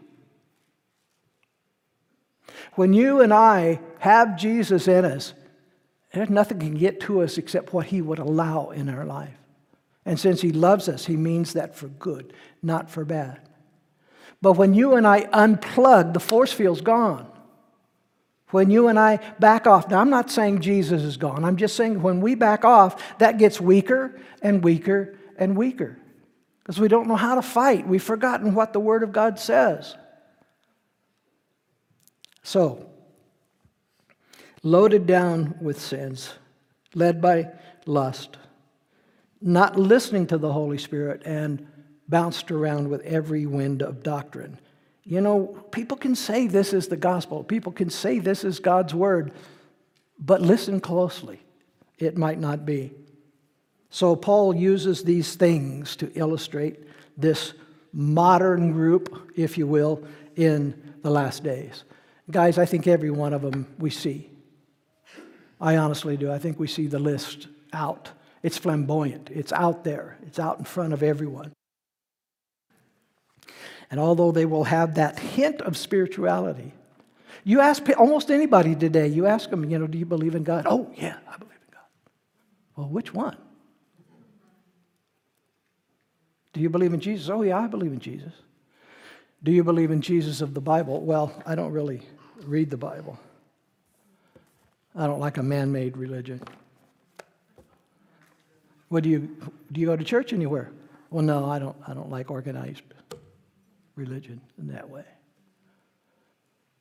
When 2.77 2.93
you 2.93 3.21
and 3.21 3.33
I 3.33 3.81
have 3.99 4.39
Jesus 4.39 4.87
in 4.87 5.05
us, 5.05 5.35
there's 6.13 6.31
nothing 6.31 6.61
can 6.61 6.75
get 6.75 7.01
to 7.01 7.23
us 7.23 7.37
except 7.37 7.73
what 7.73 7.87
he 7.87 8.01
would 8.01 8.19
allow 8.19 8.71
in 8.71 8.89
our 8.89 9.05
life. 9.05 9.37
And 10.05 10.21
since 10.21 10.41
he 10.41 10.53
loves 10.53 10.89
us, 10.89 11.07
he 11.07 11.17
means 11.17 11.55
that 11.55 11.75
for 11.75 11.89
good, 11.89 12.33
not 12.63 12.89
for 12.89 13.05
bad. 13.05 13.41
But 14.41 14.53
when 14.53 14.75
you 14.75 14.95
and 14.95 15.07
I 15.07 15.23
unplug, 15.23 16.13
the 16.13 16.21
force 16.21 16.53
field's 16.53 16.81
gone. 16.81 17.27
When 18.51 18.71
you 18.71 18.89
and 18.89 18.99
I 18.99 19.17
back 19.41 19.67
off, 19.67 19.91
now 19.91 19.99
I'm 19.99 20.11
not 20.11 20.31
saying 20.31 20.61
Jesus 20.61 21.03
is 21.03 21.17
gone. 21.17 21.45
I'm 21.45 21.57
just 21.57 21.75
saying 21.75 22.01
when 22.01 22.21
we 22.21 22.35
back 22.35 22.65
off, 22.65 23.19
that 23.19 23.39
gets 23.39 23.61
weaker 23.61 24.21
and 24.41 24.63
weaker 24.63 25.19
and 25.37 25.57
weaker 25.57 25.99
because 26.63 26.79
we 26.79 26.89
don't 26.89 27.09
know 27.09 27.17
how 27.17 27.35
to 27.35 27.43
fight. 27.43 27.89
We've 27.89 28.03
forgotten 28.03 28.55
what 28.55 28.73
the 28.73 28.81
Word 28.81 29.03
of 29.03 29.13
God 29.13 29.39
says. 29.39 29.97
So, 32.47 32.87
loaded 34.63 35.05
down 35.05 35.57
with 35.61 35.81
sins, 35.81 36.33
led 36.95 37.21
by 37.21 37.49
lust, 37.87 38.37
not 39.43 39.77
listening 39.77 40.29
to 40.29 40.39
the 40.39 40.53
Holy 40.53 40.79
Spirit, 40.79 41.23
and 41.25 41.67
bounced 42.09 42.53
around 42.53 42.89
with 42.89 43.01
every 43.01 43.47
wind 43.47 43.83
of 43.83 44.05
doctrine. 44.05 44.61
You 45.03 45.23
know, 45.23 45.61
people 45.73 45.97
can 45.97 46.15
say 46.15 46.47
this 46.47 46.73
is 46.73 46.87
the 46.87 46.97
gospel, 46.97 47.43
people 47.43 47.73
can 47.73 47.91
say 47.91 48.21
this 48.21 48.45
is 48.45 48.61
God's 48.61 48.95
word, 48.95 49.33
but 50.17 50.41
listen 50.41 50.79
closely. 50.79 51.41
It 51.99 52.17
might 52.17 52.39
not 52.39 52.65
be. 52.65 52.93
So, 53.91 54.15
Paul 54.15 54.55
uses 54.55 55.03
these 55.03 55.35
things 55.35 55.97
to 55.97 56.13
illustrate 56.15 56.79
this 57.17 57.55
modern 57.93 58.71
group, 58.71 59.33
if 59.35 59.59
you 59.59 59.67
will, 59.67 60.05
in 60.37 60.95
the 61.03 61.11
last 61.11 61.43
days. 61.43 61.83
Guys, 62.31 62.59
I 62.59 62.65
think 62.65 62.87
every 62.87 63.11
one 63.11 63.33
of 63.33 63.43
them 63.43 63.67
we 63.79 63.91
see. 63.91 64.31
I 65.61 65.77
honestly 65.77 66.17
do. 66.17 66.31
I 66.31 66.39
think 66.39 66.59
we 66.59 66.67
see 66.67 66.87
the 66.87 66.99
list 66.99 67.49
out. 67.73 68.11
It's 68.43 68.59
flamboyant, 68.59 69.31
it's 69.33 69.53
out 69.53 69.83
there, 69.85 70.19
it's 70.27 70.39
out 70.39 70.59
in 70.59 70.65
front 70.65 70.93
of 70.93 71.03
everyone. 71.03 71.53
And 73.91 73.99
although 73.99 74.33
they 74.33 74.47
will 74.47 74.65
have 74.65 74.97
that 74.97 75.19
hint 75.19 75.63
of 75.63 75.77
spirituality, 75.77 76.73
you 77.45 77.61
ask 77.61 77.83
almost 77.97 78.31
anybody 78.31 78.75
today, 78.75 79.07
you 79.07 79.27
ask 79.27 79.51
them, 79.51 79.69
you 79.69 79.79
know, 79.79 79.87
do 79.87 79.99
you 79.99 80.07
believe 80.07 80.35
in 80.35 80.43
God? 80.43 80.67
Oh, 80.69 80.91
yeah, 80.97 81.17
I 81.29 81.37
believe 81.37 81.59
in 81.67 81.73
God. 81.73 81.85
Well, 82.77 82.89
which 82.89 83.15
one? 83.15 83.37
Do 86.53 86.61
you 86.61 86.71
believe 86.71 86.93
in 86.93 87.01
Jesus? 87.01 87.29
Oh, 87.29 87.43
yeah, 87.43 87.59
I 87.59 87.67
believe 87.67 87.93
in 87.93 88.01
Jesus. 88.01 88.33
Do 89.43 89.53
you 89.53 89.63
believe 89.63 89.91
in 89.91 90.01
Jesus 90.01 90.41
of 90.41 90.55
the 90.55 90.61
Bible? 90.61 91.01
Well, 91.01 91.41
I 91.45 91.55
don't 91.55 91.73
really 91.73 92.03
read 92.45 92.71
the 92.71 92.77
Bible. 92.77 93.19
I 94.95 95.07
don't 95.07 95.21
like 95.21 95.37
a 95.37 95.43
man 95.43 95.73
made 95.73 95.97
religion. 95.97 96.41
What 98.89 99.03
do 99.03 99.11
you 99.11 99.37
do 99.73 99.81
you 99.81 99.87
go 99.87 99.97
to 99.97 100.05
church 100.05 100.33
anywhere? 100.33 100.71
Well, 101.11 101.23
no, 101.23 101.51
I 101.51 101.59
don't 101.59 101.77
I 101.87 101.95
don't 101.95 102.11
like 102.11 102.31
organized 102.31 102.83
religion 103.95 104.41
in 104.59 104.69
that 104.69 104.89
way. 104.89 105.05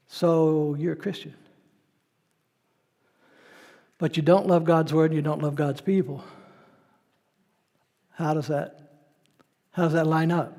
So 0.08 0.76
you're 0.78 0.93
a 0.93 0.97
Christian. 0.97 1.34
But 3.97 4.18
you 4.18 4.24
don't 4.24 4.47
love 4.47 4.66
God's 4.66 4.93
word 4.93 5.12
and 5.12 5.16
you 5.16 5.22
don't 5.22 5.41
love 5.41 5.56
God's 5.56 5.82
people. 5.82 6.24
How 8.12 8.34
does 8.34 8.47
that 8.47 8.80
how 9.72 9.84
does 9.84 9.93
that 9.93 10.08
line 10.08 10.32
up? 10.32 10.58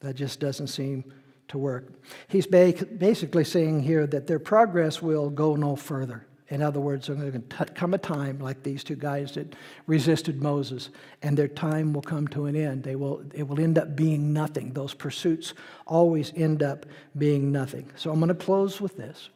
That 0.00 0.14
just 0.14 0.38
doesn't 0.38 0.68
seem 0.68 1.12
to 1.48 1.58
work. 1.58 1.92
He's 2.28 2.46
ba- 2.46 2.74
basically 2.98 3.44
saying 3.44 3.82
here 3.82 4.06
that 4.06 4.26
their 4.26 4.38
progress 4.38 5.02
will 5.02 5.30
go 5.30 5.56
no 5.56 5.76
further. 5.76 6.26
In 6.50 6.62
other 6.62 6.80
words, 6.80 7.06
there's 7.06 7.18
going 7.18 7.32
to 7.32 7.64
come 7.66 7.92
a 7.92 7.98
time 7.98 8.38
like 8.38 8.62
these 8.62 8.82
two 8.82 8.96
guys 8.96 9.32
that 9.32 9.54
resisted 9.86 10.42
Moses, 10.42 10.88
and 11.22 11.36
their 11.36 11.48
time 11.48 11.92
will 11.92 12.02
come 12.02 12.26
to 12.28 12.46
an 12.46 12.56
end. 12.56 12.84
They 12.84 12.96
will, 12.96 13.22
it 13.34 13.46
will 13.46 13.60
end 13.60 13.76
up 13.76 13.94
being 13.94 14.32
nothing. 14.32 14.72
Those 14.72 14.94
pursuits 14.94 15.52
always 15.86 16.32
end 16.34 16.62
up 16.62 16.86
being 17.18 17.52
nothing. 17.52 17.90
So 17.96 18.10
I'm 18.10 18.18
going 18.18 18.28
to 18.28 18.34
close 18.34 18.80
with 18.80 18.96
this. 18.96 19.28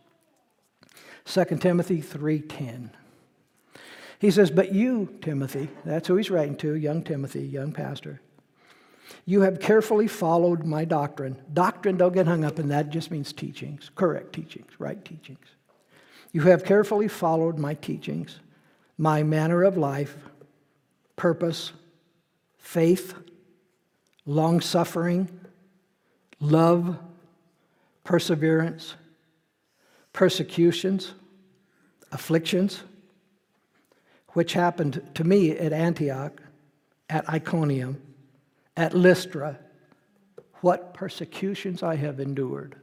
2 1.26 1.44
Timothy 1.60 2.00
3:10. 2.00 2.90
He 4.18 4.30
says, 4.30 4.50
"But 4.50 4.72
you, 4.72 5.18
Timothy, 5.20 5.68
that's 5.84 6.08
who 6.08 6.16
he's 6.16 6.30
writing 6.30 6.56
to, 6.56 6.74
young 6.74 7.02
Timothy, 7.02 7.42
young 7.42 7.72
pastor. 7.72 8.20
You 9.24 9.42
have 9.42 9.60
carefully 9.60 10.08
followed 10.08 10.64
my 10.64 10.84
doctrine. 10.84 11.40
Doctrine, 11.52 11.96
don't 11.96 12.12
get 12.12 12.26
hung 12.26 12.44
up 12.44 12.58
in 12.58 12.68
that, 12.68 12.90
just 12.90 13.10
means 13.10 13.32
teachings, 13.32 13.90
correct 13.94 14.32
teachings, 14.32 14.70
right 14.78 15.02
teachings. 15.04 15.46
You 16.32 16.42
have 16.42 16.64
carefully 16.64 17.08
followed 17.08 17.58
my 17.58 17.74
teachings, 17.74 18.40
my 18.96 19.22
manner 19.22 19.62
of 19.62 19.76
life, 19.76 20.16
purpose, 21.16 21.72
faith, 22.58 23.14
long 24.24 24.60
suffering, 24.60 25.28
love, 26.40 26.96
perseverance, 28.04 28.94
persecutions, 30.12 31.12
afflictions, 32.12 32.82
which 34.30 34.54
happened 34.54 35.02
to 35.14 35.24
me 35.24 35.50
at 35.50 35.72
Antioch, 35.72 36.40
at 37.10 37.28
Iconium, 37.28 38.00
at 38.76 38.94
Lystra, 38.94 39.58
what 40.60 40.94
persecutions 40.94 41.82
I 41.82 41.96
have 41.96 42.20
endured. 42.20 42.76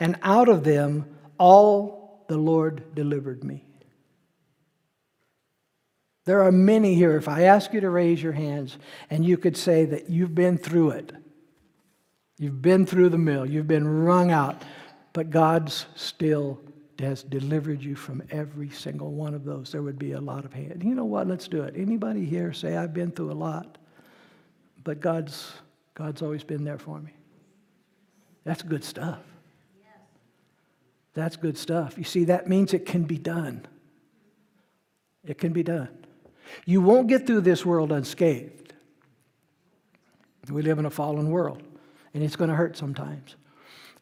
And 0.00 0.18
out 0.22 0.48
of 0.48 0.64
them 0.64 1.16
all 1.38 2.24
the 2.28 2.36
Lord 2.36 2.94
delivered 2.94 3.42
me. 3.42 3.64
There 6.24 6.42
are 6.42 6.52
many 6.52 6.94
here. 6.94 7.16
If 7.16 7.26
I 7.26 7.44
ask 7.44 7.72
you 7.72 7.80
to 7.80 7.88
raise 7.88 8.22
your 8.22 8.32
hands 8.32 8.76
and 9.08 9.24
you 9.24 9.38
could 9.38 9.56
say 9.56 9.86
that 9.86 10.10
you've 10.10 10.34
been 10.34 10.58
through 10.58 10.90
it, 10.90 11.12
you've 12.38 12.60
been 12.60 12.84
through 12.84 13.08
the 13.08 13.18
mill, 13.18 13.46
you've 13.46 13.66
been 13.66 13.88
wrung 14.04 14.30
out, 14.30 14.62
but 15.14 15.30
God's 15.30 15.86
still 15.94 16.60
has 16.98 17.22
delivered 17.22 17.82
you 17.82 17.94
from 17.94 18.22
every 18.30 18.70
single 18.70 19.12
one 19.12 19.32
of 19.32 19.44
those, 19.44 19.72
there 19.72 19.82
would 19.82 19.98
be 19.98 20.12
a 20.12 20.20
lot 20.20 20.44
of 20.44 20.52
hands. 20.52 20.84
You 20.84 20.94
know 20.94 21.04
what? 21.04 21.28
Let's 21.28 21.48
do 21.48 21.62
it. 21.62 21.74
Anybody 21.76 22.24
here 22.24 22.52
say, 22.52 22.76
I've 22.76 22.92
been 22.92 23.10
through 23.12 23.32
a 23.32 23.34
lot, 23.34 23.78
but 24.88 25.00
God's, 25.00 25.52
God's 25.92 26.22
always 26.22 26.42
been 26.42 26.64
there 26.64 26.78
for 26.78 26.98
me? 26.98 27.10
That's 28.44 28.62
good 28.62 28.82
stuff. 28.82 29.18
That's 31.12 31.36
good 31.36 31.58
stuff. 31.58 31.98
You 31.98 32.04
see, 32.04 32.24
that 32.24 32.48
means 32.48 32.72
it 32.72 32.86
can 32.86 33.02
be 33.02 33.18
done. 33.18 33.66
It 35.26 35.36
can 35.36 35.52
be 35.52 35.62
done. 35.62 35.90
You 36.64 36.80
won't 36.80 37.06
get 37.06 37.26
through 37.26 37.42
this 37.42 37.66
world 37.66 37.92
unscathed. 37.92 38.72
We 40.48 40.62
live 40.62 40.78
in 40.78 40.86
a 40.86 40.90
fallen 40.90 41.28
world, 41.28 41.62
and 42.14 42.24
it's 42.24 42.36
going 42.36 42.48
to 42.48 42.56
hurt 42.56 42.74
sometimes. 42.74 43.36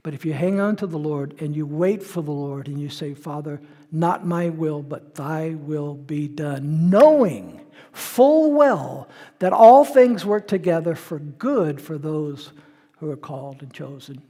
But 0.04 0.14
if 0.14 0.24
you 0.24 0.34
hang 0.34 0.60
on 0.60 0.76
to 0.76 0.86
the 0.86 1.00
Lord 1.00 1.34
and 1.40 1.56
you 1.56 1.66
wait 1.66 2.00
for 2.00 2.22
the 2.22 2.30
Lord 2.30 2.68
and 2.68 2.80
you 2.80 2.90
say, 2.90 3.12
Father, 3.12 3.60
not 3.90 4.24
my 4.24 4.50
will, 4.50 4.82
but 4.82 5.16
thy 5.16 5.56
will 5.56 5.94
be 5.94 6.28
done, 6.28 6.88
knowing 6.88 7.65
full 7.92 8.52
well 8.52 9.08
that 9.38 9.52
all 9.52 9.84
things 9.84 10.24
work 10.24 10.46
together 10.48 10.94
for 10.94 11.18
good 11.18 11.80
for 11.80 11.98
those 11.98 12.52
who 12.98 13.10
are 13.10 13.16
called 13.16 13.62
and 13.62 13.72
chosen 13.72 14.22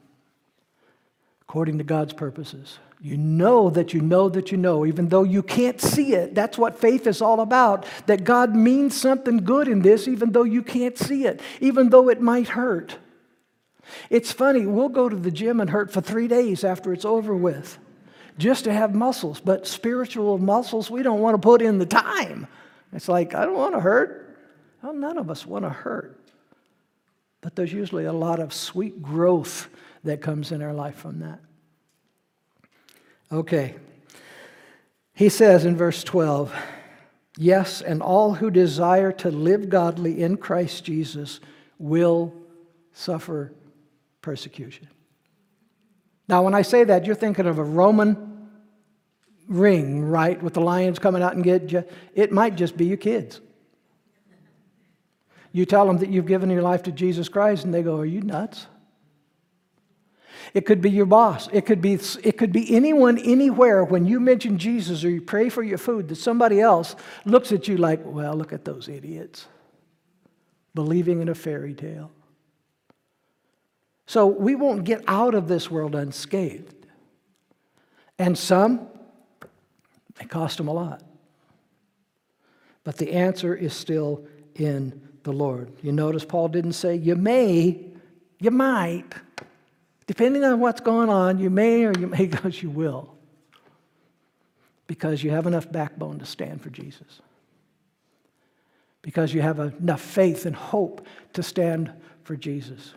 according 1.42 1.78
to 1.78 1.84
God's 1.84 2.12
purposes. 2.12 2.78
You 3.00 3.16
know 3.16 3.70
that 3.70 3.94
you 3.94 4.00
know 4.00 4.28
that 4.28 4.50
you 4.50 4.58
know, 4.58 4.84
even 4.84 5.08
though 5.08 5.22
you 5.22 5.42
can't 5.42 5.80
see 5.80 6.14
it. 6.14 6.34
That's 6.34 6.58
what 6.58 6.80
faith 6.80 7.06
is 7.06 7.22
all 7.22 7.40
about. 7.40 7.86
That 8.06 8.24
God 8.24 8.56
means 8.56 8.98
something 8.98 9.38
good 9.38 9.68
in 9.68 9.82
this, 9.82 10.08
even 10.08 10.32
though 10.32 10.44
you 10.44 10.62
can't 10.62 10.98
see 10.98 11.24
it, 11.24 11.40
even 11.60 11.90
though 11.90 12.08
it 12.08 12.20
might 12.20 12.48
hurt. 12.48 12.96
It's 14.10 14.32
funny, 14.32 14.66
we'll 14.66 14.88
go 14.88 15.08
to 15.08 15.14
the 15.14 15.30
gym 15.30 15.60
and 15.60 15.70
hurt 15.70 15.92
for 15.92 16.00
three 16.00 16.26
days 16.26 16.64
after 16.64 16.92
it's 16.92 17.04
over 17.04 17.36
with 17.36 17.78
just 18.38 18.64
to 18.64 18.72
have 18.72 18.94
muscles, 18.94 19.40
but 19.40 19.66
spiritual 19.66 20.38
muscles, 20.38 20.90
we 20.90 21.02
don't 21.02 21.20
want 21.20 21.34
to 21.34 21.38
put 21.38 21.62
in 21.62 21.78
the 21.78 21.86
time. 21.86 22.46
It's 22.92 23.08
like, 23.08 23.34
I 23.34 23.44
don't 23.44 23.56
want 23.56 23.74
to 23.74 23.80
hurt. 23.80 24.38
Well, 24.82 24.94
none 24.94 25.18
of 25.18 25.30
us 25.30 25.44
want 25.44 25.64
to 25.64 25.70
hurt. 25.70 26.20
But 27.40 27.56
there's 27.56 27.72
usually 27.72 28.04
a 28.04 28.12
lot 28.12 28.40
of 28.40 28.52
sweet 28.52 29.02
growth 29.02 29.68
that 30.04 30.20
comes 30.20 30.52
in 30.52 30.62
our 30.62 30.72
life 30.72 30.96
from 30.96 31.20
that. 31.20 31.40
Okay. 33.30 33.74
He 35.14 35.28
says 35.28 35.64
in 35.64 35.76
verse 35.76 36.04
12, 36.04 36.54
Yes, 37.38 37.82
and 37.82 38.02
all 38.02 38.34
who 38.34 38.50
desire 38.50 39.12
to 39.12 39.30
live 39.30 39.68
godly 39.68 40.22
in 40.22 40.38
Christ 40.38 40.84
Jesus 40.84 41.40
will 41.78 42.32
suffer 42.92 43.52
persecution. 44.22 44.88
Now, 46.28 46.42
when 46.42 46.54
I 46.54 46.62
say 46.62 46.84
that, 46.84 47.04
you're 47.04 47.14
thinking 47.14 47.46
of 47.46 47.58
a 47.58 47.64
Roman 47.64 48.35
ring, 49.48 50.04
right, 50.04 50.42
with 50.42 50.54
the 50.54 50.60
lions 50.60 50.98
coming 50.98 51.22
out 51.22 51.34
and 51.34 51.44
get 51.44 51.70
you. 51.72 51.84
It 52.14 52.32
might 52.32 52.56
just 52.56 52.76
be 52.76 52.86
your 52.86 52.96
kids. 52.96 53.40
You 55.52 55.64
tell 55.64 55.86
them 55.86 55.98
that 55.98 56.10
you've 56.10 56.26
given 56.26 56.50
your 56.50 56.62
life 56.62 56.82
to 56.84 56.92
Jesus 56.92 57.28
Christ, 57.28 57.64
and 57.64 57.72
they 57.72 57.82
go, 57.82 57.96
Are 57.96 58.04
you 58.04 58.20
nuts? 58.20 58.66
It 60.54 60.66
could 60.66 60.80
be 60.80 60.90
your 60.90 61.06
boss. 61.06 61.48
It 61.52 61.66
could 61.66 61.80
be, 61.80 61.98
it 62.22 62.38
could 62.38 62.52
be 62.52 62.74
anyone, 62.74 63.18
anywhere. 63.18 63.84
When 63.84 64.06
you 64.06 64.20
mention 64.20 64.58
Jesus 64.58 65.04
or 65.04 65.10
you 65.10 65.20
pray 65.20 65.48
for 65.48 65.62
your 65.62 65.78
food, 65.78 66.08
that 66.08 66.16
somebody 66.16 66.60
else 66.60 66.94
looks 67.24 67.52
at 67.52 67.68
you 67.68 67.76
like, 67.76 68.00
well, 68.04 68.34
look 68.34 68.52
at 68.52 68.64
those 68.64 68.88
idiots, 68.88 69.46
believing 70.74 71.20
in 71.20 71.28
a 71.28 71.34
fairy 71.34 71.74
tale. 71.74 72.10
So 74.06 74.26
we 74.26 74.54
won't 74.54 74.84
get 74.84 75.02
out 75.08 75.34
of 75.34 75.48
this 75.48 75.70
world 75.70 75.94
unscathed. 75.94 76.86
And 78.18 78.38
some, 78.38 78.88
it 80.20 80.30
cost 80.30 80.56
them 80.58 80.68
a 80.68 80.72
lot. 80.72 81.02
But 82.84 82.96
the 82.96 83.12
answer 83.12 83.54
is 83.54 83.74
still 83.74 84.26
in 84.54 85.00
the 85.24 85.32
Lord. 85.32 85.72
You 85.82 85.92
notice 85.92 86.24
Paul 86.24 86.48
didn't 86.48 86.74
say, 86.74 86.94
you 86.96 87.16
may, 87.16 87.84
you 88.38 88.50
might. 88.50 89.12
Depending 90.06 90.44
on 90.44 90.60
what's 90.60 90.80
going 90.80 91.08
on, 91.08 91.38
you 91.38 91.50
may 91.50 91.84
or 91.84 91.92
you 91.98 92.06
may 92.06 92.26
because 92.28 92.62
you 92.62 92.70
will. 92.70 93.14
Because 94.86 95.22
you 95.22 95.32
have 95.32 95.46
enough 95.46 95.70
backbone 95.70 96.20
to 96.20 96.26
stand 96.26 96.62
for 96.62 96.70
Jesus. 96.70 97.20
because 99.02 99.32
you 99.32 99.40
have 99.40 99.60
enough 99.60 100.00
faith 100.00 100.46
and 100.46 100.56
hope 100.56 101.06
to 101.32 101.40
stand 101.40 101.92
for 102.24 102.34
Jesus. 102.34 102.92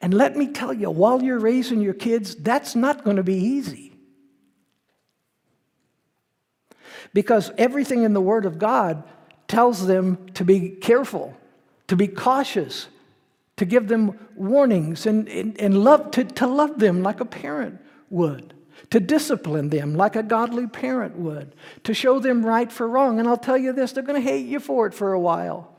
And 0.00 0.14
let 0.14 0.34
me 0.34 0.46
tell 0.48 0.72
you, 0.72 0.90
while 0.90 1.22
you're 1.22 1.38
raising 1.38 1.82
your 1.82 1.92
kids, 1.92 2.34
that's 2.36 2.74
not 2.74 3.04
going 3.04 3.16
to 3.16 3.22
be 3.22 3.34
easy. 3.34 3.89
Because 7.12 7.50
everything 7.58 8.02
in 8.02 8.12
the 8.12 8.20
Word 8.20 8.46
of 8.46 8.58
God 8.58 9.02
tells 9.48 9.86
them 9.86 10.26
to 10.34 10.44
be 10.44 10.70
careful, 10.70 11.36
to 11.88 11.96
be 11.96 12.06
cautious, 12.08 12.88
to 13.56 13.64
give 13.64 13.88
them 13.88 14.18
warnings, 14.36 15.06
and, 15.06 15.28
and, 15.28 15.60
and 15.60 15.84
love, 15.84 16.10
to, 16.12 16.24
to 16.24 16.46
love 16.46 16.78
them 16.78 17.02
like 17.02 17.20
a 17.20 17.24
parent 17.24 17.80
would, 18.08 18.54
to 18.90 19.00
discipline 19.00 19.68
them 19.68 19.94
like 19.94 20.16
a 20.16 20.22
godly 20.22 20.66
parent 20.66 21.16
would, 21.16 21.54
to 21.84 21.92
show 21.92 22.18
them 22.18 22.44
right 22.44 22.70
for 22.70 22.88
wrong. 22.88 23.18
And 23.18 23.28
I'll 23.28 23.36
tell 23.36 23.58
you 23.58 23.72
this 23.72 23.92
they're 23.92 24.02
going 24.02 24.22
to 24.22 24.30
hate 24.30 24.46
you 24.46 24.60
for 24.60 24.86
it 24.86 24.94
for 24.94 25.12
a 25.12 25.20
while. 25.20 25.70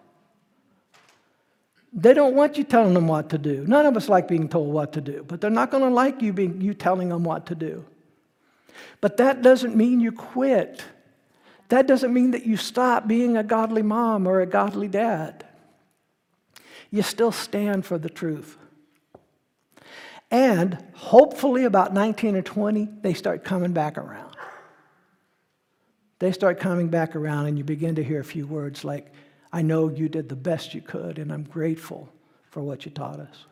They 1.93 2.13
don't 2.13 2.35
want 2.35 2.57
you 2.57 2.63
telling 2.63 2.93
them 2.93 3.07
what 3.07 3.29
to 3.31 3.37
do. 3.37 3.65
None 3.67 3.85
of 3.85 3.97
us 3.97 4.07
like 4.07 4.27
being 4.27 4.47
told 4.47 4.71
what 4.71 4.93
to 4.93 5.01
do, 5.01 5.25
but 5.27 5.41
they're 5.41 5.49
not 5.49 5.71
going 5.71 5.83
to 5.83 5.89
like 5.89 6.21
you 6.21 6.31
being 6.31 6.61
you 6.61 6.73
telling 6.73 7.09
them 7.09 7.23
what 7.23 7.47
to 7.47 7.55
do. 7.55 7.85
But 9.01 9.17
that 9.17 9.41
doesn't 9.41 9.75
mean 9.75 9.99
you 9.99 10.11
quit. 10.11 10.83
That 11.71 11.87
doesn't 11.87 12.13
mean 12.13 12.31
that 12.31 12.45
you 12.45 12.57
stop 12.57 13.07
being 13.07 13.37
a 13.37 13.43
godly 13.43 13.81
mom 13.81 14.27
or 14.27 14.41
a 14.41 14.45
godly 14.45 14.89
dad. 14.89 15.45
You 16.89 17.01
still 17.01 17.31
stand 17.31 17.85
for 17.85 17.97
the 17.97 18.09
truth. 18.09 18.57
And 20.29 20.83
hopefully, 20.93 21.63
about 21.63 21.93
19 21.93 22.35
or 22.35 22.41
20, 22.41 22.89
they 23.01 23.13
start 23.13 23.45
coming 23.45 23.71
back 23.71 23.97
around. 23.97 24.35
They 26.19 26.33
start 26.33 26.59
coming 26.59 26.89
back 26.89 27.15
around, 27.15 27.45
and 27.45 27.57
you 27.57 27.63
begin 27.63 27.95
to 27.95 28.03
hear 28.03 28.19
a 28.19 28.25
few 28.25 28.45
words 28.45 28.83
like, 28.83 29.13
I 29.53 29.61
know 29.61 29.87
you 29.87 30.09
did 30.09 30.27
the 30.27 30.35
best 30.35 30.73
you 30.73 30.81
could, 30.81 31.19
and 31.19 31.31
I'm 31.31 31.43
grateful 31.43 32.11
for 32.49 32.61
what 32.61 32.83
you 32.83 32.91
taught 32.91 33.21
us. 33.21 33.45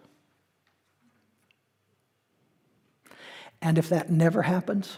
And 3.61 3.77
if 3.77 3.87
that 3.87 4.11
never 4.11 4.41
happens, 4.41 4.97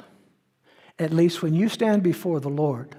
at 0.97 1.13
least 1.13 1.43
when 1.43 1.53
you 1.53 1.69
stand 1.69 2.01
before 2.01 2.39
the 2.39 2.49
Lord, 2.49 2.95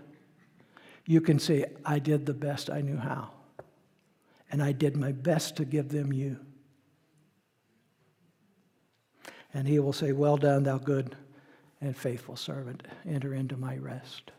you 1.12 1.20
can 1.20 1.38
say, 1.38 1.66
I 1.84 1.98
did 1.98 2.24
the 2.24 2.32
best 2.32 2.70
I 2.70 2.80
knew 2.80 2.96
how, 2.96 3.28
and 4.50 4.62
I 4.62 4.72
did 4.72 4.96
my 4.96 5.12
best 5.12 5.56
to 5.56 5.66
give 5.66 5.90
them 5.90 6.10
you. 6.10 6.38
And 9.52 9.68
he 9.68 9.78
will 9.78 9.92
say, 9.92 10.12
Well 10.12 10.38
done, 10.38 10.62
thou 10.62 10.78
good 10.78 11.14
and 11.82 11.94
faithful 11.94 12.36
servant. 12.36 12.82
Enter 13.06 13.34
into 13.34 13.58
my 13.58 13.76
rest. 13.76 14.30